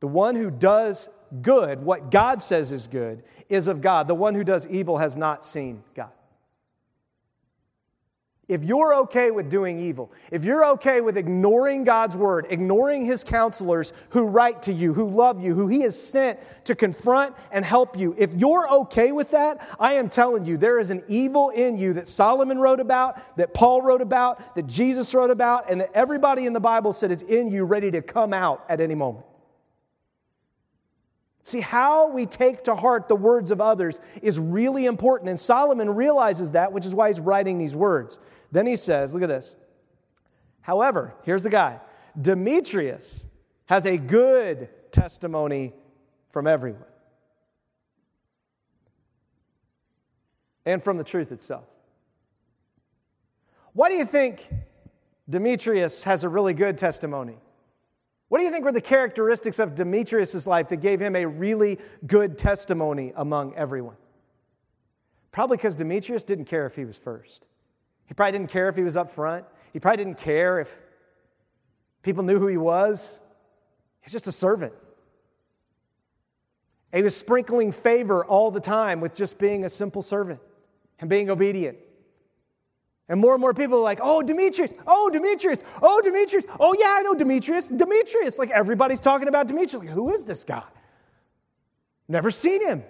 The 0.00 0.06
one 0.06 0.34
who 0.34 0.50
does 0.50 1.10
good, 1.42 1.82
what 1.82 2.10
God 2.10 2.40
says 2.40 2.72
is 2.72 2.86
good, 2.86 3.22
is 3.50 3.68
of 3.68 3.82
God. 3.82 4.08
The 4.08 4.14
one 4.14 4.34
who 4.34 4.44
does 4.44 4.66
evil 4.68 4.96
has 4.96 5.14
not 5.14 5.44
seen 5.44 5.84
God. 5.94 6.08
If 8.48 8.62
you're 8.62 8.94
okay 8.94 9.32
with 9.32 9.50
doing 9.50 9.80
evil, 9.80 10.12
if 10.30 10.44
you're 10.44 10.64
okay 10.66 11.00
with 11.00 11.16
ignoring 11.16 11.82
God's 11.82 12.14
word, 12.14 12.46
ignoring 12.48 13.04
his 13.04 13.24
counselors 13.24 13.92
who 14.10 14.26
write 14.26 14.62
to 14.62 14.72
you, 14.72 14.94
who 14.94 15.08
love 15.08 15.42
you, 15.42 15.52
who 15.52 15.66
he 15.66 15.80
has 15.80 16.00
sent 16.00 16.38
to 16.64 16.76
confront 16.76 17.34
and 17.50 17.64
help 17.64 17.98
you, 17.98 18.14
if 18.16 18.34
you're 18.34 18.72
okay 18.72 19.10
with 19.10 19.32
that, 19.32 19.66
I 19.80 19.94
am 19.94 20.08
telling 20.08 20.44
you, 20.44 20.56
there 20.56 20.78
is 20.78 20.92
an 20.92 21.02
evil 21.08 21.50
in 21.50 21.76
you 21.76 21.92
that 21.94 22.06
Solomon 22.06 22.60
wrote 22.60 22.78
about, 22.78 23.36
that 23.36 23.52
Paul 23.52 23.82
wrote 23.82 24.00
about, 24.00 24.54
that 24.54 24.68
Jesus 24.68 25.12
wrote 25.12 25.30
about, 25.30 25.68
and 25.68 25.80
that 25.80 25.90
everybody 25.92 26.46
in 26.46 26.52
the 26.52 26.60
Bible 26.60 26.92
said 26.92 27.10
is 27.10 27.22
in 27.22 27.50
you 27.50 27.64
ready 27.64 27.90
to 27.90 28.00
come 28.00 28.32
out 28.32 28.64
at 28.68 28.80
any 28.80 28.94
moment. 28.94 29.26
See, 31.42 31.60
how 31.60 32.08
we 32.10 32.26
take 32.26 32.62
to 32.64 32.74
heart 32.74 33.06
the 33.06 33.14
words 33.14 33.52
of 33.52 33.60
others 33.60 34.00
is 34.20 34.38
really 34.38 34.86
important. 34.86 35.30
And 35.30 35.38
Solomon 35.38 35.90
realizes 35.90 36.50
that, 36.52 36.72
which 36.72 36.84
is 36.84 36.92
why 36.92 37.06
he's 37.06 37.20
writing 37.20 37.56
these 37.56 37.76
words. 37.76 38.18
Then 38.56 38.66
he 38.66 38.76
says, 38.76 39.12
look 39.12 39.22
at 39.22 39.28
this. 39.28 39.54
However, 40.62 41.12
here's 41.24 41.42
the 41.42 41.50
guy 41.50 41.78
Demetrius 42.18 43.26
has 43.66 43.84
a 43.84 43.98
good 43.98 44.70
testimony 44.90 45.74
from 46.30 46.46
everyone 46.46 46.80
and 50.64 50.82
from 50.82 50.96
the 50.96 51.04
truth 51.04 51.32
itself. 51.32 51.66
Why 53.74 53.90
do 53.90 53.94
you 53.96 54.06
think 54.06 54.48
Demetrius 55.28 56.02
has 56.04 56.24
a 56.24 56.28
really 56.30 56.54
good 56.54 56.78
testimony? 56.78 57.36
What 58.28 58.38
do 58.38 58.44
you 58.44 58.50
think 58.50 58.64
were 58.64 58.72
the 58.72 58.80
characteristics 58.80 59.58
of 59.58 59.74
Demetrius' 59.74 60.46
life 60.46 60.68
that 60.68 60.78
gave 60.78 60.98
him 60.98 61.14
a 61.14 61.26
really 61.26 61.78
good 62.06 62.38
testimony 62.38 63.12
among 63.16 63.54
everyone? 63.54 63.96
Probably 65.30 65.58
because 65.58 65.76
Demetrius 65.76 66.24
didn't 66.24 66.46
care 66.46 66.64
if 66.64 66.74
he 66.74 66.86
was 66.86 66.96
first. 66.96 67.44
He 68.06 68.14
probably 68.14 68.32
didn't 68.32 68.50
care 68.50 68.68
if 68.68 68.76
he 68.76 68.82
was 68.82 68.96
up 68.96 69.10
front. 69.10 69.44
He 69.72 69.80
probably 69.80 70.04
didn't 70.04 70.18
care 70.18 70.60
if 70.60 70.76
people 72.02 72.22
knew 72.22 72.38
who 72.38 72.46
he 72.46 72.56
was. 72.56 73.20
He's 74.00 74.12
just 74.12 74.26
a 74.26 74.32
servant. 74.32 74.72
he 76.94 77.02
was 77.02 77.16
sprinkling 77.16 77.72
favor 77.72 78.24
all 78.24 78.50
the 78.50 78.60
time 78.60 79.00
with 79.00 79.14
just 79.14 79.38
being 79.38 79.64
a 79.64 79.68
simple 79.68 80.02
servant 80.02 80.40
and 81.00 81.10
being 81.10 81.28
obedient. 81.28 81.78
And 83.08 83.20
more 83.20 83.34
and 83.34 83.40
more 83.40 83.54
people 83.54 83.78
are 83.78 83.82
like, 83.82 84.00
oh, 84.02 84.22
Demetrius, 84.22 84.72
oh, 84.86 85.10
Demetrius, 85.12 85.62
oh, 85.80 86.00
Demetrius, 86.02 86.44
oh, 86.58 86.74
yeah, 86.78 86.94
I 86.96 87.02
know 87.02 87.14
Demetrius, 87.14 87.68
Demetrius. 87.68 88.38
Like 88.38 88.50
everybody's 88.50 89.00
talking 89.00 89.28
about 89.28 89.46
Demetrius. 89.46 89.84
Like, 89.84 89.92
who 89.92 90.12
is 90.12 90.24
this 90.24 90.42
guy? 90.42 90.64
Never 92.08 92.30
seen 92.30 92.64
him. 92.64 92.82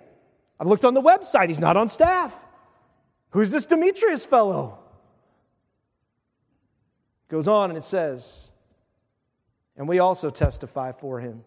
I've 0.58 0.66
looked 0.66 0.84
on 0.84 0.94
the 0.94 1.02
website, 1.02 1.48
he's 1.48 1.60
not 1.60 1.76
on 1.76 1.88
staff. 1.88 2.44
Who's 3.30 3.50
this 3.50 3.66
Demetrius 3.66 4.24
fellow? 4.24 4.78
Goes 7.28 7.48
on 7.48 7.70
and 7.70 7.76
it 7.76 7.82
says, 7.82 8.52
and 9.76 9.88
we 9.88 9.98
also 9.98 10.30
testify 10.30 10.92
for 10.92 11.20
him. 11.20 11.44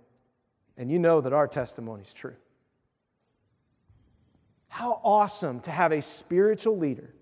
And 0.78 0.92
you 0.92 1.00
know 1.00 1.22
that 1.22 1.34
our 1.34 1.48
testimony 1.48 2.04
is 2.04 2.14
true. 2.14 2.36
How 4.68 5.02
awesome 5.04 5.60
to 5.62 5.72
have 5.72 5.92
a 5.92 6.02
spiritual 6.02 6.78
leader 6.78 7.14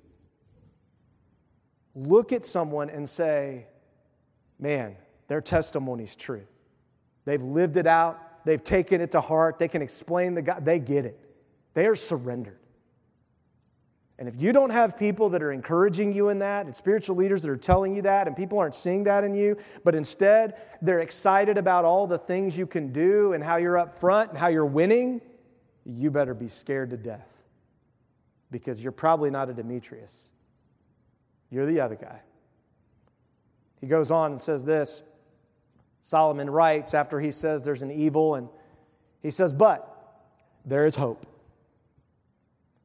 look 1.95 2.31
at 2.31 2.45
someone 2.45 2.89
and 2.89 3.09
say, 3.09 3.65
man, 4.59 4.95
their 5.27 5.41
testimony 5.41 6.03
is 6.03 6.15
true. 6.15 6.45
They've 7.25 7.41
lived 7.41 7.77
it 7.77 7.87
out, 7.87 8.45
they've 8.45 8.63
taken 8.63 9.01
it 9.01 9.11
to 9.11 9.21
heart, 9.21 9.59
they 9.59 9.67
can 9.67 9.81
explain 9.81 10.35
the 10.35 10.41
God, 10.41 10.63
they 10.63 10.79
get 10.79 11.05
it. 11.05 11.19
They 11.73 11.87
are 11.87 11.95
surrendered. 11.95 12.59
And 14.19 14.27
if 14.27 14.41
you 14.41 14.51
don't 14.51 14.71
have 14.71 14.97
people 14.97 15.29
that 15.29 15.43
are 15.43 15.51
encouraging 15.51 16.11
you 16.11 16.29
in 16.29 16.39
that, 16.39 16.65
and 16.65 16.75
spiritual 16.75 17.15
leaders 17.15 17.43
that 17.43 17.51
are 17.51 17.57
telling 17.57 17.95
you 17.95 18.01
that, 18.01 18.25
and 18.25 18.35
people 18.35 18.57
aren't 18.57 18.75
seeing 18.75 19.03
that 19.03 19.23
in 19.23 19.33
you, 19.33 19.57
but 19.83 19.93
instead 19.93 20.59
they're 20.81 21.01
excited 21.01 21.57
about 21.57 21.85
all 21.85 22.07
the 22.07 22.17
things 22.17 22.57
you 22.57 22.65
can 22.65 22.91
do 22.91 23.33
and 23.33 23.43
how 23.43 23.57
you're 23.57 23.77
up 23.77 23.97
front 23.99 24.31
and 24.31 24.39
how 24.39 24.47
you're 24.47 24.65
winning, 24.65 25.21
you 25.85 26.09
better 26.09 26.33
be 26.33 26.47
scared 26.47 26.89
to 26.89 26.97
death 26.97 27.27
because 28.49 28.81
you're 28.81 28.91
probably 28.91 29.29
not 29.29 29.49
a 29.49 29.53
Demetrius. 29.53 30.31
You're 31.51 31.67
the 31.67 31.79
other 31.79 31.95
guy. 31.95 32.21
He 33.79 33.87
goes 33.87 34.09
on 34.09 34.31
and 34.31 34.41
says 34.41 34.63
this 34.63 35.03
Solomon 36.01 36.49
writes 36.49 36.93
after 36.93 37.19
he 37.19 37.31
says 37.31 37.61
there's 37.61 37.83
an 37.83 37.91
evil, 37.91 38.35
and 38.35 38.49
he 39.21 39.29
says, 39.29 39.53
But 39.53 39.93
there 40.65 40.85
is 40.85 40.95
hope. 40.95 41.25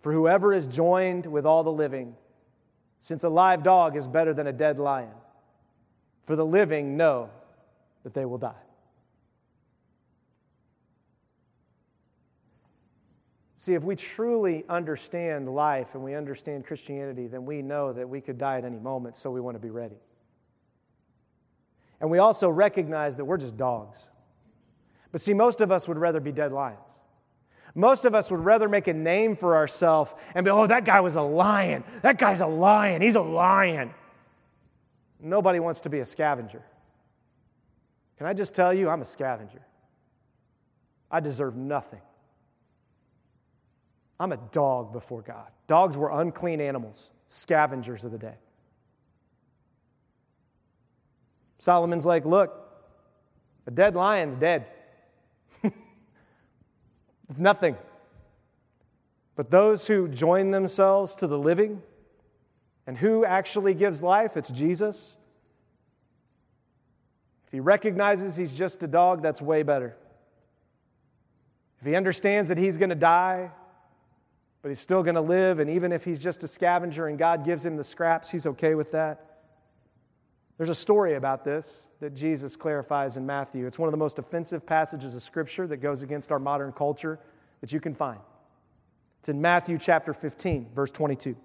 For 0.03 0.13
whoever 0.13 0.53
is 0.53 0.67
joined 0.67 1.27
with 1.27 1.47
all 1.47 1.63
the 1.63 1.73
living, 1.73 2.17
since 2.99 3.23
a 3.23 3.29
live 3.29 3.63
dog 3.63 3.97
is 3.97 4.09
better 4.09 4.35
than 4.35 4.49
a 4.49 4.53
dead 4.53 4.81
lion, 4.81 5.13
for 6.25 6.35
the 6.35 6.45
living 6.45 6.97
know 6.97 7.31
that 8.03 8.13
they 8.13 8.25
will 8.25 8.39
die. 8.39 8.53
See, 13.55 13.75
if 13.75 13.85
we 13.85 13.95
truly 13.95 14.65
understand 14.69 15.49
life 15.49 15.95
and 15.95 16.03
we 16.03 16.17
understand 16.17 16.67
Christianity, 16.67 17.29
then 17.29 17.47
we 17.47 17.63
know 17.63 17.93
that 17.93 18.09
we 18.09 18.21
could 18.21 18.39
die 18.39 18.59
at 18.59 18.65
any 18.65 18.81
moment, 18.81 19.17
so 19.17 19.31
we 19.31 19.41
want 19.41 19.55
to 19.55 19.61
be 19.61 19.71
ready. 19.71 20.01
And 22.01 22.11
we 22.11 22.19
also 22.19 22.49
recognize 22.49 23.17
that 23.19 23.25
we're 23.25 23.37
just 23.37 23.57
dogs. 23.57 24.09
But 25.13 25.21
see, 25.21 25.33
most 25.33 25.61
of 25.61 25.71
us 25.71 25.87
would 25.87 25.97
rather 25.97 26.19
be 26.19 26.33
dead 26.33 26.51
lions. 26.51 26.99
Most 27.75 28.05
of 28.05 28.15
us 28.15 28.31
would 28.31 28.41
rather 28.41 28.69
make 28.69 28.87
a 28.89 28.93
name 28.93 29.35
for 29.35 29.57
ourselves 29.57 30.15
and 30.35 30.45
be, 30.45 30.51
oh, 30.51 30.67
that 30.67 30.85
guy 30.85 31.01
was 31.01 31.17
a 31.17 31.23
lion. 31.23 31.85
That 32.03 32.19
guy's 32.19 32.41
a 32.41 32.47
lion. 32.47 33.01
He's 33.01 33.15
a 33.15 33.23
lion. 33.23 33.95
Nobody 35.21 35.59
wants 35.61 35.81
to 35.83 35.89
be 35.89 36.01
a 36.01 36.05
scavenger. 36.05 36.63
Can 38.19 38.27
I 38.27 38.35
just 38.35 38.55
tell 38.55 38.75
you, 38.75 38.89
I'm 38.89 39.01
a 39.01 39.07
scavenger. 39.07 39.63
I 41.11 41.21
deserve 41.21 41.57
nothing. 41.57 42.01
I'm 44.21 44.33
a 44.33 44.37
dog 44.37 44.93
before 44.93 45.23
God. 45.23 45.49
Dogs 45.67 45.97
were 45.97 46.11
unclean 46.11 46.61
animals, 46.61 47.11
scavengers 47.29 48.05
of 48.05 48.13
the 48.13 48.19
day. 48.19 48.35
Solomon's 51.59 52.05
like, 52.05 52.25
look, 52.25 52.59
a 53.67 53.71
dead 53.71 53.95
lion's 53.95 54.37
dead. 54.37 54.67
It's 57.33 57.41
nothing. 57.41 57.79
But 59.37 59.51
those 59.51 59.87
who 59.87 60.07
join 60.07 60.51
themselves 60.51 61.15
to 61.15 61.27
the 61.27 61.39
living, 61.39 61.81
and 62.87 62.95
who 62.99 63.25
actually 63.25 63.73
gives 63.73 64.03
life? 64.03 64.37
It's 64.37 64.51
Jesus. 64.51 65.17
If 67.47 67.53
he 67.53 67.61
recognizes 67.61 68.37
he's 68.37 68.53
just 68.53 68.83
a 68.83 68.87
dog, 68.87 69.23
that's 69.23 69.41
way 69.41 69.63
better. 69.63 69.97
If 71.81 71.87
he 71.87 71.97
understands 71.97 72.51
that 72.51 72.59
he's 72.59 72.77
going 72.77 72.91
to 72.91 72.95
die, 72.95 73.51
but 74.61 74.69
he's 74.69 74.81
still 74.81 75.03
going 75.03 75.15
to 75.15 75.23
live, 75.23 75.59
and 75.59 75.71
even 75.71 75.91
if 75.91 76.05
he's 76.05 76.23
just 76.23 76.45
a 76.45 76.49
scavenger 76.49 77.07
and 77.07 77.19
God 77.19 77.47
gives 77.47 77.65
him 77.65 77.79
the 77.79 77.85
scraps, 77.85 78.29
he's 78.29 78.47
okay 78.47 78.75
with 78.75 78.93
that. 78.93 79.32
There's 80.59 80.69
a 80.69 80.75
story 80.75 81.15
about 81.15 81.45
this 81.45 81.89
that 82.01 82.15
Jesus 82.15 82.57
clarifies 82.57 83.17
in 83.17 83.25
Matthew. 83.27 83.67
It's 83.67 83.79
one 83.79 83.89
of 83.89 83.93
the 83.93 83.99
most 83.99 84.19
offensive 84.19 84.67
passages 84.67 85.15
of 85.15 85.23
Scripture 85.23 85.67
that 85.67 85.79
goes 85.79 86.03
against 86.03 86.31
our 86.31 86.39
modern 86.39 86.73
culture 86.73 87.19
that 87.61 87.73
you 87.73 87.81
can 87.81 87.95
find. 87.95 88.21
It's 89.21 89.29
in 89.29 89.41
Matthew 89.41 89.79
chapter 89.79 90.13
15, 90.13 90.71
verse 90.75 90.91
22. 90.91 91.37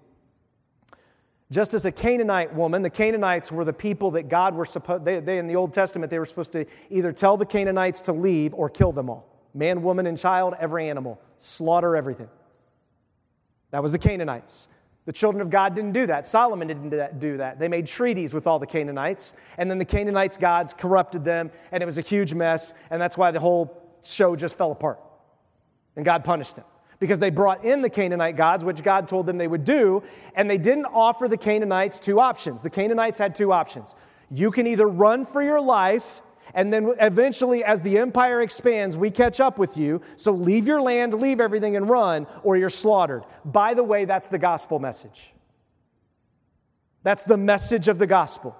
Just 1.50 1.72
as 1.72 1.86
a 1.86 1.92
Canaanite 1.92 2.54
woman, 2.54 2.82
the 2.82 2.90
Canaanites 2.90 3.50
were 3.50 3.64
the 3.64 3.72
people 3.72 4.10
that 4.12 4.28
God 4.28 4.54
were 4.54 4.66
supposed, 4.66 5.04
they, 5.04 5.20
they 5.20 5.38
in 5.38 5.46
the 5.46 5.56
Old 5.56 5.72
Testament, 5.72 6.10
they 6.10 6.18
were 6.18 6.26
supposed 6.26 6.52
to 6.52 6.66
either 6.90 7.12
tell 7.12 7.38
the 7.38 7.46
Canaanites 7.46 8.02
to 8.02 8.12
leave 8.12 8.52
or 8.52 8.68
kill 8.68 8.92
them 8.92 9.08
all 9.08 9.26
man, 9.54 9.82
woman, 9.82 10.06
and 10.06 10.18
child, 10.18 10.54
every 10.60 10.88
animal, 10.88 11.20
slaughter 11.38 11.96
everything. 11.96 12.28
That 13.70 13.82
was 13.82 13.92
the 13.92 13.98
Canaanites. 13.98 14.68
The 15.08 15.14
children 15.14 15.40
of 15.40 15.48
God 15.48 15.74
didn't 15.74 15.92
do 15.92 16.06
that. 16.08 16.26
Solomon 16.26 16.68
didn't 16.68 17.18
do 17.18 17.38
that. 17.38 17.58
They 17.58 17.66
made 17.66 17.86
treaties 17.86 18.34
with 18.34 18.46
all 18.46 18.58
the 18.58 18.66
Canaanites, 18.66 19.32
and 19.56 19.70
then 19.70 19.78
the 19.78 19.84
Canaanites' 19.86 20.36
gods 20.36 20.74
corrupted 20.74 21.24
them, 21.24 21.50
and 21.72 21.82
it 21.82 21.86
was 21.86 21.96
a 21.96 22.02
huge 22.02 22.34
mess, 22.34 22.74
and 22.90 23.00
that's 23.00 23.16
why 23.16 23.30
the 23.30 23.40
whole 23.40 23.74
show 24.04 24.36
just 24.36 24.58
fell 24.58 24.70
apart. 24.70 25.00
And 25.96 26.04
God 26.04 26.24
punished 26.24 26.56
them 26.56 26.66
because 27.00 27.18
they 27.18 27.30
brought 27.30 27.64
in 27.64 27.80
the 27.80 27.88
Canaanite 27.88 28.36
gods, 28.36 28.66
which 28.66 28.82
God 28.82 29.08
told 29.08 29.24
them 29.24 29.38
they 29.38 29.48
would 29.48 29.64
do, 29.64 30.02
and 30.34 30.50
they 30.50 30.58
didn't 30.58 30.84
offer 30.84 31.26
the 31.26 31.38
Canaanites 31.38 31.98
two 32.00 32.20
options. 32.20 32.62
The 32.62 32.68
Canaanites 32.68 33.16
had 33.16 33.34
two 33.34 33.50
options. 33.50 33.94
You 34.30 34.50
can 34.50 34.66
either 34.66 34.86
run 34.86 35.24
for 35.24 35.42
your 35.42 35.58
life 35.58 36.20
and 36.54 36.72
then 36.72 36.94
eventually, 37.00 37.62
as 37.64 37.82
the 37.82 37.98
empire 37.98 38.40
expands, 38.42 38.96
we 38.96 39.10
catch 39.10 39.40
up 39.40 39.58
with 39.58 39.76
you. 39.76 40.00
So 40.16 40.32
leave 40.32 40.66
your 40.66 40.80
land, 40.80 41.14
leave 41.14 41.40
everything, 41.40 41.76
and 41.76 41.88
run, 41.88 42.26
or 42.42 42.56
you're 42.56 42.70
slaughtered. 42.70 43.24
By 43.44 43.74
the 43.74 43.84
way, 43.84 44.04
that's 44.04 44.28
the 44.28 44.38
gospel 44.38 44.78
message. 44.78 45.32
That's 47.02 47.24
the 47.24 47.36
message 47.36 47.88
of 47.88 47.98
the 47.98 48.06
gospel. 48.06 48.56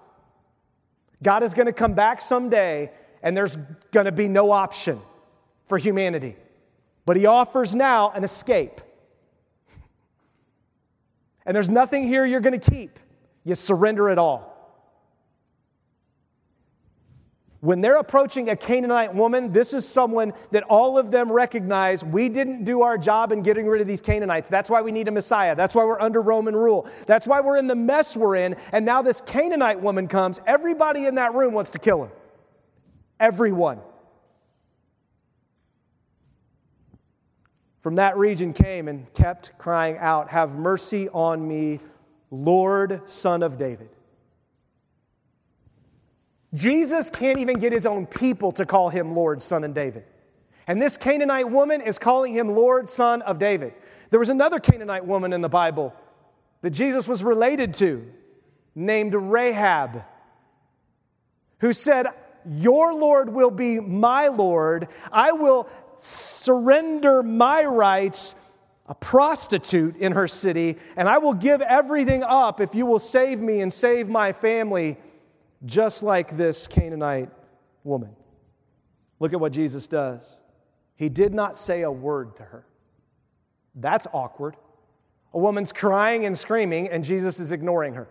God 1.22 1.42
is 1.42 1.54
going 1.54 1.66
to 1.66 1.72
come 1.72 1.94
back 1.94 2.20
someday, 2.20 2.92
and 3.22 3.36
there's 3.36 3.56
going 3.90 4.06
to 4.06 4.12
be 4.12 4.28
no 4.28 4.52
option 4.52 5.00
for 5.64 5.78
humanity. 5.78 6.36
But 7.04 7.16
He 7.16 7.26
offers 7.26 7.74
now 7.74 8.10
an 8.10 8.22
escape. 8.24 8.80
And 11.44 11.54
there's 11.54 11.70
nothing 11.70 12.06
here 12.06 12.26
you're 12.26 12.40
going 12.40 12.58
to 12.58 12.70
keep. 12.70 12.98
You 13.44 13.54
surrender 13.54 14.10
it 14.10 14.18
all. 14.18 14.47
When 17.60 17.80
they're 17.80 17.96
approaching 17.96 18.50
a 18.50 18.56
Canaanite 18.56 19.12
woman, 19.12 19.50
this 19.50 19.74
is 19.74 19.86
someone 19.86 20.32
that 20.52 20.62
all 20.64 20.96
of 20.96 21.10
them 21.10 21.30
recognize 21.30 22.04
we 22.04 22.28
didn't 22.28 22.64
do 22.64 22.82
our 22.82 22.96
job 22.96 23.32
in 23.32 23.42
getting 23.42 23.66
rid 23.66 23.80
of 23.80 23.88
these 23.88 24.00
Canaanites. 24.00 24.48
That's 24.48 24.70
why 24.70 24.80
we 24.80 24.92
need 24.92 25.08
a 25.08 25.10
Messiah. 25.10 25.56
That's 25.56 25.74
why 25.74 25.84
we're 25.84 26.00
under 26.00 26.22
Roman 26.22 26.54
rule. 26.54 26.88
That's 27.06 27.26
why 27.26 27.40
we're 27.40 27.56
in 27.56 27.66
the 27.66 27.74
mess 27.74 28.16
we're 28.16 28.36
in. 28.36 28.54
And 28.70 28.86
now 28.86 29.02
this 29.02 29.20
Canaanite 29.22 29.80
woman 29.80 30.06
comes. 30.06 30.40
Everybody 30.46 31.06
in 31.06 31.16
that 31.16 31.34
room 31.34 31.52
wants 31.52 31.72
to 31.72 31.80
kill 31.80 32.04
him. 32.04 32.10
Everyone. 33.18 33.80
From 37.80 37.96
that 37.96 38.16
region 38.16 38.52
came 38.52 38.86
and 38.86 39.12
kept 39.14 39.58
crying 39.58 39.96
out, 39.98 40.28
Have 40.28 40.54
mercy 40.54 41.08
on 41.08 41.46
me, 41.46 41.80
Lord, 42.30 43.02
Son 43.06 43.42
of 43.42 43.58
David. 43.58 43.88
Jesus 46.54 47.10
can't 47.10 47.38
even 47.38 47.58
get 47.58 47.72
his 47.72 47.86
own 47.86 48.06
people 48.06 48.52
to 48.52 48.64
call 48.64 48.88
him 48.88 49.14
Lord, 49.14 49.42
Son 49.42 49.64
of 49.64 49.74
David. 49.74 50.04
And 50.66 50.80
this 50.80 50.96
Canaanite 50.96 51.50
woman 51.50 51.80
is 51.80 51.98
calling 51.98 52.32
him 52.32 52.48
Lord, 52.48 52.88
Son 52.88 53.22
of 53.22 53.38
David. 53.38 53.74
There 54.10 54.20
was 54.20 54.28
another 54.28 54.58
Canaanite 54.58 55.04
woman 55.04 55.32
in 55.32 55.40
the 55.40 55.48
Bible 55.48 55.94
that 56.62 56.70
Jesus 56.70 57.06
was 57.06 57.22
related 57.22 57.74
to 57.74 58.06
named 58.74 59.14
Rahab, 59.14 60.04
who 61.60 61.72
said, 61.72 62.06
Your 62.48 62.94
Lord 62.94 63.30
will 63.30 63.50
be 63.50 63.80
my 63.80 64.28
Lord. 64.28 64.88
I 65.12 65.32
will 65.32 65.68
surrender 65.96 67.22
my 67.22 67.64
rights, 67.64 68.34
a 68.86 68.94
prostitute 68.94 69.96
in 69.96 70.12
her 70.12 70.28
city, 70.28 70.76
and 70.96 71.08
I 71.08 71.18
will 71.18 71.34
give 71.34 71.60
everything 71.60 72.22
up 72.22 72.60
if 72.60 72.74
you 72.74 72.86
will 72.86 72.98
save 72.98 73.40
me 73.40 73.60
and 73.60 73.72
save 73.72 74.08
my 74.08 74.32
family 74.32 74.96
just 75.64 76.02
like 76.02 76.36
this 76.36 76.66
Canaanite 76.66 77.30
woman. 77.84 78.10
Look 79.20 79.32
at 79.32 79.40
what 79.40 79.52
Jesus 79.52 79.86
does. 79.86 80.40
He 80.96 81.08
did 81.08 81.34
not 81.34 81.56
say 81.56 81.82
a 81.82 81.90
word 81.90 82.36
to 82.36 82.42
her. 82.42 82.64
That's 83.74 84.06
awkward. 84.12 84.56
A 85.34 85.38
woman's 85.38 85.72
crying 85.72 86.24
and 86.24 86.36
screaming, 86.36 86.88
and 86.88 87.04
Jesus 87.04 87.38
is 87.38 87.52
ignoring 87.52 87.94
her. 87.94 88.08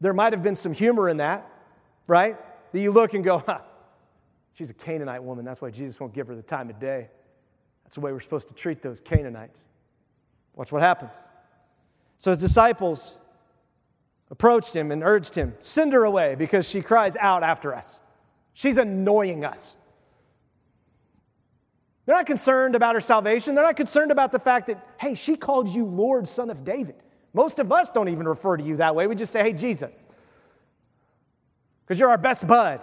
There 0.00 0.12
might 0.12 0.32
have 0.32 0.42
been 0.42 0.56
some 0.56 0.72
humor 0.72 1.08
in 1.08 1.18
that, 1.18 1.48
right? 2.06 2.36
That 2.72 2.80
you 2.80 2.90
look 2.90 3.14
and 3.14 3.22
go, 3.22 3.38
huh, 3.46 3.60
She's 4.54 4.70
a 4.70 4.74
Canaanite 4.74 5.22
woman. 5.22 5.44
That's 5.44 5.62
why 5.62 5.70
Jesus 5.70 5.98
won't 5.98 6.12
give 6.12 6.28
her 6.28 6.34
the 6.34 6.42
time 6.42 6.68
of 6.68 6.78
day. 6.78 7.08
That's 7.84 7.94
the 7.94 8.00
way 8.00 8.12
we're 8.12 8.20
supposed 8.20 8.48
to 8.48 8.54
treat 8.54 8.82
those 8.82 9.00
Canaanites. 9.00 9.60
Watch 10.54 10.72
what 10.72 10.82
happens. 10.82 11.14
So 12.18 12.30
his 12.30 12.38
disciples 12.38 13.18
approached 14.32 14.74
him 14.74 14.90
and 14.90 15.04
urged 15.04 15.34
him, 15.36 15.54
Send 15.60 15.92
her 15.92 16.04
away 16.04 16.34
because 16.34 16.68
she 16.68 16.80
cries 16.80 17.16
out 17.16 17.44
after 17.44 17.72
us. 17.72 18.00
She's 18.54 18.78
annoying 18.78 19.44
us. 19.44 19.76
They're 22.04 22.16
not 22.16 22.26
concerned 22.26 22.74
about 22.74 22.96
her 22.96 23.00
salvation. 23.00 23.54
They're 23.54 23.64
not 23.64 23.76
concerned 23.76 24.10
about 24.10 24.32
the 24.32 24.40
fact 24.40 24.66
that, 24.66 24.84
hey, 24.98 25.14
she 25.14 25.36
called 25.36 25.68
you 25.68 25.84
Lord, 25.84 26.26
Son 26.26 26.50
of 26.50 26.64
David. 26.64 26.96
Most 27.32 27.60
of 27.60 27.70
us 27.70 27.90
don't 27.90 28.08
even 28.08 28.26
refer 28.26 28.56
to 28.56 28.64
you 28.64 28.76
that 28.78 28.96
way. 28.96 29.06
We 29.06 29.14
just 29.14 29.32
say, 29.32 29.42
hey, 29.42 29.52
Jesus, 29.52 30.06
because 31.84 32.00
you're 32.00 32.10
our 32.10 32.18
best 32.18 32.48
bud. 32.48 32.80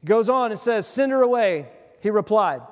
He 0.00 0.06
goes 0.06 0.28
on 0.28 0.50
and 0.50 0.58
says, 0.58 0.86
Send 0.86 1.12
her 1.12 1.20
away. 1.20 1.68
He 2.00 2.08
replied, 2.08 2.62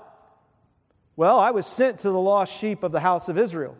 Well, 1.16 1.38
I 1.38 1.50
was 1.50 1.66
sent 1.66 1.98
to 2.00 2.10
the 2.10 2.18
lost 2.18 2.58
sheep 2.58 2.82
of 2.82 2.92
the 2.92 3.00
house 3.00 3.28
of 3.28 3.36
Israel. 3.36 3.76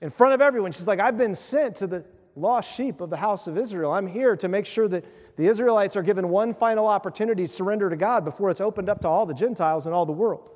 In 0.00 0.10
front 0.10 0.34
of 0.34 0.40
everyone, 0.40 0.72
she's 0.72 0.86
like, 0.86 1.00
I've 1.00 1.16
been 1.16 1.34
sent 1.34 1.76
to 1.76 1.86
the 1.86 2.04
lost 2.34 2.74
sheep 2.74 3.00
of 3.00 3.08
the 3.08 3.16
house 3.16 3.46
of 3.46 3.56
Israel. 3.56 3.92
I'm 3.92 4.06
here 4.06 4.36
to 4.36 4.48
make 4.48 4.66
sure 4.66 4.86
that 4.88 5.04
the 5.36 5.48
Israelites 5.48 5.96
are 5.96 6.02
given 6.02 6.28
one 6.28 6.52
final 6.52 6.86
opportunity 6.86 7.46
to 7.46 7.52
surrender 7.52 7.88
to 7.88 7.96
God 7.96 8.24
before 8.24 8.50
it's 8.50 8.60
opened 8.60 8.88
up 8.88 9.00
to 9.00 9.08
all 9.08 9.26
the 9.26 9.34
Gentiles 9.34 9.86
and 9.86 9.94
all 9.94 10.06
the 10.06 10.12
world. 10.12 10.50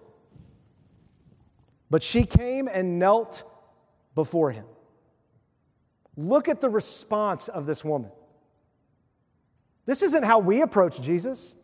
But 1.88 2.02
she 2.02 2.24
came 2.24 2.68
and 2.68 2.98
knelt 2.98 3.42
before 4.14 4.50
him. 4.50 4.66
Look 6.16 6.48
at 6.48 6.60
the 6.60 6.68
response 6.68 7.48
of 7.48 7.66
this 7.66 7.84
woman. 7.84 8.10
This 9.86 10.02
isn't 10.02 10.22
how 10.22 10.38
we 10.38 10.62
approach 10.62 11.00
Jesus. 11.00 11.56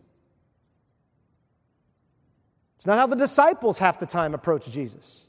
It's 2.76 2.86
not 2.86 2.98
how 2.98 3.06
the 3.06 3.16
disciples 3.16 3.78
half 3.78 3.98
the 3.98 4.06
time 4.06 4.34
approach 4.34 4.68
Jesus. 4.70 5.28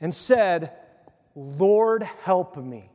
And 0.00 0.12
said, 0.14 0.72
Lord, 1.34 2.02
help 2.22 2.56
me. 2.56 2.90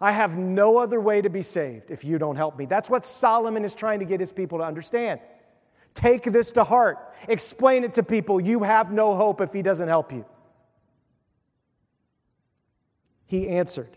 I 0.00 0.12
have 0.12 0.38
no 0.38 0.78
other 0.78 1.00
way 1.00 1.20
to 1.20 1.28
be 1.28 1.42
saved 1.42 1.90
if 1.90 2.04
you 2.04 2.18
don't 2.18 2.36
help 2.36 2.56
me. 2.56 2.64
That's 2.64 2.88
what 2.88 3.04
Solomon 3.04 3.64
is 3.64 3.74
trying 3.74 3.98
to 3.98 4.04
get 4.04 4.20
his 4.20 4.32
people 4.32 4.58
to 4.58 4.64
understand. 4.64 5.20
Take 5.92 6.24
this 6.24 6.52
to 6.52 6.64
heart. 6.64 7.14
Explain 7.28 7.84
it 7.84 7.94
to 7.94 8.02
people. 8.02 8.40
You 8.40 8.62
have 8.62 8.92
no 8.92 9.14
hope 9.14 9.40
if 9.40 9.52
he 9.52 9.60
doesn't 9.60 9.88
help 9.88 10.12
you. 10.12 10.24
He 13.26 13.48
answered. 13.48 13.96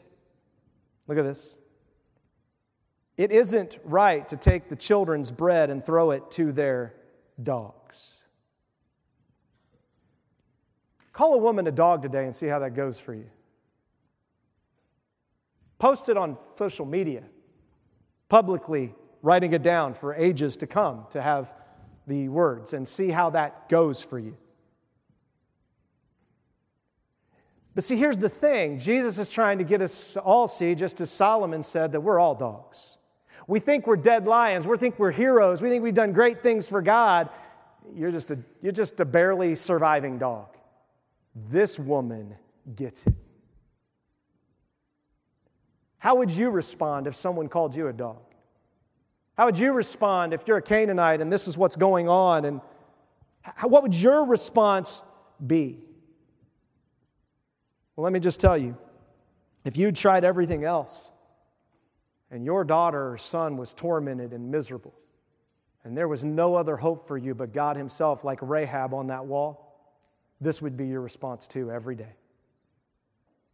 Look 1.08 1.18
at 1.18 1.24
this. 1.24 1.58
It 3.16 3.32
isn't 3.32 3.80
right 3.84 4.28
to 4.30 4.38
take 4.38 4.70
the 4.70 4.76
children's 4.76 5.32
bread 5.32 5.70
and 5.70 5.84
throw 5.84 6.12
it 6.12 6.32
to 6.32 6.52
their 6.52 6.96
dogs. 7.42 8.23
Call 11.14 11.36
a 11.36 11.38
woman 11.38 11.68
a 11.68 11.72
dog 11.72 12.02
today 12.02 12.26
and 12.26 12.36
see 12.36 12.48
how 12.48 12.60
that 12.60 12.76
goes 12.76 13.00
for 13.00 13.14
you. 13.14 13.30
Post 15.78 16.10
it 16.10 16.18
on 16.18 16.38
social 16.56 16.86
media, 16.86 17.24
publicly 18.30 18.96
writing 19.22 19.54
it 19.54 19.62
down 19.62 19.94
for 19.94 20.16
ages 20.16 20.58
to 20.58 20.68
come 20.68 21.06
to 21.12 21.22
have 21.22 21.54
the 22.08 22.28
words 22.30 22.74
and 22.74 22.88
see 22.88 23.10
how 23.10 23.30
that 23.30 23.70
goes 23.70 24.02
for 24.02 24.18
you. 24.18 24.36
But 27.76 27.84
see, 27.84 27.96
here's 27.96 28.18
the 28.18 28.30
thing 28.30 28.80
Jesus 28.80 29.18
is 29.18 29.30
trying 29.30 29.60
to 29.60 29.64
get 29.64 29.82
us 29.82 30.18
all 30.18 30.48
see, 30.48 30.76
just 30.76 31.00
as 31.02 31.12
Solomon 31.12 31.64
said, 31.64 31.92
that 31.92 32.02
we're 32.02 32.20
all 32.20 32.36
dogs. 32.36 32.98
We 33.48 33.60
think 33.60 33.88
we're 33.88 33.98
dead 33.98 34.26
lions. 34.26 34.66
We 34.66 34.78
think 34.78 34.98
we're 34.98 35.12
heroes. 35.12 35.62
We 35.62 35.70
think 35.70 35.84
we've 35.84 35.94
done 35.94 36.14
great 36.14 36.42
things 36.42 36.68
for 36.68 36.82
God. 36.82 37.30
You're 37.94 38.12
just 38.12 38.32
a, 38.32 38.40
you're 38.62 38.72
just 38.72 39.00
a 39.00 39.06
barely 39.06 39.56
surviving 39.56 40.18
dog. 40.18 40.56
This 41.36 41.80
woman 41.80 42.36
gets 42.76 43.08
it. 43.08 43.14
How 45.98 46.16
would 46.16 46.30
you 46.30 46.50
respond 46.50 47.08
if 47.08 47.16
someone 47.16 47.48
called 47.48 47.76
you 47.76 47.88
a 47.88 47.94
dog? 47.94 48.22
How 49.38 49.46
would 49.46 49.58
you 49.58 49.74
respond 49.74 50.34
if 50.34 50.48
you're 50.48 50.58
a 50.58 50.62
Canaanite 50.62 51.22
and 51.22 51.32
this 51.32 51.48
is 51.48 51.58
what's 51.58 51.76
going 51.76 52.08
on? 52.08 52.46
And 52.46 52.62
what 53.62 53.84
would 53.84 53.96
your 53.96 54.26
response 54.26 55.02
be? 55.48 55.80
Well, 57.96 58.04
let 58.04 58.14
me 58.14 58.20
just 58.20 58.40
tell 58.40 58.58
you 58.58 58.78
if 59.66 59.78
you'd 59.78 59.96
tried 59.96 60.24
everything 60.24 60.66
else 60.66 61.12
and 62.30 62.44
your 62.44 62.64
daughter 62.64 63.14
or 63.14 63.18
son 63.18 63.58
was 63.58 63.74
tormented 63.74 64.34
and 64.34 64.52
miserable, 64.52 64.94
and 65.84 65.98
there 65.98 66.08
was 66.08 66.24
no 66.24 66.56
other 66.56 66.76
hope 66.76 67.08
for 67.08 67.18
you 67.18 67.34
but 67.36 67.54
God 67.54 67.78
Himself, 67.78 68.24
like 68.24 68.40
Rahab 68.42 68.94
on 68.94 69.08
that 69.08 69.26
wall, 69.26 69.63
this 70.42 70.62
would 70.62 70.76
be 70.76 70.88
your 70.88 71.02
response 71.02 71.48
too 71.48 71.72
every 71.72 71.96
day. 71.96 72.16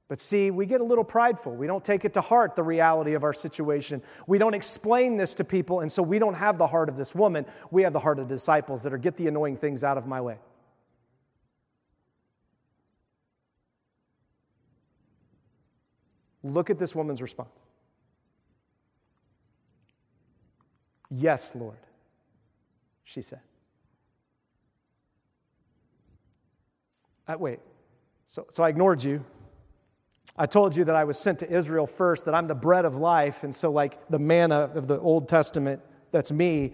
But 0.10 0.20
see, 0.20 0.50
we 0.50 0.66
get 0.66 0.82
a 0.82 0.84
little 0.84 1.04
prideful. 1.04 1.56
We 1.56 1.68
don't 1.68 1.86
take 1.86 2.04
it 2.04 2.16
to 2.16 2.22
heart, 2.22 2.56
the 2.56 2.64
reality 2.64 3.14
of 3.14 3.24
our 3.24 3.34
situation. 3.34 4.02
We 4.26 4.40
don't 4.40 4.56
explain 4.56 5.18
this 5.18 5.36
to 5.36 5.44
people, 5.44 5.82
and 5.82 5.92
so 5.92 6.02
we 6.02 6.18
don't 6.18 6.34
have 6.34 6.58
the 6.58 6.66
heart 6.66 6.90
of 6.90 6.98
this 6.98 7.14
woman. 7.14 7.46
We 7.70 7.84
have 7.84 7.94
the 7.94 8.00
heart 8.00 8.18
of 8.18 8.28
the 8.28 8.34
disciples 8.34 8.82
that 8.84 8.94
are 8.94 8.98
get 8.98 9.16
the 9.18 9.28
annoying 9.28 9.56
things 9.56 9.84
out 9.84 10.00
of 10.00 10.08
my 10.08 10.20
way. 10.20 10.40
Look 16.44 16.72
at 16.72 16.80
this 16.80 16.96
woman's 16.96 17.22
response. 17.22 17.50
Yes, 21.12 21.54
Lord, 21.54 21.78
she 23.04 23.22
said. 23.22 23.42
Wait, 27.38 27.60
so, 28.26 28.46
so 28.50 28.64
I 28.64 28.70
ignored 28.70 29.04
you. 29.04 29.24
I 30.38 30.46
told 30.46 30.76
you 30.76 30.86
that 30.86 30.96
I 30.96 31.04
was 31.04 31.20
sent 31.20 31.40
to 31.40 31.52
Israel 31.52 31.86
first, 31.86 32.26
that 32.26 32.34
I'm 32.34 32.48
the 32.48 32.56
bread 32.56 32.86
of 32.86 32.96
life. 32.96 33.44
And 33.44 33.54
so, 33.54 33.72
like 33.72 34.08
the 34.10 34.20
manna 34.20 34.72
of 34.74 34.88
the 34.88 35.00
Old 35.00 35.28
Testament, 35.28 35.82
that's 36.12 36.32
me. 36.32 36.72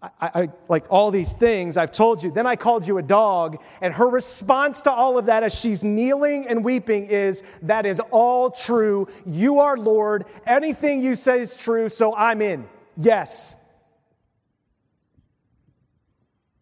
I, 0.00 0.10
I, 0.20 0.48
like 0.68 0.84
all 0.88 1.10
these 1.10 1.32
things 1.32 1.76
I've 1.76 1.92
told 1.92 2.22
you. 2.22 2.30
Then 2.30 2.46
I 2.46 2.56
called 2.56 2.86
you 2.86 2.98
a 2.98 3.02
dog. 3.02 3.62
And 3.80 3.92
her 3.94 4.08
response 4.08 4.80
to 4.82 4.92
all 4.92 5.18
of 5.18 5.26
that 5.26 5.42
as 5.42 5.54
she's 5.54 5.82
kneeling 5.82 6.46
and 6.46 6.64
weeping 6.64 7.06
is, 7.06 7.42
That 7.62 7.86
is 7.86 8.00
all 8.10 8.50
true. 8.50 9.08
You 9.26 9.60
are 9.60 9.76
Lord. 9.76 10.26
Anything 10.46 11.02
you 11.02 11.16
say 11.16 11.40
is 11.40 11.56
true, 11.56 11.88
so 11.88 12.14
I'm 12.14 12.40
in. 12.40 12.68
Yes. 12.96 13.56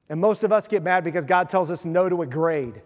And 0.08 0.20
most 0.20 0.42
of 0.42 0.52
us 0.52 0.66
get 0.68 0.82
mad 0.82 1.04
because 1.04 1.24
God 1.24 1.48
tells 1.48 1.70
us 1.70 1.84
no 1.84 2.08
to 2.08 2.22
a 2.22 2.26
grade 2.26 2.82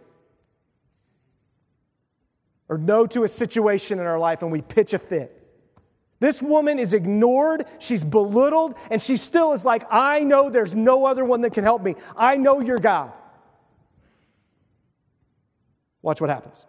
or 2.69 2.79
no 2.79 3.07
to 3.07 3.25
a 3.25 3.29
situation 3.29 3.99
in 3.99 4.07
our 4.07 4.19
life 4.19 4.43
and 4.43 4.51
we 4.51 4.63
pitch 4.63 4.95
a 4.95 4.99
fit. 4.99 5.41
This 6.21 6.41
woman 6.41 6.79
is 6.79 6.95
ignored, 6.95 7.67
she's 7.79 8.03
belittled, 8.03 8.77
and 8.91 9.03
she 9.03 9.17
still 9.17 9.53
is 9.53 9.65
like, 9.65 9.85
I 9.91 10.21
know 10.21 10.49
there's 10.49 10.75
no 10.75 11.05
other 11.05 11.25
one 11.25 11.43
that 11.43 11.53
can 11.53 11.65
help 11.65 11.83
me. 11.83 11.97
I 12.17 12.37
know 12.37 12.61
you're 12.61 12.79
God. 12.79 13.13
Watch 16.01 16.21
what 16.21 16.31
happens. 16.31 16.65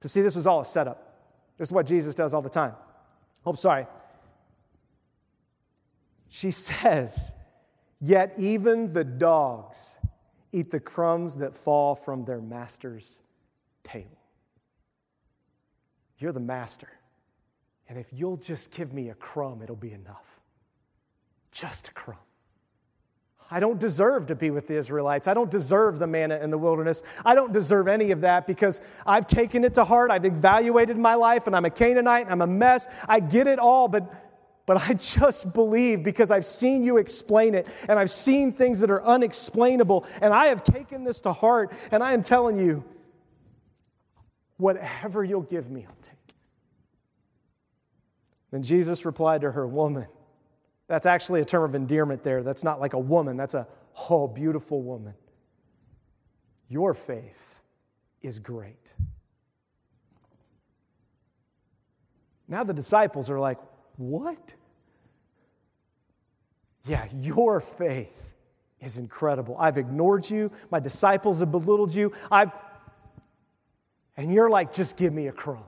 To 0.00 0.08
see 0.08 0.20
this 0.20 0.34
was 0.34 0.46
all 0.46 0.60
a 0.60 0.64
setup. 0.64 1.16
This 1.58 1.68
is 1.68 1.72
what 1.72 1.86
Jesus 1.86 2.14
does 2.14 2.34
all 2.34 2.42
the 2.42 2.48
time. 2.48 2.74
Oh, 3.44 3.54
sorry. 3.54 3.86
She 6.28 6.50
says, 6.52 7.32
Yet 8.00 8.34
even 8.38 8.92
the 8.92 9.04
dogs 9.04 9.98
eat 10.52 10.70
the 10.70 10.80
crumbs 10.80 11.36
that 11.36 11.56
fall 11.56 11.94
from 11.94 12.24
their 12.24 12.40
master's 12.40 13.20
table. 13.82 14.17
You're 16.18 16.32
the 16.32 16.40
master. 16.40 16.88
And 17.88 17.98
if 17.98 18.06
you'll 18.12 18.36
just 18.36 18.70
give 18.70 18.92
me 18.92 19.08
a 19.08 19.14
crumb, 19.14 19.62
it'll 19.62 19.76
be 19.76 19.92
enough. 19.92 20.40
Just 21.52 21.88
a 21.88 21.92
crumb. 21.92 22.18
I 23.50 23.60
don't 23.60 23.80
deserve 23.80 24.26
to 24.26 24.34
be 24.34 24.50
with 24.50 24.66
the 24.66 24.74
Israelites. 24.74 25.26
I 25.26 25.32
don't 25.32 25.50
deserve 25.50 25.98
the 25.98 26.06
manna 26.06 26.38
in 26.38 26.50
the 26.50 26.58
wilderness. 26.58 27.02
I 27.24 27.34
don't 27.34 27.50
deserve 27.50 27.88
any 27.88 28.10
of 28.10 28.20
that 28.20 28.46
because 28.46 28.82
I've 29.06 29.26
taken 29.26 29.64
it 29.64 29.72
to 29.74 29.84
heart. 29.84 30.10
I've 30.10 30.26
evaluated 30.26 30.98
my 30.98 31.14
life 31.14 31.46
and 31.46 31.56
I'm 31.56 31.64
a 31.64 31.70
Canaanite 31.70 32.24
and 32.24 32.30
I'm 32.30 32.42
a 32.42 32.46
mess. 32.46 32.86
I 33.08 33.20
get 33.20 33.46
it 33.46 33.58
all, 33.58 33.88
but, 33.88 34.12
but 34.66 34.76
I 34.86 34.92
just 34.94 35.54
believe 35.54 36.02
because 36.02 36.30
I've 36.30 36.44
seen 36.44 36.84
you 36.84 36.98
explain 36.98 37.54
it 37.54 37.66
and 37.88 37.98
I've 37.98 38.10
seen 38.10 38.52
things 38.52 38.80
that 38.80 38.90
are 38.90 39.02
unexplainable 39.02 40.04
and 40.20 40.34
I 40.34 40.46
have 40.46 40.62
taken 40.62 41.04
this 41.04 41.22
to 41.22 41.32
heart 41.32 41.72
and 41.90 42.02
I 42.02 42.12
am 42.12 42.22
telling 42.22 42.58
you, 42.58 42.84
Whatever 44.58 45.24
you'll 45.24 45.42
give 45.42 45.70
me, 45.70 45.86
I'll 45.88 45.96
take. 46.02 46.14
Then 48.50 48.62
Jesus 48.62 49.04
replied 49.04 49.40
to 49.42 49.50
her, 49.50 49.66
Woman. 49.66 50.06
That's 50.88 51.06
actually 51.06 51.40
a 51.40 51.44
term 51.44 51.64
of 51.64 51.74
endearment 51.74 52.22
there. 52.22 52.42
That's 52.42 52.64
not 52.64 52.80
like 52.80 52.94
a 52.94 52.98
woman, 52.98 53.36
that's 53.36 53.54
a, 53.54 53.66
oh, 54.10 54.26
beautiful 54.26 54.82
woman. 54.82 55.14
Your 56.68 56.94
faith 56.94 57.60
is 58.22 58.38
great. 58.38 58.94
Now 62.48 62.64
the 62.64 62.74
disciples 62.74 63.30
are 63.30 63.38
like, 63.38 63.58
What? 63.96 64.54
Yeah, 66.84 67.06
your 67.20 67.60
faith 67.60 68.34
is 68.80 68.98
incredible. 68.98 69.56
I've 69.58 69.76
ignored 69.76 70.28
you. 70.28 70.50
My 70.70 70.80
disciples 70.80 71.40
have 71.40 71.50
belittled 71.50 71.94
you. 71.94 72.12
I've 72.30 72.52
and 74.18 74.34
you're 74.34 74.50
like, 74.50 74.72
just 74.72 74.96
give 74.96 75.14
me 75.14 75.28
a 75.28 75.32
crumb. 75.32 75.64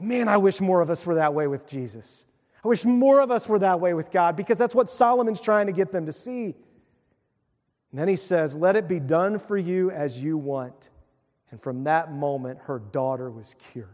Man, 0.00 0.26
I 0.26 0.36
wish 0.36 0.60
more 0.60 0.80
of 0.80 0.90
us 0.90 1.06
were 1.06 1.14
that 1.14 1.32
way 1.32 1.46
with 1.46 1.68
Jesus. 1.68 2.26
I 2.64 2.68
wish 2.68 2.84
more 2.84 3.20
of 3.20 3.30
us 3.30 3.48
were 3.48 3.60
that 3.60 3.78
way 3.78 3.94
with 3.94 4.10
God 4.10 4.34
because 4.34 4.58
that's 4.58 4.74
what 4.74 4.90
Solomon's 4.90 5.40
trying 5.40 5.68
to 5.68 5.72
get 5.72 5.92
them 5.92 6.04
to 6.06 6.12
see. 6.12 6.56
And 7.92 8.00
then 8.00 8.08
he 8.08 8.16
says, 8.16 8.56
Let 8.56 8.74
it 8.74 8.88
be 8.88 8.98
done 8.98 9.38
for 9.38 9.56
you 9.56 9.92
as 9.92 10.20
you 10.20 10.36
want. 10.36 10.90
And 11.52 11.62
from 11.62 11.84
that 11.84 12.12
moment, 12.12 12.58
her 12.64 12.80
daughter 12.80 13.30
was 13.30 13.54
cured. 13.72 13.88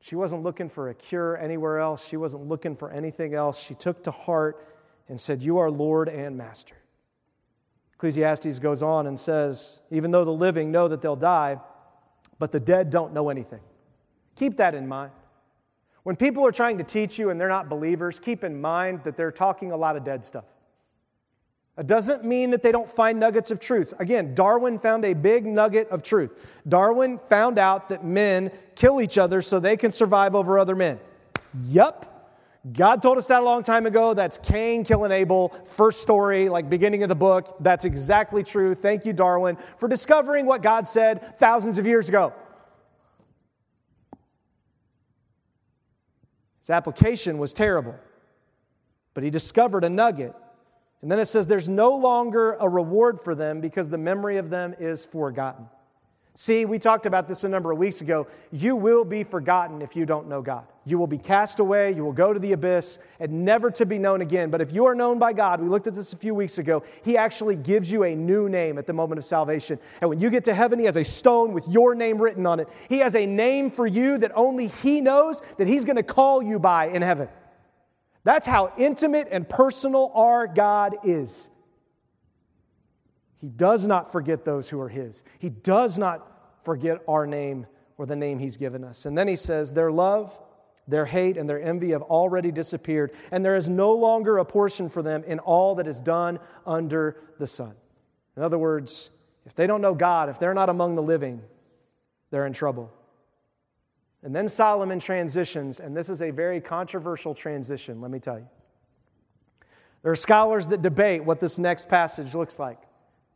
She 0.00 0.16
wasn't 0.16 0.42
looking 0.42 0.70
for 0.70 0.88
a 0.88 0.94
cure 0.94 1.36
anywhere 1.36 1.78
else. 1.78 2.08
She 2.08 2.16
wasn't 2.16 2.48
looking 2.48 2.74
for 2.74 2.90
anything 2.90 3.34
else. 3.34 3.60
She 3.60 3.74
took 3.74 4.02
to 4.04 4.10
heart 4.10 4.66
and 5.10 5.20
said, 5.20 5.42
You 5.42 5.58
are 5.58 5.70
Lord 5.70 6.08
and 6.08 6.38
Master. 6.38 6.76
Ecclesiastes 7.98 8.60
goes 8.60 8.80
on 8.80 9.08
and 9.08 9.18
says, 9.18 9.80
Even 9.90 10.12
though 10.12 10.24
the 10.24 10.30
living 10.30 10.70
know 10.70 10.86
that 10.86 11.02
they'll 11.02 11.16
die, 11.16 11.58
but 12.38 12.52
the 12.52 12.60
dead 12.60 12.90
don't 12.90 13.12
know 13.12 13.28
anything. 13.28 13.58
Keep 14.36 14.56
that 14.58 14.72
in 14.76 14.86
mind. 14.86 15.10
When 16.04 16.14
people 16.14 16.46
are 16.46 16.52
trying 16.52 16.78
to 16.78 16.84
teach 16.84 17.18
you 17.18 17.30
and 17.30 17.40
they're 17.40 17.48
not 17.48 17.68
believers, 17.68 18.20
keep 18.20 18.44
in 18.44 18.60
mind 18.60 19.02
that 19.02 19.16
they're 19.16 19.32
talking 19.32 19.72
a 19.72 19.76
lot 19.76 19.96
of 19.96 20.04
dead 20.04 20.24
stuff. 20.24 20.44
It 21.76 21.88
doesn't 21.88 22.24
mean 22.24 22.50
that 22.50 22.62
they 22.62 22.70
don't 22.70 22.88
find 22.88 23.18
nuggets 23.18 23.50
of 23.50 23.58
truth. 23.58 23.92
Again, 23.98 24.32
Darwin 24.32 24.78
found 24.78 25.04
a 25.04 25.12
big 25.12 25.44
nugget 25.44 25.88
of 25.90 26.04
truth. 26.04 26.30
Darwin 26.68 27.18
found 27.18 27.58
out 27.58 27.88
that 27.88 28.04
men 28.04 28.52
kill 28.76 29.00
each 29.00 29.18
other 29.18 29.42
so 29.42 29.58
they 29.58 29.76
can 29.76 29.90
survive 29.90 30.36
over 30.36 30.58
other 30.58 30.76
men. 30.76 31.00
Yup. 31.68 32.17
God 32.72 33.02
told 33.02 33.18
us 33.18 33.26
that 33.28 33.40
a 33.40 33.44
long 33.44 33.62
time 33.62 33.86
ago. 33.86 34.14
That's 34.14 34.38
Cain 34.38 34.84
killing 34.84 35.12
Abel, 35.12 35.54
first 35.64 36.02
story, 36.02 36.48
like 36.48 36.68
beginning 36.68 37.02
of 37.02 37.08
the 37.08 37.14
book. 37.14 37.56
That's 37.60 37.84
exactly 37.84 38.42
true. 38.42 38.74
Thank 38.74 39.04
you, 39.04 39.12
Darwin, 39.12 39.56
for 39.76 39.88
discovering 39.88 40.46
what 40.46 40.62
God 40.62 40.86
said 40.86 41.38
thousands 41.38 41.78
of 41.78 41.86
years 41.86 42.08
ago. 42.08 42.32
His 46.60 46.70
application 46.70 47.38
was 47.38 47.52
terrible, 47.52 47.94
but 49.14 49.22
he 49.22 49.30
discovered 49.30 49.84
a 49.84 49.90
nugget 49.90 50.34
and 51.02 51.10
then 51.10 51.18
it 51.18 51.26
says, 51.26 51.46
There's 51.46 51.68
no 51.68 51.94
longer 51.94 52.54
a 52.54 52.68
reward 52.68 53.20
for 53.20 53.34
them 53.34 53.60
because 53.60 53.88
the 53.88 53.98
memory 53.98 54.36
of 54.36 54.50
them 54.50 54.74
is 54.78 55.06
forgotten. 55.06 55.66
See, 56.40 56.66
we 56.66 56.78
talked 56.78 57.04
about 57.04 57.26
this 57.26 57.42
a 57.42 57.48
number 57.48 57.72
of 57.72 57.78
weeks 57.78 58.00
ago. 58.00 58.28
You 58.52 58.76
will 58.76 59.04
be 59.04 59.24
forgotten 59.24 59.82
if 59.82 59.96
you 59.96 60.06
don't 60.06 60.28
know 60.28 60.40
God. 60.40 60.68
You 60.84 60.96
will 60.96 61.08
be 61.08 61.18
cast 61.18 61.58
away, 61.58 61.90
you 61.90 62.04
will 62.04 62.12
go 62.12 62.32
to 62.32 62.38
the 62.38 62.52
abyss, 62.52 63.00
and 63.18 63.44
never 63.44 63.72
to 63.72 63.84
be 63.84 63.98
known 63.98 64.20
again. 64.20 64.48
But 64.48 64.60
if 64.60 64.72
you 64.72 64.86
are 64.86 64.94
known 64.94 65.18
by 65.18 65.32
God, 65.32 65.60
we 65.60 65.68
looked 65.68 65.88
at 65.88 65.96
this 65.96 66.12
a 66.12 66.16
few 66.16 66.36
weeks 66.36 66.58
ago, 66.58 66.84
He 67.02 67.16
actually 67.16 67.56
gives 67.56 67.90
you 67.90 68.04
a 68.04 68.14
new 68.14 68.48
name 68.48 68.78
at 68.78 68.86
the 68.86 68.92
moment 68.92 69.18
of 69.18 69.24
salvation. 69.24 69.80
And 70.00 70.10
when 70.10 70.20
you 70.20 70.30
get 70.30 70.44
to 70.44 70.54
heaven, 70.54 70.78
He 70.78 70.84
has 70.84 70.96
a 70.96 71.02
stone 71.02 71.52
with 71.52 71.66
your 71.66 71.96
name 71.96 72.22
written 72.22 72.46
on 72.46 72.60
it. 72.60 72.68
He 72.88 72.98
has 72.98 73.16
a 73.16 73.26
name 73.26 73.68
for 73.68 73.88
you 73.88 74.16
that 74.18 74.30
only 74.36 74.68
He 74.68 75.00
knows 75.00 75.42
that 75.56 75.66
He's 75.66 75.84
going 75.84 75.96
to 75.96 76.04
call 76.04 76.40
you 76.40 76.60
by 76.60 76.86
in 76.86 77.02
heaven. 77.02 77.28
That's 78.22 78.46
how 78.46 78.72
intimate 78.78 79.26
and 79.32 79.48
personal 79.48 80.12
our 80.14 80.46
God 80.46 80.98
is. 81.02 81.50
He 83.38 83.48
does 83.48 83.86
not 83.86 84.12
forget 84.12 84.44
those 84.44 84.68
who 84.68 84.80
are 84.80 84.88
His, 84.88 85.22
He 85.38 85.50
does 85.50 85.98
not 85.98 86.64
forget 86.64 87.02
our 87.08 87.26
name 87.26 87.66
or 87.96 88.06
the 88.06 88.16
name 88.16 88.38
He's 88.38 88.56
given 88.56 88.84
us. 88.84 89.06
And 89.06 89.16
then 89.16 89.28
He 89.28 89.36
says, 89.36 89.72
Their 89.72 89.90
love, 89.90 90.38
their 90.86 91.04
hate, 91.04 91.36
and 91.36 91.48
their 91.48 91.62
envy 91.62 91.90
have 91.90 92.02
already 92.02 92.50
disappeared, 92.50 93.12
and 93.30 93.44
there 93.44 93.56
is 93.56 93.68
no 93.68 93.92
longer 93.92 94.38
a 94.38 94.44
portion 94.44 94.88
for 94.88 95.02
them 95.02 95.22
in 95.24 95.38
all 95.38 95.74
that 95.76 95.86
is 95.86 96.00
done 96.00 96.38
under 96.66 97.16
the 97.38 97.46
sun. 97.46 97.74
In 98.36 98.42
other 98.42 98.58
words, 98.58 99.10
if 99.46 99.54
they 99.54 99.66
don't 99.66 99.80
know 99.80 99.94
God, 99.94 100.28
if 100.28 100.38
they're 100.38 100.54
not 100.54 100.68
among 100.68 100.94
the 100.94 101.02
living, 101.02 101.42
they're 102.30 102.46
in 102.46 102.52
trouble. 102.52 102.92
And 104.22 104.34
then 104.34 104.48
Solomon 104.48 104.98
transitions, 104.98 105.78
and 105.80 105.96
this 105.96 106.08
is 106.08 106.22
a 106.22 106.30
very 106.30 106.60
controversial 106.60 107.34
transition, 107.34 108.00
let 108.00 108.10
me 108.10 108.18
tell 108.18 108.38
you. 108.38 108.48
There 110.02 110.12
are 110.12 110.16
scholars 110.16 110.66
that 110.68 110.82
debate 110.82 111.24
what 111.24 111.40
this 111.40 111.58
next 111.58 111.88
passage 111.88 112.34
looks 112.34 112.58
like. 112.58 112.78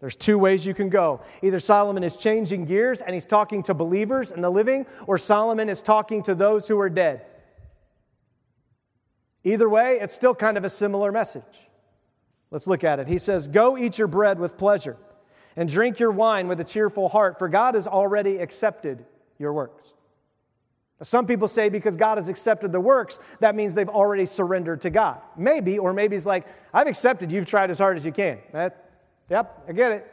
There's 0.02 0.16
two 0.16 0.36
ways 0.36 0.66
you 0.66 0.74
can 0.74 0.88
go. 0.88 1.20
Either 1.42 1.60
Solomon 1.60 2.02
is 2.02 2.16
changing 2.16 2.64
gears 2.64 3.02
and 3.02 3.14
he's 3.14 3.24
talking 3.24 3.62
to 3.62 3.72
believers 3.72 4.32
and 4.32 4.42
the 4.42 4.50
living, 4.50 4.84
or 5.06 5.16
Solomon 5.16 5.68
is 5.68 5.80
talking 5.80 6.24
to 6.24 6.34
those 6.34 6.66
who 6.66 6.80
are 6.80 6.90
dead. 6.90 7.24
Either 9.44 9.68
way, 9.68 10.00
it's 10.00 10.12
still 10.12 10.34
kind 10.34 10.56
of 10.56 10.64
a 10.64 10.68
similar 10.68 11.12
message. 11.12 11.68
Let's 12.50 12.66
look 12.66 12.82
at 12.82 12.98
it. 12.98 13.06
He 13.06 13.18
says, 13.18 13.46
Go 13.46 13.78
eat 13.78 13.96
your 13.96 14.08
bread 14.08 14.40
with 14.40 14.56
pleasure 14.58 14.96
and 15.54 15.68
drink 15.68 16.00
your 16.00 16.10
wine 16.10 16.48
with 16.48 16.58
a 16.58 16.64
cheerful 16.64 17.08
heart, 17.08 17.38
for 17.38 17.48
God 17.48 17.76
has 17.76 17.86
already 17.86 18.38
accepted 18.38 19.04
your 19.38 19.52
works. 19.52 19.86
Some 21.04 21.26
people 21.26 21.46
say 21.46 21.68
because 21.68 21.94
God 21.94 22.18
has 22.18 22.28
accepted 22.28 22.72
the 22.72 22.80
works, 22.80 23.20
that 23.38 23.54
means 23.54 23.72
they've 23.72 23.88
already 23.88 24.26
surrendered 24.26 24.80
to 24.80 24.90
God. 24.90 25.20
Maybe, 25.36 25.78
or 25.78 25.92
maybe 25.92 26.16
it's 26.16 26.26
like, 26.26 26.46
I've 26.74 26.88
accepted, 26.88 27.30
you've 27.30 27.46
tried 27.46 27.70
as 27.70 27.78
hard 27.78 27.96
as 27.96 28.04
you 28.04 28.12
can. 28.12 28.40
That, 28.52 28.91
yep, 29.28 29.64
I 29.68 29.72
get 29.72 29.92
it. 29.92 30.12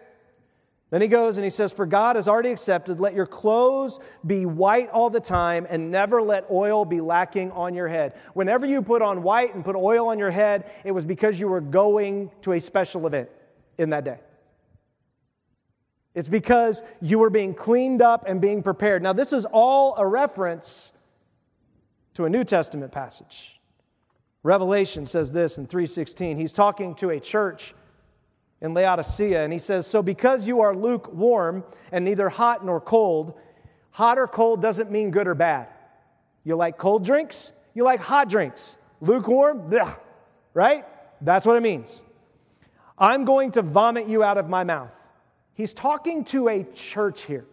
Then 0.91 1.01
he 1.01 1.07
goes 1.07 1.38
and 1.38 1.43
he 1.43 1.51
says, 1.51 1.72
For 1.72 1.86
God 1.86 2.16
has 2.16 2.28
already 2.28 2.49
accepted, 2.49 2.99
let 2.99 3.14
your 3.14 3.28
clothes 3.28 3.99
be 4.26 4.45
white 4.45 4.89
all 4.89 5.10
the 5.10 5.20
time, 5.20 5.68
and 5.70 5.91
never 5.91 6.22
let 6.22 6.49
oil 6.49 6.84
be 6.84 6.99
lacking 6.99 7.51
on 7.51 7.76
your 7.76 7.88
head. 7.88 8.16
Whenever 8.34 8.66
you 8.66 8.82
put 8.82 9.01
on 9.01 9.22
white 9.22 9.53
and 9.53 9.64
put 9.64 9.76
oil 9.76 10.07
on 10.07 10.18
your 10.18 10.32
head, 10.32 10.72
it 10.84 10.91
was 10.91 11.05
because 11.05 11.39
you 11.39 11.47
were 11.47 11.62
going 11.62 12.32
to 12.41 12.53
a 12.53 12.60
special 12.60 13.05
event 13.05 13.30
in 13.78 13.91
that 13.91 14.03
day. 14.03 14.20
It's 16.16 16.28
because 16.28 16.82
you 17.01 17.20
were 17.20 17.30
being 17.30 17.53
cleaned 17.53 18.01
up 18.01 18.26
and 18.28 18.41
being 18.41 18.64
prepared. 18.64 19.03
Now, 19.03 19.14
this 19.14 19.32
is 19.32 19.45
all 19.45 19.95
a 19.95 20.05
reference 20.05 20.91
to 22.16 22.26
a 22.26 22.30
New 22.30 22.43
Testament 22.43 22.91
passage. 22.91 23.62
Revelation 24.41 25.05
says 25.05 25.32
this 25.32 25.57
in 25.57 25.68
3:16. 25.68 26.36
He's 26.36 26.53
talking 26.53 26.95
to 26.95 27.12
a 27.12 27.20
church 27.20 27.76
in 28.62 28.74
Laodicea 28.74 29.43
and 29.43 29.53
he 29.53 29.60
says, 29.60 29.88
"So 29.88 30.01
because 30.01 30.47
you 30.47 30.62
are 30.62 30.76
lukewarm 30.76 31.64
and 31.91 32.03
neither 32.03 32.30
hot 32.30 32.66
nor 32.66 32.82
cold, 32.82 33.39
hot 33.91 34.18
or 34.18 34.28
cold 34.28 34.62
doesn't 34.62 34.91
mean 34.91 35.12
good 35.12 35.28
or 35.28 35.36
bad. 35.36 35.68
You 36.43 36.55
like 36.55 36.78
cold 36.78 37.05
drinks, 37.05 37.51
you 37.74 37.84
like 37.84 37.99
hot 37.99 38.30
drinks. 38.30 38.78
Lukewarm, 39.01 39.70
Blech, 39.70 39.99
right? 40.53 40.86
That's 41.22 41.45
what 41.45 41.55
it 41.55 41.62
means. 41.62 42.01
I'm 42.97 43.24
going 43.24 43.51
to 43.51 43.62
vomit 43.62 44.07
you 44.07 44.24
out 44.24 44.38
of 44.38 44.49
my 44.49 44.64
mouth. 44.64 44.95
He's 45.53 45.74
talking 45.74 46.24
to 46.26 46.49
a 46.49 46.64
church 46.64 47.26
here. 47.26 47.45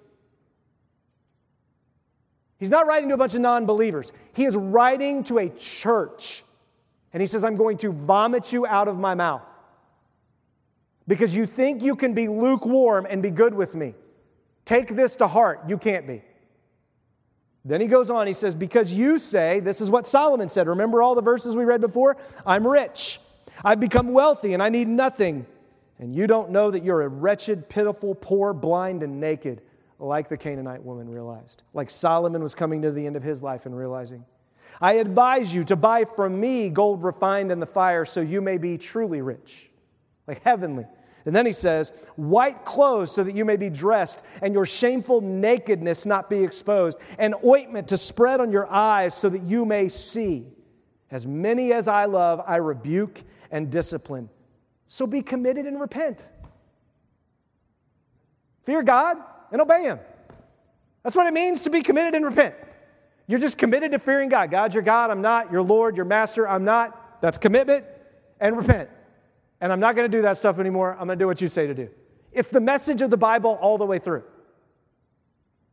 He's 2.58 2.70
not 2.70 2.86
writing 2.86 3.08
to 3.10 3.14
a 3.14 3.18
bunch 3.18 3.34
of 3.34 3.40
non 3.40 3.66
believers. 3.66 4.12
He 4.32 4.44
is 4.44 4.56
writing 4.56 5.24
to 5.24 5.38
a 5.38 5.48
church. 5.50 6.42
And 7.12 7.20
he 7.20 7.26
says, 7.26 7.44
I'm 7.44 7.56
going 7.56 7.78
to 7.78 7.92
vomit 7.92 8.52
you 8.52 8.66
out 8.66 8.88
of 8.88 8.98
my 8.98 9.14
mouth 9.14 9.42
because 11.06 11.34
you 11.34 11.46
think 11.46 11.82
you 11.82 11.96
can 11.96 12.14
be 12.14 12.28
lukewarm 12.28 13.06
and 13.08 13.22
be 13.22 13.30
good 13.30 13.54
with 13.54 13.74
me. 13.74 13.94
Take 14.64 14.94
this 14.94 15.16
to 15.16 15.28
heart. 15.28 15.62
You 15.68 15.78
can't 15.78 16.06
be. 16.06 16.22
Then 17.64 17.80
he 17.80 17.86
goes 17.86 18.10
on, 18.10 18.26
he 18.26 18.32
says, 18.32 18.54
Because 18.54 18.92
you 18.92 19.18
say, 19.18 19.60
this 19.60 19.80
is 19.80 19.90
what 19.90 20.06
Solomon 20.06 20.48
said. 20.48 20.68
Remember 20.68 21.02
all 21.02 21.14
the 21.14 21.22
verses 21.22 21.56
we 21.56 21.64
read 21.64 21.80
before? 21.80 22.16
I'm 22.44 22.66
rich. 22.66 23.20
I've 23.64 23.80
become 23.80 24.12
wealthy 24.12 24.54
and 24.54 24.62
I 24.62 24.68
need 24.68 24.88
nothing 24.88 25.46
and 25.98 26.14
you 26.14 26.26
don't 26.26 26.50
know 26.50 26.70
that 26.70 26.84
you're 26.84 27.02
a 27.02 27.08
wretched, 27.08 27.68
pitiful, 27.68 28.14
poor, 28.14 28.52
blind, 28.52 29.02
and 29.02 29.18
naked, 29.18 29.62
like 29.98 30.28
the 30.28 30.36
Canaanite 30.36 30.82
woman 30.82 31.08
realized, 31.08 31.62
like 31.72 31.88
Solomon 31.88 32.42
was 32.42 32.54
coming 32.54 32.82
to 32.82 32.90
the 32.90 33.06
end 33.06 33.16
of 33.16 33.22
his 33.22 33.42
life 33.42 33.66
and 33.66 33.76
realizing. 33.76 34.24
I 34.80 34.94
advise 34.94 35.54
you 35.54 35.64
to 35.64 35.76
buy 35.76 36.04
from 36.04 36.38
me 36.38 36.68
gold 36.68 37.02
refined 37.02 37.50
in 37.50 37.60
the 37.60 37.66
fire 37.66 38.04
so 38.04 38.20
you 38.20 38.42
may 38.42 38.58
be 38.58 38.76
truly 38.76 39.22
rich, 39.22 39.70
like 40.26 40.42
heavenly. 40.42 40.86
And 41.24 41.34
then 41.34 41.44
he 41.44 41.52
says, 41.52 41.90
white 42.14 42.64
clothes 42.64 43.10
so 43.10 43.24
that 43.24 43.34
you 43.34 43.44
may 43.44 43.56
be 43.56 43.68
dressed 43.68 44.22
and 44.42 44.54
your 44.54 44.64
shameful 44.64 45.20
nakedness 45.20 46.06
not 46.06 46.30
be 46.30 46.44
exposed, 46.44 46.98
and 47.18 47.34
ointment 47.44 47.88
to 47.88 47.98
spread 47.98 48.40
on 48.40 48.52
your 48.52 48.70
eyes 48.70 49.12
so 49.12 49.28
that 49.28 49.42
you 49.42 49.64
may 49.64 49.88
see. 49.88 50.46
As 51.10 51.26
many 51.26 51.72
as 51.72 51.88
I 51.88 52.04
love, 52.04 52.42
I 52.46 52.56
rebuke 52.56 53.22
and 53.50 53.70
discipline. 53.70 54.28
So 54.86 55.06
be 55.06 55.20
committed 55.22 55.66
and 55.66 55.80
repent. 55.80 56.28
Fear 58.64 58.84
God 58.84 59.18
and 59.50 59.60
obey 59.60 59.82
Him. 59.82 59.98
That's 61.02 61.16
what 61.16 61.26
it 61.26 61.34
means 61.34 61.62
to 61.62 61.70
be 61.70 61.82
committed 61.82 62.14
and 62.14 62.24
repent. 62.24 62.54
You're 63.28 63.40
just 63.40 63.58
committed 63.58 63.92
to 63.92 63.98
fearing 63.98 64.28
God. 64.28 64.50
God's 64.50 64.74
your 64.74 64.82
God, 64.82 65.10
I'm 65.10 65.22
not. 65.22 65.50
Your 65.50 65.62
Lord, 65.62 65.96
your 65.96 66.04
Master, 66.04 66.48
I'm 66.48 66.64
not. 66.64 67.20
That's 67.20 67.38
commitment 67.38 67.84
and 68.40 68.56
repent. 68.56 68.88
And 69.60 69.72
I'm 69.72 69.80
not 69.80 69.96
going 69.96 70.10
to 70.10 70.16
do 70.16 70.22
that 70.22 70.36
stuff 70.36 70.58
anymore. 70.58 70.92
I'm 70.92 71.06
going 71.06 71.18
to 71.18 71.22
do 71.22 71.26
what 71.26 71.40
you 71.40 71.48
say 71.48 71.66
to 71.66 71.74
do. 71.74 71.88
It's 72.32 72.48
the 72.48 72.60
message 72.60 73.02
of 73.02 73.10
the 73.10 73.16
Bible 73.16 73.58
all 73.60 73.78
the 73.78 73.86
way 73.86 73.98
through. 73.98 74.24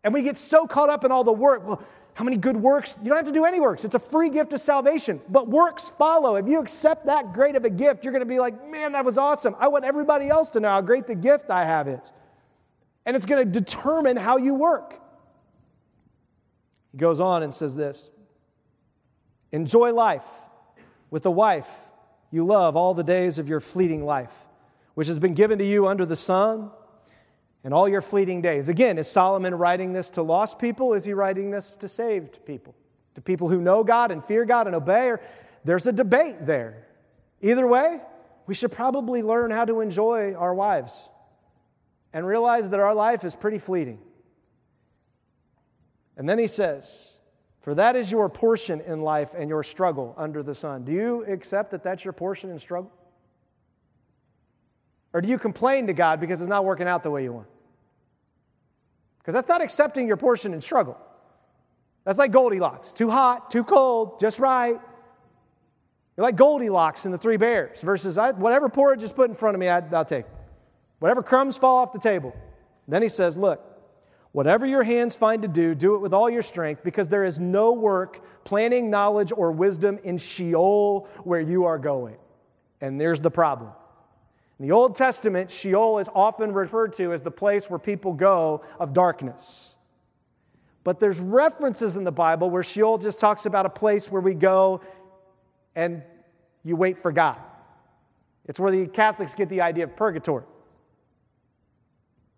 And 0.03 0.13
we 0.13 0.21
get 0.21 0.37
so 0.37 0.65
caught 0.65 0.89
up 0.89 1.03
in 1.03 1.11
all 1.11 1.23
the 1.23 1.33
work. 1.33 1.65
Well, 1.65 1.83
how 2.13 2.23
many 2.23 2.37
good 2.37 2.55
works? 2.55 2.95
You 3.01 3.09
don't 3.09 3.17
have 3.17 3.25
to 3.25 3.31
do 3.31 3.45
any 3.45 3.59
works. 3.59 3.83
It's 3.83 3.95
a 3.95 3.99
free 3.99 4.29
gift 4.29 4.53
of 4.53 4.61
salvation. 4.61 5.19
But 5.29 5.47
works 5.47 5.89
follow. 5.89 6.35
If 6.35 6.47
you 6.47 6.59
accept 6.59 7.07
that 7.07 7.33
great 7.33 7.55
of 7.55 7.65
a 7.65 7.69
gift, 7.69 8.05
you're 8.05 8.13
going 8.13 8.21
to 8.21 8.25
be 8.25 8.39
like, 8.39 8.69
man, 8.69 8.91
that 8.91 9.03
was 9.03 9.17
awesome. 9.17 9.55
I 9.59 9.67
want 9.67 9.83
everybody 9.83 10.29
else 10.29 10.49
to 10.51 10.59
know 10.59 10.69
how 10.69 10.81
great 10.81 11.07
the 11.07 11.15
gift 11.15 11.49
I 11.49 11.65
have 11.65 11.87
is. 11.87 12.13
And 13.05 13.15
it's 13.15 13.25
going 13.25 13.43
to 13.45 13.59
determine 13.59 14.15
how 14.15 14.37
you 14.37 14.53
work. 14.53 14.99
He 16.91 16.97
goes 16.97 17.19
on 17.19 17.43
and 17.43 17.53
says 17.53 17.75
this 17.75 18.11
Enjoy 19.51 19.91
life 19.91 20.27
with 21.09 21.25
a 21.25 21.31
wife 21.31 21.69
you 22.33 22.43
love 22.43 22.75
all 22.75 22.95
the 22.95 23.03
days 23.03 23.37
of 23.37 23.47
your 23.47 23.59
fleeting 23.59 24.03
life, 24.03 24.33
which 24.95 25.05
has 25.07 25.19
been 25.19 25.35
given 25.35 25.59
to 25.59 25.63
you 25.63 25.87
under 25.87 26.03
the 26.03 26.15
sun 26.15 26.71
and 27.63 27.75
all 27.75 27.87
your 27.87 28.01
fleeting 28.01 28.41
days. 28.41 28.69
Again, 28.69 28.97
is 28.97 29.07
Solomon 29.07 29.53
writing 29.53 29.93
this 29.93 30.09
to 30.09 30.23
lost 30.23 30.57
people? 30.57 30.95
Is 30.95 31.05
he 31.05 31.13
writing 31.13 31.51
this 31.51 31.75
to 31.75 31.87
saved 31.87 32.43
people? 32.43 32.73
To 33.13 33.21
people 33.21 33.49
who 33.49 33.61
know 33.61 33.83
God 33.83 34.09
and 34.09 34.25
fear 34.25 34.45
God 34.45 34.65
and 34.65 34.75
obey? 34.75 35.09
Or 35.09 35.21
there's 35.63 35.85
a 35.85 35.91
debate 35.91 36.47
there. 36.47 36.87
Either 37.39 37.67
way, 37.67 38.01
we 38.47 38.55
should 38.55 38.71
probably 38.71 39.21
learn 39.21 39.51
how 39.51 39.65
to 39.65 39.81
enjoy 39.81 40.33
our 40.33 40.55
wives 40.55 41.07
and 42.13 42.25
realize 42.25 42.71
that 42.71 42.79
our 42.79 42.95
life 42.95 43.23
is 43.23 43.35
pretty 43.35 43.59
fleeting. 43.59 43.99
And 46.17 46.27
then 46.27 46.39
he 46.39 46.47
says, 46.47 47.12
For 47.63 47.73
that 47.75 47.95
is 47.95 48.11
your 48.11 48.27
portion 48.27 48.81
in 48.81 49.01
life 49.01 49.33
and 49.37 49.49
your 49.49 49.63
struggle 49.63 50.13
under 50.17 50.43
the 50.43 50.53
sun. 50.53 50.83
Do 50.83 50.91
you 50.91 51.23
accept 51.23 51.71
that 51.71 51.81
that's 51.81 52.03
your 52.03 52.11
portion 52.11 52.49
in 52.49 52.59
struggle? 52.59 52.91
Or 55.13 55.21
do 55.21 55.29
you 55.29 55.37
complain 55.37 55.87
to 55.87 55.93
God 55.93 56.19
because 56.19 56.41
it's 56.41 56.49
not 56.49 56.65
working 56.65 56.87
out 56.87 57.03
the 57.03 57.09
way 57.09 57.23
you 57.23 57.31
want? 57.31 57.47
Because 59.19 59.33
that's 59.33 59.47
not 59.47 59.61
accepting 59.61 60.07
your 60.07 60.17
portion 60.17 60.53
in 60.53 60.59
struggle. 60.59 60.97
That's 62.03 62.17
like 62.17 62.31
Goldilocks 62.31 62.91
too 62.91 63.09
hot, 63.09 63.49
too 63.49 63.63
cold, 63.63 64.19
just 64.19 64.39
right. 64.39 64.77
You're 66.17 66.23
like 66.23 66.35
Goldilocks 66.35 67.05
in 67.05 67.13
the 67.13 67.17
Three 67.17 67.37
Bears 67.37 67.81
versus 67.81 68.17
I, 68.17 68.31
whatever 68.31 68.67
porridge 68.67 69.03
is 69.03 69.13
put 69.13 69.29
in 69.29 69.35
front 69.35 69.55
of 69.55 69.61
me, 69.61 69.69
I, 69.69 69.79
will 69.79 70.03
take. 70.03 70.25
Whatever 70.99 71.23
crumbs 71.23 71.55
fall 71.55 71.77
off 71.77 71.93
the 71.93 71.99
table. 71.99 72.35
Then 72.89 73.01
he 73.01 73.07
says, 73.07 73.37
Look, 73.37 73.72
whatever 74.33 74.65
your 74.65 74.83
hands 74.83 75.15
find 75.15 75.41
to 75.43 75.47
do, 75.47 75.73
do 75.73 75.95
it 75.95 75.99
with 75.99 76.13
all 76.13 76.29
your 76.29 76.41
strength, 76.41 76.83
because 76.83 77.07
there 77.07 77.23
is 77.23 77.39
no 77.39 77.71
work, 77.71 78.21
planning, 78.43 78.89
knowledge, 78.89 79.31
or 79.35 79.51
wisdom 79.51 79.97
in 80.03 80.17
Sheol 80.17 81.07
where 81.23 81.39
you 81.39 81.63
are 81.63 81.79
going. 81.79 82.17
And 82.81 82.99
there's 82.99 83.21
the 83.21 83.31
problem. 83.31 83.71
In 84.59 84.67
the 84.67 84.73
Old 84.73 84.95
Testament, 84.95 85.49
Sheol 85.49 85.99
is 85.99 86.09
often 86.13 86.51
referred 86.51 86.93
to 86.93 87.13
as 87.13 87.21
the 87.21 87.31
place 87.31 87.69
where 87.69 87.79
people 87.79 88.13
go 88.13 88.63
of 88.79 88.93
darkness. 88.93 89.75
But 90.83 90.99
there's 90.99 91.19
references 91.19 91.95
in 91.95 92.03
the 92.03 92.11
Bible 92.11 92.49
where 92.49 92.63
Sheol 92.63 92.97
just 92.97 93.19
talks 93.19 93.45
about 93.45 93.65
a 93.65 93.69
place 93.69 94.11
where 94.11 94.21
we 94.21 94.33
go 94.33 94.81
and 95.75 96.03
you 96.63 96.75
wait 96.75 96.97
for 96.97 97.11
God. 97.11 97.37
It's 98.45 98.59
where 98.59 98.71
the 98.71 98.87
Catholics 98.87 99.33
get 99.33 99.47
the 99.49 99.61
idea 99.61 99.85
of 99.85 99.95
purgatory. 99.95 100.43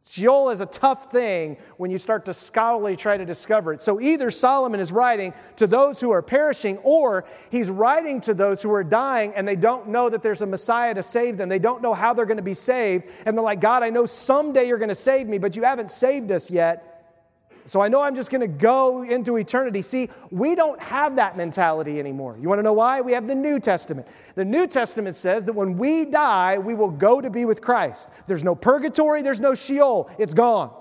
Sheol 0.08 0.52
is 0.52 0.62
a 0.62 0.68
tough 0.68 1.12
thing 1.12 1.58
when 1.78 1.90
you 1.90 1.98
start 1.98 2.26
to 2.26 2.34
scholarly 2.34 2.96
try 2.96 3.18
to 3.18 3.26
discover 3.26 3.74
it. 3.74 3.82
So 3.82 4.00
either 4.00 4.30
Solomon 4.30 4.80
is 4.80 4.92
writing 4.92 5.34
to 5.56 5.66
those 5.66 6.00
who 6.00 6.12
are 6.12 6.22
perishing, 6.22 6.78
or 6.80 7.26
he's 7.50 7.70
writing 7.72 8.22
to 8.22 8.36
those 8.36 8.62
who 8.62 8.72
are 8.72 8.84
dying 8.84 9.34
and 9.36 9.48
they 9.48 9.56
don't 9.56 9.88
know 9.88 10.10
that 10.10 10.22
there's 10.22 10.44
a 10.44 10.46
Messiah 10.46 10.94
to 10.94 11.02
save 11.02 11.38
them. 11.38 11.50
They 11.50 11.60
don't 11.60 11.82
know 11.82 11.94
how 11.94 12.14
they're 12.14 12.28
going 12.28 12.38
to 12.38 12.44
be 12.44 12.54
saved. 12.54 13.06
And 13.26 13.36
they're 13.36 13.44
like, 13.44 13.60
God, 13.60 13.82
I 13.82 13.90
know 13.90 14.06
someday 14.06 14.68
you're 14.68 14.78
going 14.78 14.90
to 14.90 14.96
save 14.96 15.28
me, 15.28 15.40
but 15.40 15.56
you 15.56 15.64
haven't 15.64 15.90
saved 15.90 16.32
us 16.32 16.52
yet. 16.52 16.95
So 17.68 17.82
I 17.82 17.88
know 17.88 18.02
I'm 18.02 18.14
just 18.14 18.30
going 18.30 18.42
to 18.42 18.48
go 18.48 19.02
into 19.02 19.38
eternity. 19.38 19.82
See, 19.82 20.10
we 20.30 20.54
don't 20.54 20.80
have 20.80 21.16
that 21.16 21.36
mentality 21.36 22.00
anymore. 22.00 22.38
You 22.40 22.48
want 22.48 22.60
to 22.60 22.64
know 22.64 22.74
why? 22.74 23.02
We 23.02 23.12
have 23.14 23.28
the 23.28 23.34
New 23.34 23.60
Testament. 23.60 24.08
The 24.36 24.46
New 24.46 24.68
Testament 24.68 25.16
says 25.16 25.46
that 25.46 25.54
when 25.54 25.76
we 25.76 26.06
die, 26.06 26.60
we 26.60 26.76
will 26.76 26.92
go 26.92 27.22
to 27.22 27.30
be 27.30 27.46
with 27.46 27.62
Christ. 27.62 28.10
There's 28.28 28.44
no 28.44 28.54
purgatory, 28.54 29.24
there's 29.24 29.42
no 29.42 29.56
Sheol, 29.56 30.10
it's 30.20 30.34
gone. 30.34 30.72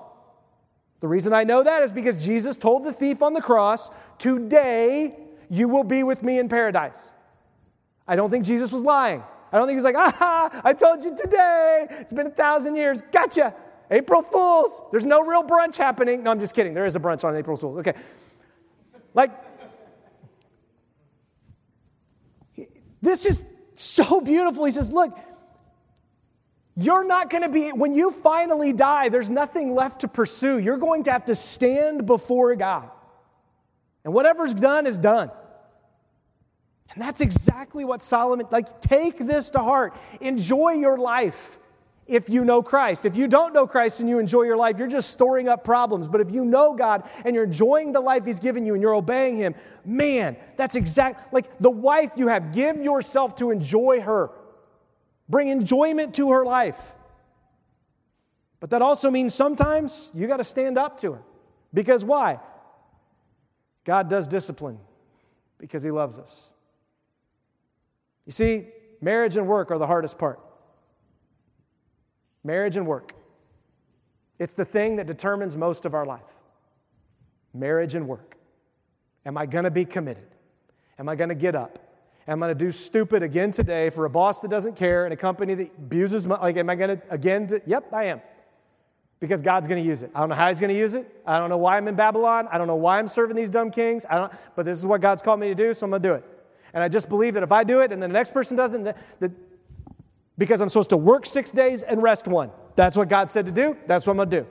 The 1.01 1.09
reason 1.09 1.32
I 1.32 1.45
know 1.45 1.62
that 1.62 1.82
is 1.82 1.91
because 1.91 2.22
Jesus 2.22 2.57
told 2.57 2.85
the 2.85 2.93
thief 2.93 3.22
on 3.22 3.32
the 3.32 3.43
cross, 3.43 3.91
Today 4.18 5.16
you 5.49 5.68
will 5.68 5.85
be 5.85 6.03
with 6.03 6.22
me 6.22 6.39
in 6.39 6.49
paradise. 6.49 7.12
I 8.07 8.16
don't 8.16 8.30
think 8.30 8.45
Jesus 8.45 8.72
was 8.72 8.85
lying. 8.85 9.22
I 9.53 9.57
don't 9.57 9.66
think 9.66 9.74
he 9.74 9.85
was 9.85 9.85
like, 9.85 9.97
ah, 9.97 10.61
I 10.64 10.72
told 10.72 11.05
you 11.05 11.16
today. 11.16 11.87
It's 11.91 12.12
been 12.12 12.26
a 12.26 12.30
thousand 12.30 12.76
years. 12.76 13.03
Gotcha. 13.12 13.55
April 13.91 14.22
Fools. 14.22 14.82
There's 14.91 15.07
no 15.07 15.22
real 15.22 15.43
brunch 15.43 15.76
happening. 15.76 16.22
No, 16.22 16.30
I'm 16.30 16.41
just 16.41 16.55
kidding. 16.55 16.74
There 16.74 16.87
is 16.87 16.97
a 16.97 17.01
brunch 17.01 17.24
on 17.24 17.37
April 17.37 17.57
Fools. 17.57 17.78
Okay. 17.78 17.95
Like, 19.12 19.30
this 23.03 23.26
is 23.26 23.43
so 23.74 24.20
beautiful. 24.20 24.64
He 24.64 24.72
says, 24.72 24.91
Look, 24.91 25.16
you're 26.76 27.05
not 27.07 27.30
going 27.30 27.43
to 27.43 27.49
be, 27.49 27.70
when 27.70 27.95
you 27.95 28.11
finally 28.11 28.72
die, 28.72 29.09
there's 29.09 29.30
nothing 29.30 29.74
left 29.74 30.01
to 30.01 30.09
pursue. 30.09 30.59
You're 30.59 30.78
going 30.78 31.05
to 31.05 31.12
have 31.12 31.26
to 31.26 31.35
stand 31.35 32.05
before 32.07 32.55
God. 32.57 32.91
And 34.05 34.12
whatever's 34.12 34.55
done 34.55 34.87
is 34.87 34.99
done. 34.99 35.30
And 36.93 37.03
that's 37.03 37.20
exactly 37.20 37.85
what 37.85 38.03
Solomon, 38.03 38.47
like, 38.51 38.80
take 38.80 39.18
this 39.18 39.51
to 39.51 39.61
heart. 39.61 39.95
Enjoy 40.20 40.72
your 40.72 40.99
life 40.99 41.59
if 42.07 42.28
you 42.28 42.44
know 42.44 42.62
Christ. 42.62 43.05
If 43.05 43.16
you 43.16 43.26
don't 43.26 43.55
know 43.55 43.66
Christ 43.66 44.00
and 44.00 44.09
you 44.09 44.18
enjoy 44.18 44.42
your 44.42 44.57
life, 44.57 44.78
you're 44.78 44.88
just 44.88 45.11
storing 45.11 45.48
up 45.48 45.64
problems. 45.64 46.07
But 46.07 46.20
if 46.20 46.30
you 46.30 46.44
know 46.44 46.74
God 46.74 47.09
and 47.24 47.34
you're 47.34 47.44
enjoying 47.44 47.92
the 47.92 48.00
life 48.00 48.26
He's 48.26 48.40
given 48.40 48.66
you 48.66 48.74
and 48.74 48.82
you're 48.82 48.94
obeying 48.94 49.36
Him, 49.36 49.55
man, 49.84 50.36
that's 50.57 50.76
exact 50.76 51.32
like 51.32 51.59
the 51.59 51.70
wife 51.70 52.12
you 52.16 52.28
have. 52.28 52.52
Give 52.52 52.76
yourself 52.76 53.36
to 53.36 53.50
enjoy 53.50 54.00
her, 54.02 54.30
bring 55.28 55.48
enjoyment 55.48 56.14
to 56.16 56.30
her 56.32 56.44
life. 56.44 56.94
But 58.61 58.70
that 58.70 58.82
also 58.82 59.11
means 59.11 59.34
sometimes 59.34 60.11
you 60.14 60.26
got 60.26 60.38
to 60.38 60.44
stand 60.44 60.78
up 60.78 61.00
to 61.00 61.12
her. 61.12 61.22
Because 61.72 62.05
why? 62.05 62.40
God 63.84 64.09
does 64.09 64.28
discipline 64.28 64.78
because 65.59 65.82
He 65.82 65.90
loves 65.90 66.18
us. 66.18 66.50
You 68.26 68.32
see, 68.32 68.68
marriage 69.00 69.36
and 69.36 69.46
work 69.46 69.70
are 69.70 69.78
the 69.78 69.86
hardest 69.86 70.18
part 70.18 70.40
marriage 72.45 72.76
and 72.76 72.86
work. 72.86 73.14
It's 74.38 74.55
the 74.55 74.64
thing 74.64 74.97
that 74.97 75.07
determines 75.07 75.57
most 75.57 75.84
of 75.84 75.95
our 75.95 76.07
life 76.07 76.22
marriage 77.53 77.95
and 77.95 78.07
work. 78.07 78.36
Am 79.26 79.38
I 79.38 79.47
going 79.47 79.64
to 79.64 79.70
be 79.70 79.84
committed? 79.84 80.26
Am 80.99 81.09
I 81.09 81.14
going 81.14 81.30
to 81.30 81.34
get 81.34 81.55
up? 81.55 81.78
Am 82.26 82.42
I 82.42 82.47
going 82.47 82.59
to 82.59 82.64
do 82.64 82.72
stupid 82.72 83.22
again 83.22 83.51
today 83.51 83.90
for 83.90 84.05
a 84.07 84.11
boss 84.11 84.40
that 84.40 84.49
doesn't 84.49 84.76
care 84.76 85.05
and 85.05 85.12
a 85.12 85.16
company 85.16 85.55
that 85.55 85.70
abuses 85.78 86.26
my, 86.26 86.40
like, 86.40 86.57
am 86.57 86.70
I 86.70 86.74
going 86.74 86.99
to 86.99 87.03
again? 87.11 87.49
Yep, 87.66 87.92
I 87.92 88.05
am. 88.05 88.20
Because 89.20 89.40
God's 89.40 89.68
going 89.68 89.82
to 89.82 89.88
use 89.88 90.03
it. 90.03 90.11
I 90.14 90.20
don't 90.20 90.30
know 90.30 90.34
how 90.34 90.49
He's 90.49 90.61
going 90.61 90.72
to 90.72 90.78
use 90.78 90.95
it. 90.95 91.22
I 91.26 91.38
don't 91.38 91.49
know 91.49 91.57
why 91.57 91.76
I'm 91.76 91.86
in 91.86 91.95
Babylon. 91.95 92.49
I 92.51 92.59
don't 92.59 92.66
know 92.66 92.76
why 92.76 92.99
I'm 92.99 93.09
serving 93.09 93.36
these 93.36 93.51
dumb 93.51 93.70
kings. 93.70 94.05
I 94.09 94.16
don't, 94.16 94.32
but 94.57 94.66
this 94.66 94.78
is 94.78 94.84
what 94.84 95.01
God's 95.01 95.22
called 95.22 95.40
me 95.40 95.49
to 95.49 95.55
do, 95.55 95.72
so 95.72 95.86
I'm 95.86 95.90
going 95.90 96.03
to 96.03 96.09
do 96.09 96.14
it. 96.14 96.24
And 96.72 96.82
I 96.82 96.88
just 96.88 97.09
believe 97.09 97.34
that 97.34 97.42
if 97.42 97.53
I 97.53 97.62
do 97.62 97.80
it 97.80 97.92
and 97.92 98.03
the 98.03 98.09
next 98.09 98.34
person 98.34 98.57
doesn't, 98.57 98.84
that 98.84 99.30
because 100.37 100.61
I'm 100.61 100.68
supposed 100.68 100.91
to 100.91 100.97
work 100.97 101.26
six 101.26 101.51
days 101.51 101.82
and 101.82 102.03
rest 102.03 102.26
one. 102.26 102.51
That's 102.76 102.97
what 102.97 103.09
God 103.09 103.30
said 103.30 103.47
to 103.47 103.53
do. 103.53 103.76
That's 103.87 104.07
what 104.07 104.12
I'm 104.12 104.16
going 104.16 104.30
to 104.30 104.41
do. 104.41 104.47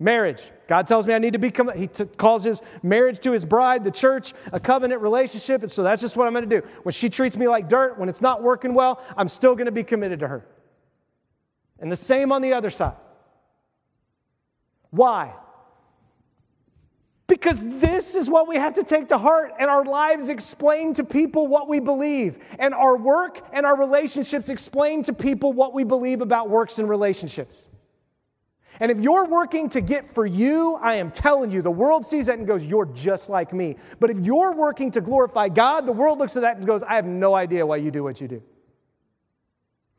Marriage. 0.00 0.52
God 0.68 0.86
tells 0.86 1.06
me 1.06 1.14
I 1.14 1.18
need 1.18 1.32
to 1.32 1.38
become, 1.38 1.70
He 1.76 1.88
t- 1.88 2.04
calls 2.04 2.44
His 2.44 2.62
marriage 2.82 3.18
to 3.20 3.32
His 3.32 3.44
bride, 3.44 3.82
the 3.82 3.90
church, 3.90 4.32
a 4.52 4.60
covenant 4.60 5.02
relationship. 5.02 5.62
And 5.62 5.70
so 5.70 5.82
that's 5.82 6.00
just 6.00 6.16
what 6.16 6.26
I'm 6.26 6.32
going 6.32 6.48
to 6.48 6.60
do. 6.60 6.66
When 6.84 6.92
she 6.92 7.10
treats 7.10 7.36
me 7.36 7.48
like 7.48 7.68
dirt, 7.68 7.98
when 7.98 8.08
it's 8.08 8.20
not 8.20 8.42
working 8.42 8.74
well, 8.74 9.02
I'm 9.16 9.28
still 9.28 9.54
going 9.54 9.66
to 9.66 9.72
be 9.72 9.82
committed 9.82 10.20
to 10.20 10.28
her. 10.28 10.46
And 11.80 11.90
the 11.90 11.96
same 11.96 12.32
on 12.32 12.42
the 12.42 12.52
other 12.52 12.70
side. 12.70 12.96
Why? 14.90 15.34
Because 17.28 17.62
this 17.62 18.16
is 18.16 18.30
what 18.30 18.48
we 18.48 18.56
have 18.56 18.72
to 18.74 18.82
take 18.82 19.08
to 19.08 19.18
heart, 19.18 19.52
and 19.60 19.68
our 19.68 19.84
lives 19.84 20.30
explain 20.30 20.94
to 20.94 21.04
people 21.04 21.46
what 21.46 21.68
we 21.68 21.78
believe, 21.78 22.38
and 22.58 22.72
our 22.72 22.96
work 22.96 23.46
and 23.52 23.66
our 23.66 23.78
relationships 23.78 24.48
explain 24.48 25.02
to 25.02 25.12
people 25.12 25.52
what 25.52 25.74
we 25.74 25.84
believe 25.84 26.22
about 26.22 26.48
works 26.48 26.78
and 26.78 26.88
relationships. 26.88 27.68
And 28.80 28.90
if 28.90 29.00
you're 29.00 29.26
working 29.26 29.68
to 29.70 29.82
get 29.82 30.08
for 30.08 30.24
you, 30.24 30.78
I 30.80 30.94
am 30.94 31.10
telling 31.10 31.50
you, 31.50 31.60
the 31.60 31.70
world 31.70 32.06
sees 32.06 32.26
that 32.26 32.38
and 32.38 32.46
goes, 32.46 32.64
You're 32.64 32.86
just 32.86 33.28
like 33.28 33.52
me. 33.52 33.76
But 34.00 34.10
if 34.10 34.18
you're 34.20 34.54
working 34.54 34.90
to 34.92 35.00
glorify 35.02 35.48
God, 35.48 35.84
the 35.84 35.92
world 35.92 36.18
looks 36.18 36.36
at 36.36 36.42
that 36.42 36.56
and 36.56 36.66
goes, 36.66 36.82
I 36.82 36.94
have 36.94 37.06
no 37.06 37.34
idea 37.34 37.66
why 37.66 37.76
you 37.76 37.90
do 37.90 38.02
what 38.02 38.20
you 38.20 38.28
do. 38.28 38.42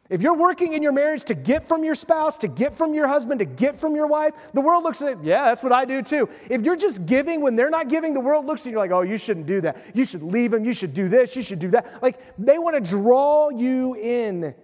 If 0.09 0.23
you're 0.23 0.35
working 0.35 0.73
in 0.73 0.81
your 0.81 0.91
marriage 0.91 1.23
to 1.25 1.35
get 1.35 1.67
from 1.67 1.83
your 1.83 1.93
spouse, 1.93 2.35
to 2.39 2.47
get 2.47 2.73
from 2.73 2.95
your 2.95 3.07
husband, 3.07 3.39
to 3.39 3.45
get 3.45 3.79
from 3.79 3.95
your 3.95 4.07
wife, 4.07 4.33
the 4.53 4.61
world 4.61 4.83
looks 4.83 5.03
at 5.03 5.09
it, 5.09 5.17
yeah, 5.21 5.45
that's 5.45 5.61
what 5.61 5.71
I 5.71 5.85
do 5.85 6.01
too. 6.01 6.27
If 6.49 6.61
you're 6.61 6.75
just 6.75 7.05
giving 7.05 7.41
when 7.41 7.55
they're 7.55 7.69
not 7.69 7.89
giving, 7.89 8.15
the 8.15 8.19
world 8.19 8.47
looks 8.47 8.65
at 8.65 8.71
you 8.71 8.77
like, 8.77 8.89
oh, 8.89 9.01
you 9.01 9.19
shouldn't 9.19 9.45
do 9.45 9.61
that. 9.61 9.77
You 9.93 10.05
should 10.05 10.23
leave 10.23 10.49
them. 10.49 10.65
You 10.65 10.73
should 10.73 10.95
do 10.95 11.09
this. 11.09 11.35
You 11.35 11.43
should 11.43 11.59
do 11.59 11.69
that. 11.71 12.01
Like 12.01 12.19
they 12.39 12.57
want 12.57 12.83
to 12.83 12.89
draw 12.89 13.49
you 13.49 13.95
in 13.95 14.55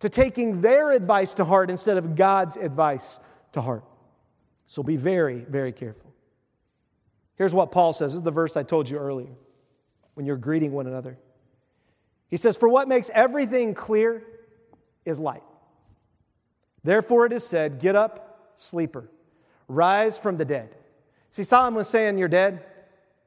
to 0.00 0.08
taking 0.08 0.60
their 0.60 0.90
advice 0.90 1.34
to 1.34 1.44
heart 1.44 1.70
instead 1.70 1.96
of 1.96 2.16
God's 2.16 2.56
advice 2.56 3.20
to 3.52 3.60
heart. 3.60 3.84
So 4.66 4.82
be 4.82 4.96
very, 4.96 5.38
very 5.38 5.72
careful. 5.72 6.12
Here's 7.36 7.54
what 7.54 7.70
Paul 7.70 7.92
says. 7.92 8.12
This 8.12 8.18
is 8.18 8.22
the 8.22 8.32
verse 8.32 8.56
I 8.56 8.64
told 8.64 8.88
you 8.88 8.98
earlier 8.98 9.30
when 10.14 10.26
you're 10.26 10.36
greeting 10.36 10.72
one 10.72 10.88
another. 10.88 11.18
He 12.28 12.36
says, 12.36 12.56
For 12.56 12.68
what 12.68 12.88
makes 12.88 13.10
everything 13.14 13.72
clear 13.72 14.24
is 15.06 15.18
light. 15.18 15.42
Therefore 16.84 17.26
it 17.26 17.32
is 17.32 17.46
said, 17.46 17.80
Get 17.80 17.96
up, 17.96 18.52
sleeper, 18.56 19.08
rise 19.68 20.18
from 20.18 20.36
the 20.36 20.44
dead. 20.44 20.74
See, 21.30 21.44
Solomon 21.44 21.76
was 21.76 21.88
saying, 21.88 22.18
You're 22.18 22.28
dead. 22.28 22.64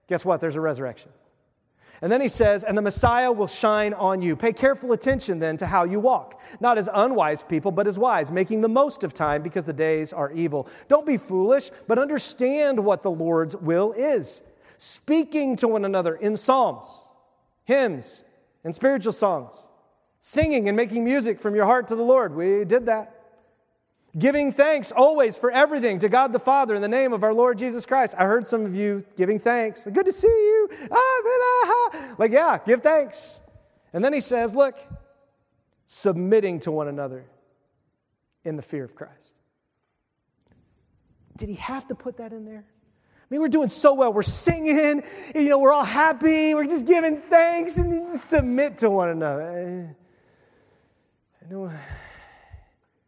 Guess 0.07 0.25
what? 0.25 0.41
There's 0.41 0.55
a 0.55 0.61
resurrection. 0.61 1.11
And 2.01 2.11
then 2.11 2.21
he 2.21 2.30
says, 2.30 2.63
and 2.63 2.77
the 2.77 2.82
Messiah 2.82 3.32
will 3.32 3.47
shine 3.47 3.93
on 3.93 4.21
you. 4.21 4.36
Pay 4.36 4.53
careful 4.53 4.93
attention 4.93 5.39
then 5.39 5.57
to 5.57 5.65
how 5.65 5.84
you 5.84 5.99
walk, 5.99 6.41
not 6.61 6.77
as 6.77 6.88
unwise 6.93 7.43
people, 7.43 7.71
but 7.71 7.88
as 7.88 7.99
wise, 7.99 8.32
making 8.32 8.61
the 8.61 8.69
most 8.69 9.03
of 9.03 9.13
time 9.13 9.41
because 9.41 9.65
the 9.65 9.73
days 9.73 10.13
are 10.13 10.32
evil. 10.32 10.67
Don't 10.88 11.05
be 11.05 11.17
foolish, 11.17 11.71
but 11.88 11.99
understand 11.99 12.84
what 12.84 13.01
the 13.01 13.11
Lord's 13.11 13.55
will 13.57 13.91
is. 13.93 14.41
Speaking 14.77 15.57
to 15.57 15.67
one 15.67 15.84
another 15.84 16.15
in 16.15 16.38
psalms, 16.38 16.88
hymns, 17.65 18.23
and 18.63 18.73
spiritual 18.73 19.11
songs, 19.11 19.67
singing 20.22 20.67
and 20.67 20.76
making 20.76 21.03
music 21.03 21.39
from 21.39 21.55
your 21.55 21.65
heart 21.65 21.88
to 21.89 21.95
the 21.95 22.03
Lord. 22.03 22.36
We 22.36 22.65
did 22.65 22.86
that. 22.88 23.15
Giving 24.17 24.51
thanks 24.51 24.91
always 24.91 25.38
for 25.38 25.51
everything 25.51 25.99
to 25.99 26.09
God 26.09 26.34
the 26.34 26.39
Father 26.39 26.74
in 26.74 26.82
the 26.82 26.88
name 26.88 27.13
of 27.13 27.24
our 27.24 27.34
Lord 27.34 27.59
Jesus 27.59 27.86
Christ. 27.86 28.15
I 28.17 28.26
heard 28.26 28.47
some 28.47 28.65
of 28.65 28.74
you 28.74 29.05
giving 29.15 29.39
thanks. 29.39 29.86
Good 29.86 30.05
to 30.07 30.11
see 30.11 30.28
you. 30.28 30.70
Ah, 30.91 30.95
ah, 30.95 31.89
ah, 31.93 32.15
like, 32.17 32.32
yeah, 32.32 32.57
give 32.65 32.82
thanks. 32.82 33.39
And 33.93 34.03
then 34.03 34.11
he 34.11 34.20
says, 34.20 34.55
look, 34.55 34.78
submitting 35.86 36.59
to 36.61 36.72
one 36.72 36.88
another 36.88 37.26
in 38.43 38.55
the 38.55 38.61
fear 38.63 38.84
of 38.84 38.95
Christ. 38.95 39.34
Did 41.38 41.49
he 41.49 41.55
have 41.55 41.88
to 41.88 41.95
put 41.95 42.17
that 42.17 42.34
in 42.34 42.45
there? 42.45 42.65
I 42.65 43.26
mean, 43.30 43.41
we're 43.41 43.47
doing 43.47 43.70
so 43.70 43.93
well. 43.93 44.11
We're 44.11 44.24
singing, 44.24 45.03
you 45.36 45.49
know, 45.49 45.59
we're 45.59 45.72
all 45.72 45.86
happy, 45.86 46.55
we're 46.55 46.65
just 46.65 46.88
giving 46.88 47.22
thanks 47.22 47.78
and 47.78 48.20
submit 48.20 48.80
to 48.80 48.89
one 48.89 49.09
another. 49.09 49.95
Know. 51.49 51.71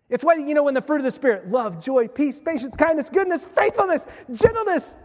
It's 0.10 0.24
why, 0.24 0.36
you 0.36 0.54
know, 0.54 0.64
when 0.64 0.74
the 0.74 0.82
fruit 0.82 0.98
of 0.98 1.04
the 1.04 1.12
Spirit 1.12 1.50
love, 1.50 1.84
joy, 1.84 2.08
peace, 2.08 2.42
patience, 2.42 2.76
kindness, 2.76 3.08
goodness, 3.08 3.46
faithfulness, 3.46 4.08
gentleness, 4.32 4.98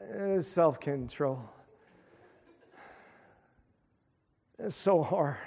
uh, 0.00 0.40
self 0.40 0.78
control. 0.78 1.42
It's 4.58 4.76
so 4.76 5.02
hard. 5.02 5.38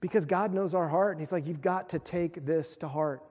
Because 0.00 0.24
God 0.24 0.54
knows 0.54 0.74
our 0.74 0.88
heart, 0.88 1.12
and 1.12 1.20
He's 1.20 1.32
like, 1.32 1.46
you've 1.46 1.62
got 1.62 1.90
to 1.90 1.98
take 1.98 2.46
this 2.46 2.76
to 2.78 2.88
heart. 2.88 3.22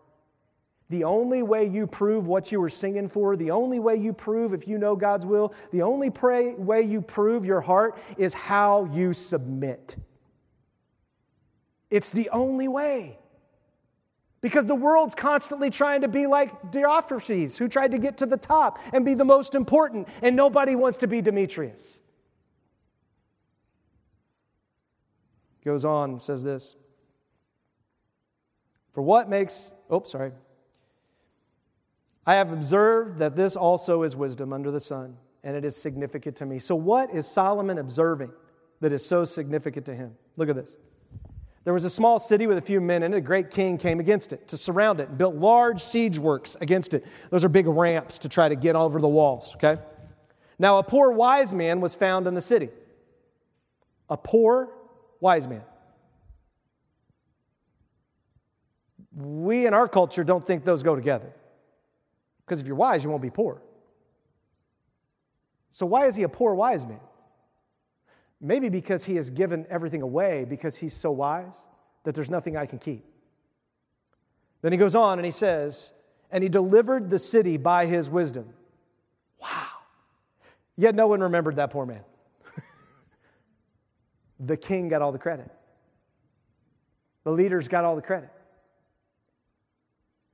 The 0.89 1.03
only 1.03 1.41
way 1.41 1.65
you 1.65 1.87
prove 1.87 2.27
what 2.27 2.51
you 2.51 2.61
were 2.61 2.69
singing 2.69 3.07
for, 3.07 3.35
the 3.35 3.49
only 3.49 3.79
way 3.79 3.95
you 3.95 4.13
prove 4.13 4.53
if 4.53 4.67
you 4.67 4.77
know 4.77 4.95
God's 4.95 5.25
will, 5.25 5.53
the 5.71 5.81
only 5.81 6.11
pray, 6.11 6.53
way 6.53 6.83
you 6.83 7.01
prove 7.01 7.43
your 7.43 7.61
heart 7.61 7.97
is 8.17 8.35
how 8.35 8.85
you 8.93 9.13
submit. 9.13 9.97
It's 11.89 12.09
the 12.09 12.29
only 12.29 12.67
way. 12.67 13.19
Because 14.41 14.65
the 14.65 14.75
world's 14.75 15.15
constantly 15.15 15.69
trying 15.69 16.01
to 16.01 16.07
be 16.07 16.27
like 16.27 16.71
Diotrephes, 16.71 17.57
who 17.57 17.67
tried 17.67 17.91
to 17.91 17.97
get 17.97 18.17
to 18.17 18.25
the 18.25 18.37
top 18.37 18.79
and 18.93 19.03
be 19.03 19.15
the 19.15 19.25
most 19.25 19.55
important, 19.55 20.07
and 20.21 20.35
nobody 20.35 20.75
wants 20.75 20.97
to 20.99 21.07
be 21.07 21.21
Demetrius. 21.21 22.01
Goes 25.63 25.83
on 25.83 26.19
says 26.19 26.43
this 26.43 26.75
For 28.93 29.01
what 29.01 29.27
makes, 29.29 29.73
oh, 29.89 30.03
sorry. 30.03 30.31
I 32.27 32.35
have 32.35 32.51
observed 32.51 33.19
that 33.19 33.35
this 33.35 33.55
also 33.55 34.03
is 34.03 34.15
wisdom 34.15 34.53
under 34.53 34.69
the 34.69 34.79
sun, 34.79 35.17
and 35.43 35.55
it 35.55 35.65
is 35.65 35.75
significant 35.75 36.35
to 36.37 36.45
me. 36.45 36.59
So, 36.59 36.75
what 36.75 37.13
is 37.13 37.27
Solomon 37.27 37.79
observing 37.79 38.31
that 38.81 38.91
is 38.91 39.03
so 39.03 39.23
significant 39.23 39.85
to 39.87 39.95
him? 39.95 40.15
Look 40.37 40.49
at 40.49 40.55
this. 40.55 40.75
There 41.65 41.73
was 41.73 41.83
a 41.83 41.89
small 41.89 42.19
city 42.19 42.45
with 42.45 42.59
a 42.59 42.61
few 42.61 42.79
men 42.79 43.01
in 43.01 43.13
it. 43.13 43.17
A 43.17 43.21
great 43.21 43.49
king 43.49 43.79
came 43.79 43.99
against 43.99 44.31
it 44.31 44.47
to 44.49 44.57
surround 44.57 44.99
it 44.99 45.09
and 45.09 45.17
built 45.17 45.35
large 45.35 45.83
siege 45.83 46.19
works 46.19 46.55
against 46.61 46.93
it. 46.93 47.03
Those 47.31 47.43
are 47.43 47.49
big 47.49 47.65
ramps 47.67 48.19
to 48.19 48.29
try 48.29 48.47
to 48.47 48.55
get 48.55 48.75
over 48.75 49.01
the 49.01 49.07
walls, 49.07 49.53
okay? 49.55 49.81
Now, 50.59 50.77
a 50.77 50.83
poor 50.83 51.11
wise 51.11 51.55
man 51.55 51.81
was 51.81 51.95
found 51.95 52.27
in 52.27 52.35
the 52.35 52.41
city. 52.41 52.69
A 54.09 54.15
poor 54.15 54.69
wise 55.19 55.47
man. 55.47 55.63
We 59.15 59.65
in 59.65 59.73
our 59.73 59.87
culture 59.87 60.23
don't 60.23 60.45
think 60.45 60.65
those 60.65 60.83
go 60.83 60.95
together. 60.95 61.33
Because 62.45 62.61
if 62.61 62.67
you're 62.67 62.75
wise, 62.75 63.03
you 63.03 63.09
won't 63.09 63.23
be 63.23 63.31
poor. 63.31 63.63
So, 65.71 65.87
why 65.87 66.05
is 66.05 66.15
he 66.15 66.21
a 66.23 66.29
poor 66.29 66.53
wise 66.53 66.85
man? 66.85 66.99
Maybe 68.45 68.69
because 68.69 69.03
he 69.03 69.15
has 69.15 69.31
given 69.31 69.65
everything 69.71 70.03
away 70.03 70.45
because 70.45 70.77
he's 70.77 70.93
so 70.93 71.09
wise 71.09 71.65
that 72.03 72.13
there's 72.13 72.29
nothing 72.29 72.55
I 72.55 72.67
can 72.67 72.77
keep. 72.77 73.03
Then 74.61 74.71
he 74.71 74.77
goes 74.77 74.93
on 74.93 75.17
and 75.17 75.25
he 75.25 75.31
says, 75.31 75.93
and 76.29 76.43
he 76.43 76.49
delivered 76.49 77.09
the 77.09 77.17
city 77.17 77.57
by 77.57 77.87
his 77.87 78.07
wisdom. 78.07 78.47
Wow. 79.41 79.65
Yet 80.77 80.93
no 80.93 81.07
one 81.07 81.21
remembered 81.21 81.55
that 81.55 81.71
poor 81.71 81.87
man. 81.87 82.03
the 84.39 84.57
king 84.57 84.89
got 84.89 85.01
all 85.01 85.11
the 85.11 85.17
credit, 85.17 85.49
the 87.23 87.31
leaders 87.31 87.67
got 87.67 87.83
all 87.83 87.95
the 87.95 88.01
credit. 88.03 88.29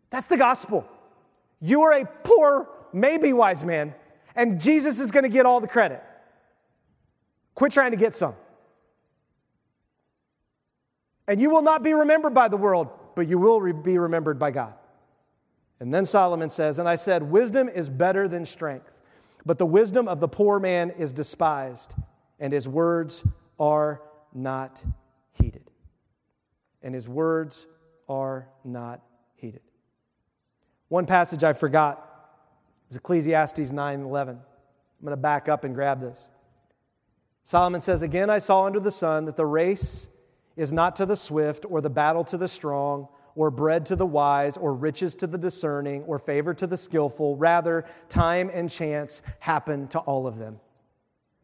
That's 0.10 0.28
the 0.28 0.36
gospel. 0.36 0.86
You 1.62 1.84
are 1.84 1.94
a 1.94 2.06
poor, 2.26 2.68
maybe 2.92 3.32
wise 3.32 3.64
man, 3.64 3.96
and 4.36 4.60
Jesus 4.60 5.00
is 5.00 5.12
going 5.12 5.24
to 5.24 5.30
get 5.30 5.46
all 5.46 5.62
the 5.62 5.68
credit. 5.70 6.04
Quit 7.56 7.72
trying 7.72 7.92
to 7.92 7.98
get 7.98 8.14
some. 8.14 8.36
And 11.28 11.40
you 11.40 11.50
will 11.50 11.62
not 11.62 11.84
be 11.84 11.94
remembered 11.94 12.34
by 12.34 12.48
the 12.48 12.58
world, 12.58 12.90
but 13.16 13.28
you 13.28 13.38
will 13.38 13.62
re- 13.62 13.72
be 13.72 13.98
remembered 13.98 14.40
by 14.40 14.52
God. 14.52 14.74
And 15.80 15.94
then 15.94 16.06
Solomon 16.06 16.50
says, 16.50 16.78
And 16.78 16.88
I 16.88 16.96
said, 16.96 17.24
Wisdom 17.24 17.70
is 17.70 17.90
better 17.90 18.28
than 18.28 18.46
strength, 18.46 18.92
but 19.46 19.58
the 19.58 19.66
wisdom 19.66 20.08
of 20.08 20.20
the 20.20 20.28
poor 20.28 20.60
man 20.60 20.92
is 20.92 21.14
despised, 21.14 21.96
and 22.40 22.52
his 22.52 22.68
words 22.68 23.24
are 23.60 24.02
not 24.34 24.84
heeded. 25.32 25.70
And 26.84 26.94
his 26.94 27.08
words 27.08 27.66
are 28.10 28.48
not 28.64 29.02
heeded. 29.36 29.62
One 30.90 31.06
passage 31.06 31.44
I 31.44 31.54
forgot 31.54 32.08
is 32.90 32.98
Ecclesiastes 32.98 33.72
9 33.72 34.02
11. 34.02 34.36
I'm 34.36 35.06
going 35.06 35.12
to 35.14 35.18
back 35.18 35.48
up 35.48 35.64
and 35.64 35.74
grab 35.74 36.02
this. 36.02 36.28
Solomon 37.44 37.82
says, 37.82 38.02
Again, 38.02 38.30
I 38.30 38.40
saw 38.40 38.66
under 38.66 38.80
the 38.80 38.92
sun 38.92 39.26
that 39.26 39.38
the 39.38 39.46
race 39.46 40.08
is 40.56 40.72
not 40.72 40.96
to 40.98 41.06
the 41.06 41.16
swift, 41.16 41.66
or 41.70 41.82
the 41.82 41.90
battle 41.90 42.24
to 42.26 42.38
the 42.38 42.48
strong, 42.48 43.08
or 43.36 43.50
bread 43.50 43.86
to 43.88 43.96
the 43.96 44.06
wise, 44.06 44.58
or 44.58 44.74
riches 44.74 45.16
to 45.16 45.28
the 45.28 45.38
discerning, 45.38 46.04
or 46.04 46.20
favor 46.20 46.54
to 46.54 46.68
the 46.68 46.78
skillful. 46.78 47.38
Rather, 47.38 47.86
time 48.10 48.52
and 48.54 48.70
chance 48.70 49.22
happen 49.40 49.88
to 49.88 50.00
all 50.00 50.28
of 50.28 50.38
them. 50.38 50.60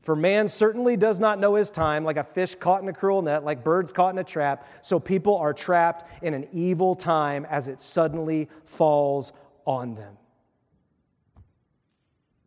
For 0.01 0.15
man 0.15 0.47
certainly 0.47 0.95
does 0.95 1.19
not 1.19 1.37
know 1.37 1.55
his 1.55 1.69
time, 1.69 2.05
like 2.05 2.15
a 2.15 2.23
fish 2.23 2.55
caught 2.55 2.81
in 2.81 2.87
a 2.87 2.93
cruel 2.93 3.21
net, 3.21 3.43
like 3.43 3.63
birds 3.63 3.91
caught 3.91 4.13
in 4.13 4.19
a 4.19 4.23
trap. 4.23 4.65
So 4.81 5.01
people 5.01 5.35
are 5.35 5.53
trapped 5.53 6.23
in 6.23 6.33
an 6.33 6.47
evil 6.53 6.95
time 6.95 7.45
as 7.49 7.67
it 7.67 7.81
suddenly 7.81 8.47
falls 8.63 9.33
on 9.65 9.95
them. 9.95 10.17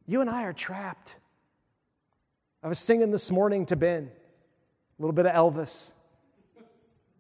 You 0.06 0.22
and 0.22 0.30
I 0.30 0.44
are 0.44 0.54
trapped. 0.54 1.16
I 2.62 2.68
was 2.68 2.78
singing 2.78 3.10
this 3.10 3.30
morning 3.30 3.64
to 3.66 3.76
Ben, 3.76 4.10
a 4.98 5.02
little 5.02 5.14
bit 5.14 5.24
of 5.24 5.32
Elvis, 5.32 5.92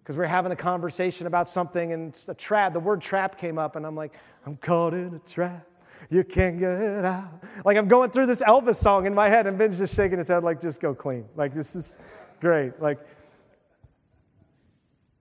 because 0.02 0.14
we 0.14 0.22
are 0.22 0.28
having 0.28 0.52
a 0.52 0.56
conversation 0.56 1.26
about 1.26 1.48
something, 1.48 1.94
and 1.94 2.18
a 2.28 2.34
trap, 2.34 2.74
the 2.74 2.80
word 2.80 3.00
trap 3.00 3.38
came 3.38 3.58
up, 3.58 3.74
and 3.76 3.86
I'm 3.86 3.96
like, 3.96 4.18
I'm 4.44 4.56
caught 4.58 4.92
in 4.92 5.14
a 5.14 5.18
trap. 5.30 5.66
You 6.10 6.24
can't 6.24 6.58
get 6.58 7.04
out. 7.06 7.42
Like 7.64 7.78
I'm 7.78 7.88
going 7.88 8.10
through 8.10 8.26
this 8.26 8.42
Elvis 8.42 8.76
song 8.76 9.06
in 9.06 9.14
my 9.14 9.30
head, 9.30 9.46
and 9.46 9.56
Ben's 9.56 9.78
just 9.78 9.94
shaking 9.94 10.18
his 10.18 10.28
head, 10.28 10.44
like, 10.44 10.60
just 10.60 10.78
go 10.78 10.94
clean. 10.94 11.24
Like, 11.36 11.54
this 11.54 11.74
is 11.74 11.98
great. 12.40 12.78
Like, 12.78 12.98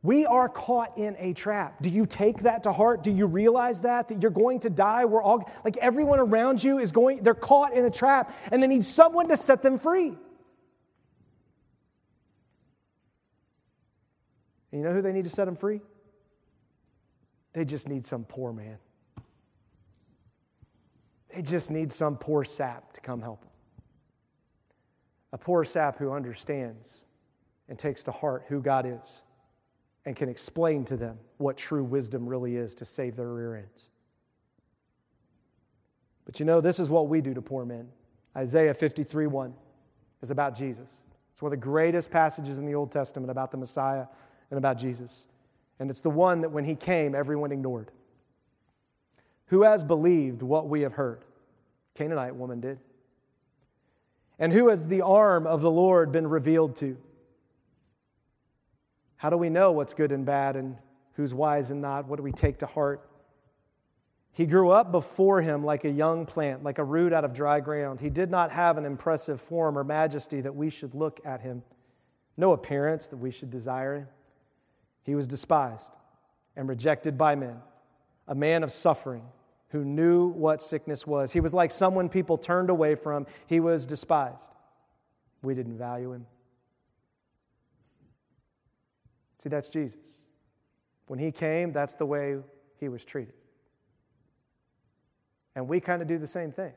we 0.02 0.26
are 0.26 0.48
caught 0.48 0.98
in 0.98 1.16
a 1.20 1.34
trap. 1.34 1.82
Do 1.82 1.90
you 1.90 2.06
take 2.06 2.44
that 2.44 2.64
to 2.64 2.72
heart? 2.72 3.04
Do 3.04 3.12
you 3.12 3.26
realize 3.26 3.82
that? 3.82 4.08
That 4.08 4.22
you're 4.22 4.32
going 4.32 4.62
to 4.62 4.70
die? 4.70 5.04
We're 5.04 5.22
all, 5.22 5.52
like 5.66 5.76
everyone 5.78 6.20
around 6.20 6.64
you 6.64 6.80
is 6.80 6.92
going, 6.92 7.22
they're 7.22 7.34
caught 7.34 7.74
in 7.74 7.84
a 7.84 7.92
trap 7.92 8.34
and 8.52 8.64
they 8.64 8.68
need 8.68 8.86
someone 8.86 9.28
to 9.28 9.36
set 9.36 9.62
them 9.62 9.78
free. 9.78 10.16
And 14.72 14.82
you 14.82 14.88
know 14.88 14.94
who 14.94 15.02
they 15.02 15.12
need 15.12 15.26
to 15.26 15.30
set 15.30 15.46
them 15.46 15.56
free? 15.56 15.82
They 17.52 17.66
just 17.66 17.90
need 17.90 18.06
some 18.06 18.24
poor 18.24 18.54
man. 18.54 18.78
They 21.36 21.42
just 21.42 21.72
need 21.72 21.92
some 21.92 22.16
poor 22.16 22.46
sap 22.46 22.94
to 22.94 23.02
come 23.02 23.22
help 23.22 23.42
them. 23.42 23.50
A 25.34 25.38
poor 25.38 25.66
sap 25.66 25.98
who 25.98 26.14
understands 26.14 27.02
and 27.68 27.78
takes 27.78 28.04
to 28.04 28.12
heart 28.12 28.46
who 28.48 28.62
God 28.62 28.86
is 28.86 29.24
and 30.10 30.16
can 30.16 30.28
explain 30.28 30.84
to 30.84 30.98
them 30.98 31.20
what 31.38 31.56
true 31.56 31.84
wisdom 31.84 32.28
really 32.28 32.56
is 32.56 32.74
to 32.74 32.84
save 32.84 33.16
their 33.16 33.28
rear 33.28 33.58
ends. 33.58 33.90
But 36.26 36.40
you 36.40 36.48
know, 36.48 36.62
this 36.62 36.80
is 36.80 36.90
what 36.90 37.08
we 37.08 37.22
do 37.22 37.36
to 37.36 37.44
poor 37.44 37.64
men. 37.64 37.88
Isaiah 38.36 38.74
53 38.74 39.28
1 39.28 39.54
is 40.24 40.32
about 40.32 40.58
Jesus. 40.58 40.90
It's 41.32 41.44
one 41.44 41.54
of 41.54 41.60
the 41.60 41.64
greatest 41.64 42.10
passages 42.10 42.58
in 42.58 42.66
the 42.66 42.74
Old 42.74 42.92
Testament 42.92 43.30
about 43.30 43.52
the 43.52 43.58
Messiah 43.58 44.08
and 44.50 44.58
about 44.58 44.80
Jesus. 44.80 45.28
And 45.78 45.92
it's 45.92 46.02
the 46.02 46.10
one 46.10 46.42
that 46.42 46.50
when 46.50 46.66
he 46.66 46.74
came, 46.74 47.14
everyone 47.14 47.52
ignored. 47.52 47.92
Who 49.50 49.62
has 49.62 49.84
believed 49.84 50.42
what 50.42 50.68
we 50.68 50.82
have 50.82 50.94
heard? 50.94 51.24
Canaanite 51.94 52.36
woman 52.36 52.62
did. 52.62 52.80
And 54.40 54.54
who 54.54 54.70
has 54.70 54.88
the 54.88 55.04
arm 55.04 55.46
of 55.46 55.62
the 55.62 55.70
Lord 55.70 56.12
been 56.12 56.26
revealed 56.26 56.76
to? 56.78 56.98
How 59.20 59.30
do 59.30 59.36
we 59.36 59.50
know 59.50 59.74
what's 59.74 59.94
good 59.94 60.14
and 60.14 60.26
bad 60.26 60.56
and 60.56 60.78
who's 61.16 61.34
wise 61.34 61.72
and 61.72 61.82
not? 61.82 62.08
What 62.08 62.16
do 62.16 62.24
we 62.24 62.32
take 62.32 62.60
to 62.60 62.66
heart? 62.66 63.06
He 64.32 64.46
grew 64.46 64.70
up 64.70 64.94
before 64.94 65.42
him 65.42 65.62
like 65.66 65.84
a 65.84 65.90
young 65.90 66.26
plant, 66.26 66.64
like 66.64 66.78
a 66.78 66.84
root 66.86 67.12
out 67.12 67.26
of 67.26 67.34
dry 67.34 67.60
ground. 67.60 68.00
He 68.00 68.10
did 68.10 68.32
not 68.32 68.50
have 68.50 68.78
an 68.78 68.86
impressive 68.86 69.42
form 69.42 69.78
or 69.78 69.84
majesty 69.84 70.40
that 70.40 70.56
we 70.56 70.70
should 70.70 70.96
look 70.96 71.20
at 71.26 71.42
him, 71.42 71.64
no 72.38 72.54
appearance 72.54 73.08
that 73.08 73.18
we 73.18 73.30
should 73.30 73.50
desire 73.50 73.98
him. 73.98 74.08
He 75.04 75.16
was 75.16 75.28
despised 75.28 75.92
and 76.56 76.70
rejected 76.70 77.18
by 77.18 77.36
men, 77.36 77.58
a 78.26 78.36
man 78.36 78.64
of 78.64 78.72
suffering 78.72 79.26
who 79.72 79.84
knew 79.84 80.28
what 80.28 80.62
sickness 80.62 81.06
was. 81.06 81.34
He 81.34 81.42
was 81.42 81.54
like 81.54 81.72
someone 81.72 82.08
people 82.08 82.38
turned 82.38 82.70
away 82.70 82.96
from. 82.96 83.28
He 83.48 83.60
was 83.60 83.86
despised. 83.86 84.54
We 85.42 85.56
didn't 85.56 85.78
value 85.78 86.14
him. 86.14 86.26
See, 89.42 89.50
that's 89.50 89.70
Jesus. 89.70 90.22
When 91.08 91.18
he 91.18 91.32
came, 91.32 91.72
that's 91.72 91.96
the 91.96 92.06
way 92.06 92.38
he 92.80 92.90
was 92.90 93.04
treated. 93.04 93.34
And 95.56 95.68
we 95.68 95.80
kind 95.80 96.02
of 96.02 96.08
do 96.08 96.18
the 96.18 96.28
same 96.28 96.52
thing. 96.52 96.74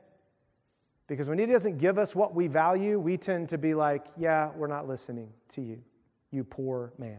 Because 1.06 1.28
when 1.28 1.38
He 1.38 1.46
doesn't 1.46 1.78
give 1.78 1.98
us 1.98 2.14
what 2.14 2.34
we 2.34 2.46
value, 2.46 2.98
we 2.98 3.16
tend 3.16 3.48
to 3.50 3.58
be 3.58 3.74
like, 3.74 4.06
yeah, 4.16 4.50
we're 4.56 4.66
not 4.66 4.88
listening 4.88 5.28
to 5.50 5.60
you, 5.60 5.82
you 6.30 6.44
poor 6.44 6.92
man 6.98 7.18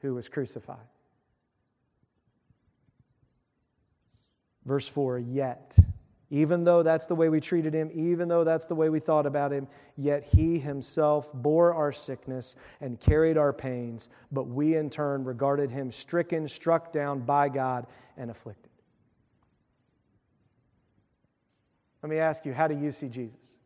who 0.00 0.14
was 0.14 0.28
crucified. 0.28 0.86
Verse 4.64 4.86
4 4.86 5.18
Yet, 5.18 5.76
even 6.30 6.64
though 6.64 6.82
that's 6.82 7.06
the 7.06 7.14
way 7.14 7.28
we 7.28 7.40
treated 7.40 7.74
him, 7.74 7.90
even 7.94 8.28
though 8.28 8.44
that's 8.44 8.66
the 8.66 8.74
way 8.74 8.90
we 8.90 9.00
thought 9.00 9.26
about 9.26 9.52
him, 9.52 9.66
yet 9.96 10.24
he 10.24 10.58
himself 10.58 11.32
bore 11.32 11.72
our 11.72 11.92
sickness 11.92 12.56
and 12.80 13.00
carried 13.00 13.38
our 13.38 13.52
pains, 13.52 14.10
but 14.30 14.44
we 14.44 14.76
in 14.76 14.90
turn 14.90 15.24
regarded 15.24 15.70
him 15.70 15.90
stricken, 15.90 16.46
struck 16.46 16.92
down 16.92 17.20
by 17.20 17.48
God, 17.48 17.86
and 18.16 18.30
afflicted. 18.30 18.70
Let 22.02 22.10
me 22.10 22.18
ask 22.18 22.44
you, 22.44 22.52
how 22.52 22.68
do 22.68 22.78
you 22.78 22.92
see 22.92 23.08
Jesus? 23.08 23.57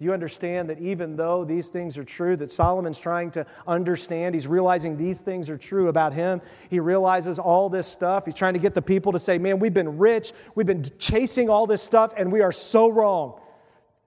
Do 0.00 0.06
you 0.06 0.14
understand 0.14 0.70
that 0.70 0.78
even 0.80 1.14
though 1.14 1.44
these 1.44 1.68
things 1.68 1.98
are 1.98 2.04
true, 2.04 2.34
that 2.38 2.50
Solomon's 2.50 2.98
trying 2.98 3.30
to 3.32 3.44
understand, 3.66 4.34
he's 4.34 4.46
realizing 4.46 4.96
these 4.96 5.20
things 5.20 5.50
are 5.50 5.58
true 5.58 5.88
about 5.88 6.14
him. 6.14 6.40
He 6.70 6.80
realizes 6.80 7.38
all 7.38 7.68
this 7.68 7.86
stuff. 7.86 8.24
He's 8.24 8.34
trying 8.34 8.54
to 8.54 8.58
get 8.58 8.72
the 8.72 8.80
people 8.80 9.12
to 9.12 9.18
say, 9.18 9.36
man, 9.36 9.58
we've 9.58 9.74
been 9.74 9.98
rich, 9.98 10.32
we've 10.54 10.66
been 10.66 10.86
chasing 10.98 11.50
all 11.50 11.66
this 11.66 11.82
stuff, 11.82 12.14
and 12.16 12.32
we 12.32 12.40
are 12.40 12.50
so 12.50 12.88
wrong. 12.88 13.42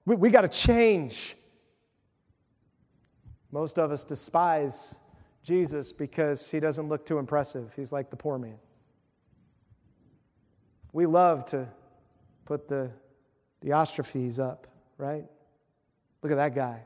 We, 0.04 0.16
we 0.16 0.30
got 0.30 0.40
to 0.40 0.48
change. 0.48 1.36
Most 3.52 3.78
of 3.78 3.92
us 3.92 4.02
despise 4.02 4.96
Jesus 5.44 5.92
because 5.92 6.50
he 6.50 6.58
doesn't 6.58 6.88
look 6.88 7.06
too 7.06 7.18
impressive. 7.20 7.72
He's 7.76 7.92
like 7.92 8.10
the 8.10 8.16
poor 8.16 8.36
man. 8.36 8.58
We 10.92 11.06
love 11.06 11.44
to 11.46 11.68
put 12.46 12.66
the 12.66 12.90
Diotrephes 13.64 14.40
up, 14.40 14.66
right? 14.98 15.26
Look 16.24 16.32
at 16.32 16.36
that 16.36 16.54
guy, 16.54 16.80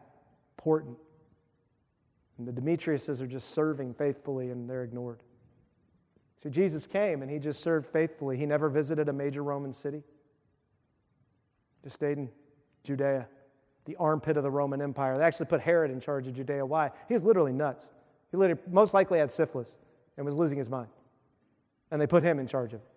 important. 0.59 0.97
And 2.39 2.47
the 2.47 2.53
Demetriuses 2.53 3.21
are 3.21 3.27
just 3.27 3.51
serving 3.51 3.95
faithfully 3.95 4.51
and 4.51 4.69
they're 4.69 4.83
ignored. 4.83 5.23
See, 6.39 6.51
Jesus 6.51 6.89
came 6.89 7.23
and 7.23 7.31
he 7.31 7.39
just 7.39 7.61
served 7.61 7.87
faithfully. 7.87 8.37
He 8.37 8.47
never 8.47 8.69
visited 8.69 9.09
a 9.09 9.13
major 9.13 9.45
Roman 9.45 9.73
city, 9.73 10.03
just 11.85 11.95
stayed 11.95 12.19
in 12.19 12.29
Judea, 12.83 13.29
the 13.85 13.95
armpit 14.01 14.37
of 14.37 14.43
the 14.43 14.51
Roman 14.51 14.83
Empire. 14.83 15.17
They 15.17 15.25
actually 15.25 15.47
put 15.47 15.61
Herod 15.61 15.93
in 15.93 16.01
charge 16.01 16.27
of 16.27 16.35
Judea. 16.35 16.67
Why? 16.67 16.91
He 17.07 17.15
was 17.15 17.23
literally 17.23 17.53
nuts. 17.53 17.89
He 18.33 18.37
literally, 18.37 18.61
most 18.69 18.93
likely 18.93 19.21
had 19.21 19.31
syphilis 19.31 19.79
and 20.17 20.27
was 20.27 20.35
losing 20.35 20.59
his 20.59 20.69
mind. 20.69 20.89
And 21.93 22.01
they 22.01 22.09
put 22.09 22.25
him 22.25 22.41
in 22.41 22.49
charge 22.49 22.73
of 22.73 22.81
it. 22.81 22.89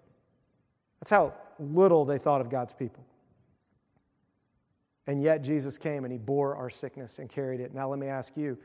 That's 0.99 1.11
how 1.11 1.35
little 1.59 2.03
they 2.03 2.17
thought 2.17 2.41
of 2.41 2.49
God's 2.49 2.73
people. 2.73 3.05
And 5.07 5.21
yet 5.21 5.41
Jesus 5.41 5.77
came 5.77 6.03
and 6.03 6.11
he 6.11 6.17
bore 6.17 6.55
our 6.55 6.69
sickness 6.69 7.19
and 7.19 7.29
carried 7.29 7.59
it. 7.59 7.73
Now, 7.73 7.89
let 7.89 7.99
me 7.99 8.07
ask 8.07 8.37
you 8.37 8.57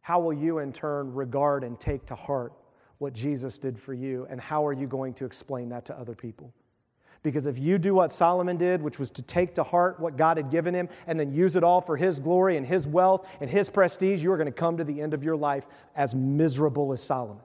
how 0.00 0.20
will 0.20 0.34
you 0.34 0.58
in 0.58 0.72
turn 0.72 1.14
regard 1.14 1.64
and 1.64 1.80
take 1.80 2.04
to 2.06 2.14
heart 2.14 2.52
what 2.98 3.14
Jesus 3.14 3.58
did 3.58 3.78
for 3.78 3.94
you? 3.94 4.26
And 4.28 4.40
how 4.40 4.66
are 4.66 4.72
you 4.72 4.86
going 4.86 5.14
to 5.14 5.24
explain 5.24 5.70
that 5.70 5.86
to 5.86 5.98
other 5.98 6.14
people? 6.14 6.52
Because 7.22 7.46
if 7.46 7.58
you 7.58 7.78
do 7.78 7.94
what 7.94 8.12
Solomon 8.12 8.58
did, 8.58 8.82
which 8.82 8.98
was 8.98 9.10
to 9.12 9.22
take 9.22 9.54
to 9.54 9.62
heart 9.62 9.98
what 9.98 10.18
God 10.18 10.36
had 10.36 10.50
given 10.50 10.74
him 10.74 10.90
and 11.06 11.18
then 11.18 11.30
use 11.30 11.56
it 11.56 11.64
all 11.64 11.80
for 11.80 11.96
his 11.96 12.20
glory 12.20 12.58
and 12.58 12.66
his 12.66 12.86
wealth 12.86 13.26
and 13.40 13.48
his 13.48 13.70
prestige, 13.70 14.22
you 14.22 14.30
are 14.30 14.36
going 14.36 14.44
to 14.44 14.52
come 14.52 14.76
to 14.76 14.84
the 14.84 15.00
end 15.00 15.14
of 15.14 15.24
your 15.24 15.34
life 15.34 15.66
as 15.96 16.14
miserable 16.14 16.92
as 16.92 17.02
Solomon. 17.02 17.42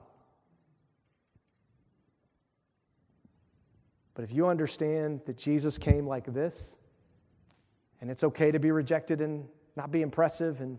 But 4.12 4.24
if 4.24 4.34
you 4.34 4.48
understand 4.48 5.22
that 5.24 5.38
Jesus 5.38 5.78
came 5.78 6.06
like 6.06 6.26
this, 6.26 6.76
and 8.00 8.10
it's 8.10 8.24
okay 8.24 8.50
to 8.50 8.58
be 8.58 8.70
rejected 8.70 9.20
and 9.20 9.46
not 9.76 9.90
be 9.90 10.02
impressive 10.02 10.60
and 10.60 10.78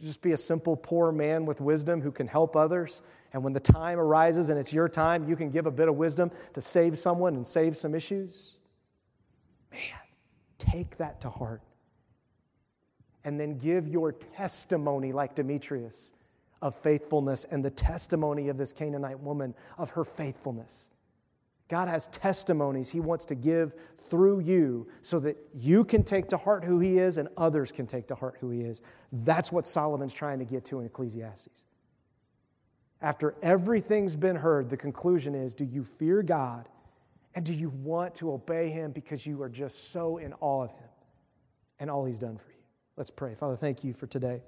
just 0.00 0.22
be 0.22 0.32
a 0.32 0.36
simple 0.36 0.76
poor 0.76 1.12
man 1.12 1.46
with 1.46 1.60
wisdom 1.60 2.00
who 2.00 2.10
can 2.10 2.26
help 2.26 2.56
others. 2.56 3.02
And 3.32 3.42
when 3.42 3.52
the 3.52 3.60
time 3.60 3.98
arises 3.98 4.50
and 4.50 4.58
it's 4.58 4.72
your 4.72 4.88
time, 4.88 5.28
you 5.28 5.36
can 5.36 5.50
give 5.50 5.66
a 5.66 5.70
bit 5.70 5.88
of 5.88 5.96
wisdom 5.96 6.30
to 6.52 6.60
save 6.60 6.98
someone 6.98 7.34
and 7.36 7.46
save 7.46 7.76
some 7.76 7.94
issues. 7.94 8.56
Man, 9.72 9.80
take 10.58 10.96
that 10.98 11.20
to 11.22 11.30
heart. 11.30 11.62
And 13.24 13.40
then 13.40 13.58
give 13.58 13.88
your 13.88 14.12
testimony, 14.12 15.12
like 15.12 15.34
Demetrius, 15.34 16.12
of 16.60 16.74
faithfulness 16.74 17.44
and 17.50 17.64
the 17.64 17.70
testimony 17.70 18.48
of 18.48 18.56
this 18.56 18.72
Canaanite 18.72 19.20
woman 19.20 19.54
of 19.78 19.90
her 19.90 20.04
faithfulness. 20.04 20.90
God 21.74 21.88
has 21.88 22.06
testimonies 22.06 22.88
He 22.88 23.00
wants 23.00 23.24
to 23.24 23.34
give 23.34 23.74
through 23.98 24.38
you 24.38 24.86
so 25.02 25.18
that 25.18 25.36
you 25.52 25.82
can 25.82 26.04
take 26.04 26.28
to 26.28 26.36
heart 26.36 26.64
who 26.64 26.78
He 26.78 26.98
is 27.00 27.16
and 27.18 27.28
others 27.36 27.72
can 27.72 27.84
take 27.84 28.06
to 28.06 28.14
heart 28.14 28.36
who 28.38 28.50
He 28.50 28.60
is. 28.60 28.80
That's 29.10 29.50
what 29.50 29.66
Solomon's 29.66 30.14
trying 30.14 30.38
to 30.38 30.44
get 30.44 30.64
to 30.66 30.78
in 30.78 30.86
Ecclesiastes. 30.86 31.64
After 33.02 33.34
everything's 33.42 34.14
been 34.14 34.36
heard, 34.36 34.70
the 34.70 34.76
conclusion 34.76 35.34
is 35.34 35.52
do 35.52 35.64
you 35.64 35.82
fear 35.82 36.22
God 36.22 36.68
and 37.34 37.44
do 37.44 37.52
you 37.52 37.70
want 37.70 38.14
to 38.14 38.32
obey 38.32 38.70
Him 38.70 38.92
because 38.92 39.26
you 39.26 39.42
are 39.42 39.48
just 39.48 39.90
so 39.90 40.18
in 40.18 40.32
awe 40.34 40.62
of 40.62 40.70
Him 40.70 40.88
and 41.80 41.90
all 41.90 42.04
He's 42.04 42.20
done 42.20 42.38
for 42.38 42.52
you? 42.52 42.62
Let's 42.96 43.10
pray. 43.10 43.34
Father, 43.34 43.56
thank 43.56 43.82
you 43.82 43.94
for 43.94 44.06
today. 44.06 44.44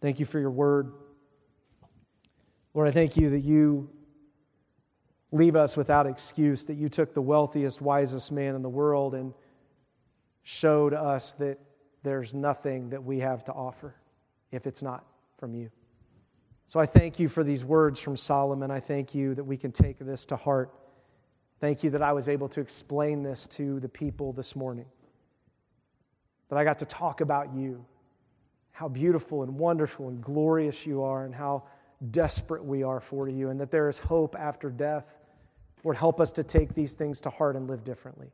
Thank 0.00 0.18
you 0.18 0.24
for 0.24 0.40
your 0.40 0.52
word. 0.52 0.90
Lord, 2.72 2.88
I 2.88 2.92
thank 2.92 3.18
you 3.18 3.28
that 3.28 3.40
you 3.40 3.90
leave 5.32 5.56
us 5.56 5.76
without 5.76 6.06
excuse 6.06 6.64
that 6.66 6.74
you 6.74 6.88
took 6.88 7.14
the 7.14 7.22
wealthiest, 7.22 7.80
wisest 7.80 8.32
man 8.32 8.54
in 8.54 8.62
the 8.62 8.68
world 8.68 9.14
and 9.14 9.32
showed 10.42 10.92
us 10.92 11.34
that 11.34 11.58
there's 12.02 12.34
nothing 12.34 12.90
that 12.90 13.02
we 13.02 13.18
have 13.18 13.44
to 13.44 13.52
offer 13.52 13.94
if 14.50 14.66
it's 14.66 14.82
not 14.82 15.04
from 15.38 15.54
you. 15.54 15.70
So 16.66 16.80
I 16.80 16.86
thank 16.86 17.18
you 17.18 17.28
for 17.28 17.44
these 17.44 17.64
words 17.64 17.98
from 17.98 18.16
Solomon. 18.16 18.70
I 18.70 18.80
thank 18.80 19.14
you 19.14 19.34
that 19.34 19.44
we 19.44 19.56
can 19.56 19.72
take 19.72 19.98
this 19.98 20.26
to 20.26 20.36
heart. 20.36 20.72
Thank 21.60 21.84
you 21.84 21.90
that 21.90 22.02
I 22.02 22.12
was 22.12 22.28
able 22.28 22.48
to 22.50 22.60
explain 22.60 23.22
this 23.22 23.46
to 23.48 23.80
the 23.80 23.88
people 23.88 24.32
this 24.32 24.56
morning. 24.56 24.86
That 26.48 26.58
I 26.58 26.64
got 26.64 26.78
to 26.78 26.86
talk 26.86 27.20
about 27.20 27.54
you, 27.54 27.84
how 28.70 28.88
beautiful 28.88 29.42
and 29.42 29.58
wonderful 29.58 30.08
and 30.08 30.22
glorious 30.22 30.86
you 30.86 31.02
are, 31.02 31.24
and 31.24 31.34
how 31.34 31.64
desperate 32.10 32.64
we 32.64 32.82
are 32.82 33.00
for 33.00 33.28
you, 33.28 33.50
and 33.50 33.60
that 33.60 33.70
there 33.70 33.88
is 33.88 33.98
hope 33.98 34.36
after 34.38 34.70
death 34.70 35.20
Lord, 35.84 35.96
help 35.96 36.20
us 36.20 36.32
to 36.32 36.44
take 36.44 36.74
these 36.74 36.94
things 36.94 37.20
to 37.22 37.30
heart 37.30 37.56
and 37.56 37.68
live 37.68 37.84
differently. 37.84 38.30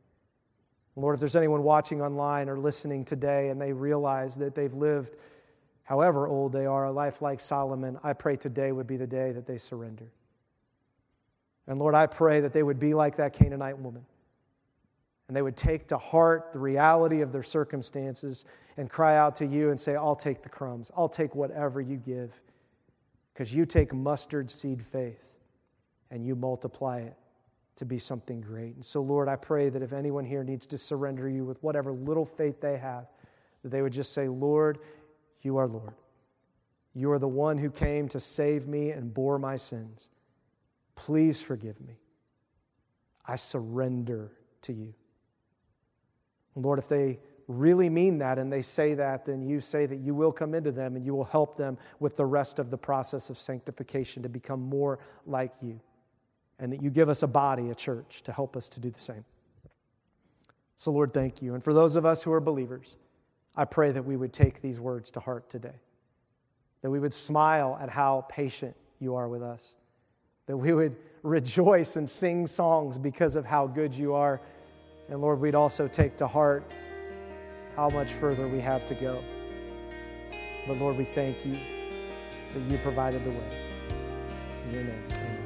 Lord, 0.95 1.15
if 1.15 1.19
there's 1.19 1.35
anyone 1.35 1.63
watching 1.63 2.01
online 2.01 2.49
or 2.49 2.57
listening 2.57 3.05
today 3.05 3.49
and 3.49 3.61
they 3.61 3.71
realize 3.71 4.35
that 4.37 4.55
they've 4.55 4.73
lived, 4.73 5.17
however 5.83 6.27
old 6.27 6.51
they 6.51 6.65
are, 6.65 6.85
a 6.85 6.91
life 6.91 7.21
like 7.21 7.39
Solomon, 7.39 7.99
I 8.03 8.13
pray 8.13 8.35
today 8.35 8.71
would 8.71 8.87
be 8.87 8.97
the 8.97 9.07
day 9.07 9.31
that 9.31 9.45
they 9.45 9.57
surrender. 9.57 10.11
And 11.67 11.79
Lord, 11.79 11.93
I 11.95 12.07
pray 12.07 12.41
that 12.41 12.51
they 12.51 12.63
would 12.63 12.79
be 12.79 12.93
like 12.93 13.17
that 13.17 13.33
Canaanite 13.33 13.77
woman. 13.77 14.05
And 15.27 15.35
they 15.35 15.41
would 15.41 15.57
take 15.57 15.87
to 15.89 15.97
heart 15.97 16.51
the 16.53 16.59
reality 16.59 17.21
of 17.21 17.31
their 17.31 17.43
circumstances 17.43 18.45
and 18.77 18.89
cry 18.89 19.17
out 19.17 19.35
to 19.35 19.45
you 19.45 19.69
and 19.69 19.79
say, 19.79 19.95
I'll 19.95 20.15
take 20.15 20.41
the 20.41 20.49
crumbs. 20.49 20.89
I'll 20.95 21.09
take 21.09 21.35
whatever 21.35 21.81
you 21.81 21.97
give. 21.97 22.31
Because 23.37 23.53
you 23.53 23.67
take 23.67 23.93
mustard 23.93 24.49
seed 24.49 24.83
faith 24.83 25.29
and 26.09 26.25
you 26.25 26.35
multiply 26.35 27.01
it 27.01 27.15
to 27.75 27.85
be 27.85 27.99
something 27.99 28.41
great. 28.41 28.73
And 28.73 28.83
so, 28.83 28.99
Lord, 28.99 29.29
I 29.29 29.35
pray 29.35 29.69
that 29.69 29.83
if 29.83 29.93
anyone 29.93 30.25
here 30.25 30.43
needs 30.43 30.65
to 30.65 30.77
surrender 30.77 31.29
you 31.29 31.45
with 31.45 31.61
whatever 31.61 31.91
little 31.91 32.25
faith 32.25 32.59
they 32.59 32.77
have, 32.77 33.05
that 33.61 33.69
they 33.69 33.83
would 33.83 33.93
just 33.93 34.11
say, 34.11 34.27
Lord, 34.27 34.79
you 35.43 35.57
are 35.57 35.67
Lord. 35.67 35.93
You 36.95 37.11
are 37.11 37.19
the 37.19 37.27
one 37.27 37.59
who 37.59 37.69
came 37.69 38.07
to 38.09 38.19
save 38.19 38.67
me 38.67 38.89
and 38.89 39.13
bore 39.13 39.37
my 39.37 39.55
sins. 39.55 40.09
Please 40.95 41.39
forgive 41.39 41.79
me. 41.79 41.93
I 43.23 43.35
surrender 43.35 44.31
to 44.63 44.73
you. 44.73 44.95
Lord, 46.55 46.79
if 46.79 46.87
they 46.87 47.19
really 47.47 47.89
mean 47.89 48.17
that 48.17 48.37
and 48.37 48.51
they 48.51 48.61
say 48.61 48.93
that, 48.93 49.25
then 49.25 49.41
you 49.41 49.59
say 49.59 49.85
that 49.85 49.99
you 49.99 50.13
will 50.13 50.31
come 50.31 50.53
into 50.53 50.71
them 50.71 50.95
and 50.95 51.05
you 51.05 51.15
will 51.15 51.23
help 51.23 51.55
them 51.55 51.77
with 51.99 52.17
the 52.17 52.25
rest 52.25 52.59
of 52.59 52.69
the 52.69 52.77
process 52.77 53.29
of 53.29 53.37
sanctification 53.37 54.21
to 54.23 54.29
become 54.29 54.61
more 54.61 54.99
like 55.25 55.53
you. 55.61 55.79
And 56.59 56.73
that 56.73 56.81
you 56.81 56.89
give 56.89 57.07
us 57.07 57.23
a 57.23 57.27
body, 57.27 57.69
a 57.69 57.75
church, 57.75 58.23
to 58.23 58.31
help 58.31 58.57
us 58.57 58.67
to 58.69 58.79
do 58.79 58.89
the 58.89 58.99
same. 58.99 59.23
So, 60.75 60.91
Lord, 60.91 61.13
thank 61.13 61.41
you. 61.41 61.53
And 61.53 61.63
for 61.63 61.73
those 61.73 61.95
of 61.95 62.05
us 62.05 62.21
who 62.21 62.31
are 62.33 62.39
believers, 62.39 62.97
I 63.55 63.65
pray 63.65 63.91
that 63.91 64.03
we 64.03 64.17
would 64.17 64.33
take 64.33 64.61
these 64.61 64.79
words 64.79 65.09
to 65.11 65.19
heart 65.19 65.49
today, 65.49 65.79
that 66.81 66.89
we 66.89 66.99
would 66.99 67.13
smile 67.13 67.77
at 67.81 67.89
how 67.89 68.25
patient 68.29 68.75
you 68.99 69.15
are 69.15 69.27
with 69.27 69.41
us, 69.41 69.75
that 70.47 70.57
we 70.57 70.73
would 70.73 70.95
rejoice 71.23 71.95
and 71.95 72.09
sing 72.09 72.45
songs 72.47 72.97
because 72.97 73.35
of 73.35 73.45
how 73.45 73.67
good 73.67 73.93
you 73.93 74.13
are. 74.13 74.41
And 75.09 75.21
Lord, 75.21 75.39
we'd 75.39 75.55
also 75.55 75.87
take 75.87 76.17
to 76.17 76.27
heart 76.27 76.71
how 77.77 77.89
much 77.89 78.13
further 78.13 78.47
we 78.47 78.59
have 78.59 78.85
to 78.87 78.95
go. 78.95 79.23
But 80.67 80.77
Lord, 80.77 80.97
we 80.97 81.05
thank 81.05 81.45
you 81.45 81.59
that 82.53 82.71
you 82.71 82.79
provided 82.79 83.23
the 83.23 83.29
way. 83.29 83.67
In 84.67 84.73
your 84.73 84.83
name, 84.83 85.03
amen. 85.11 85.36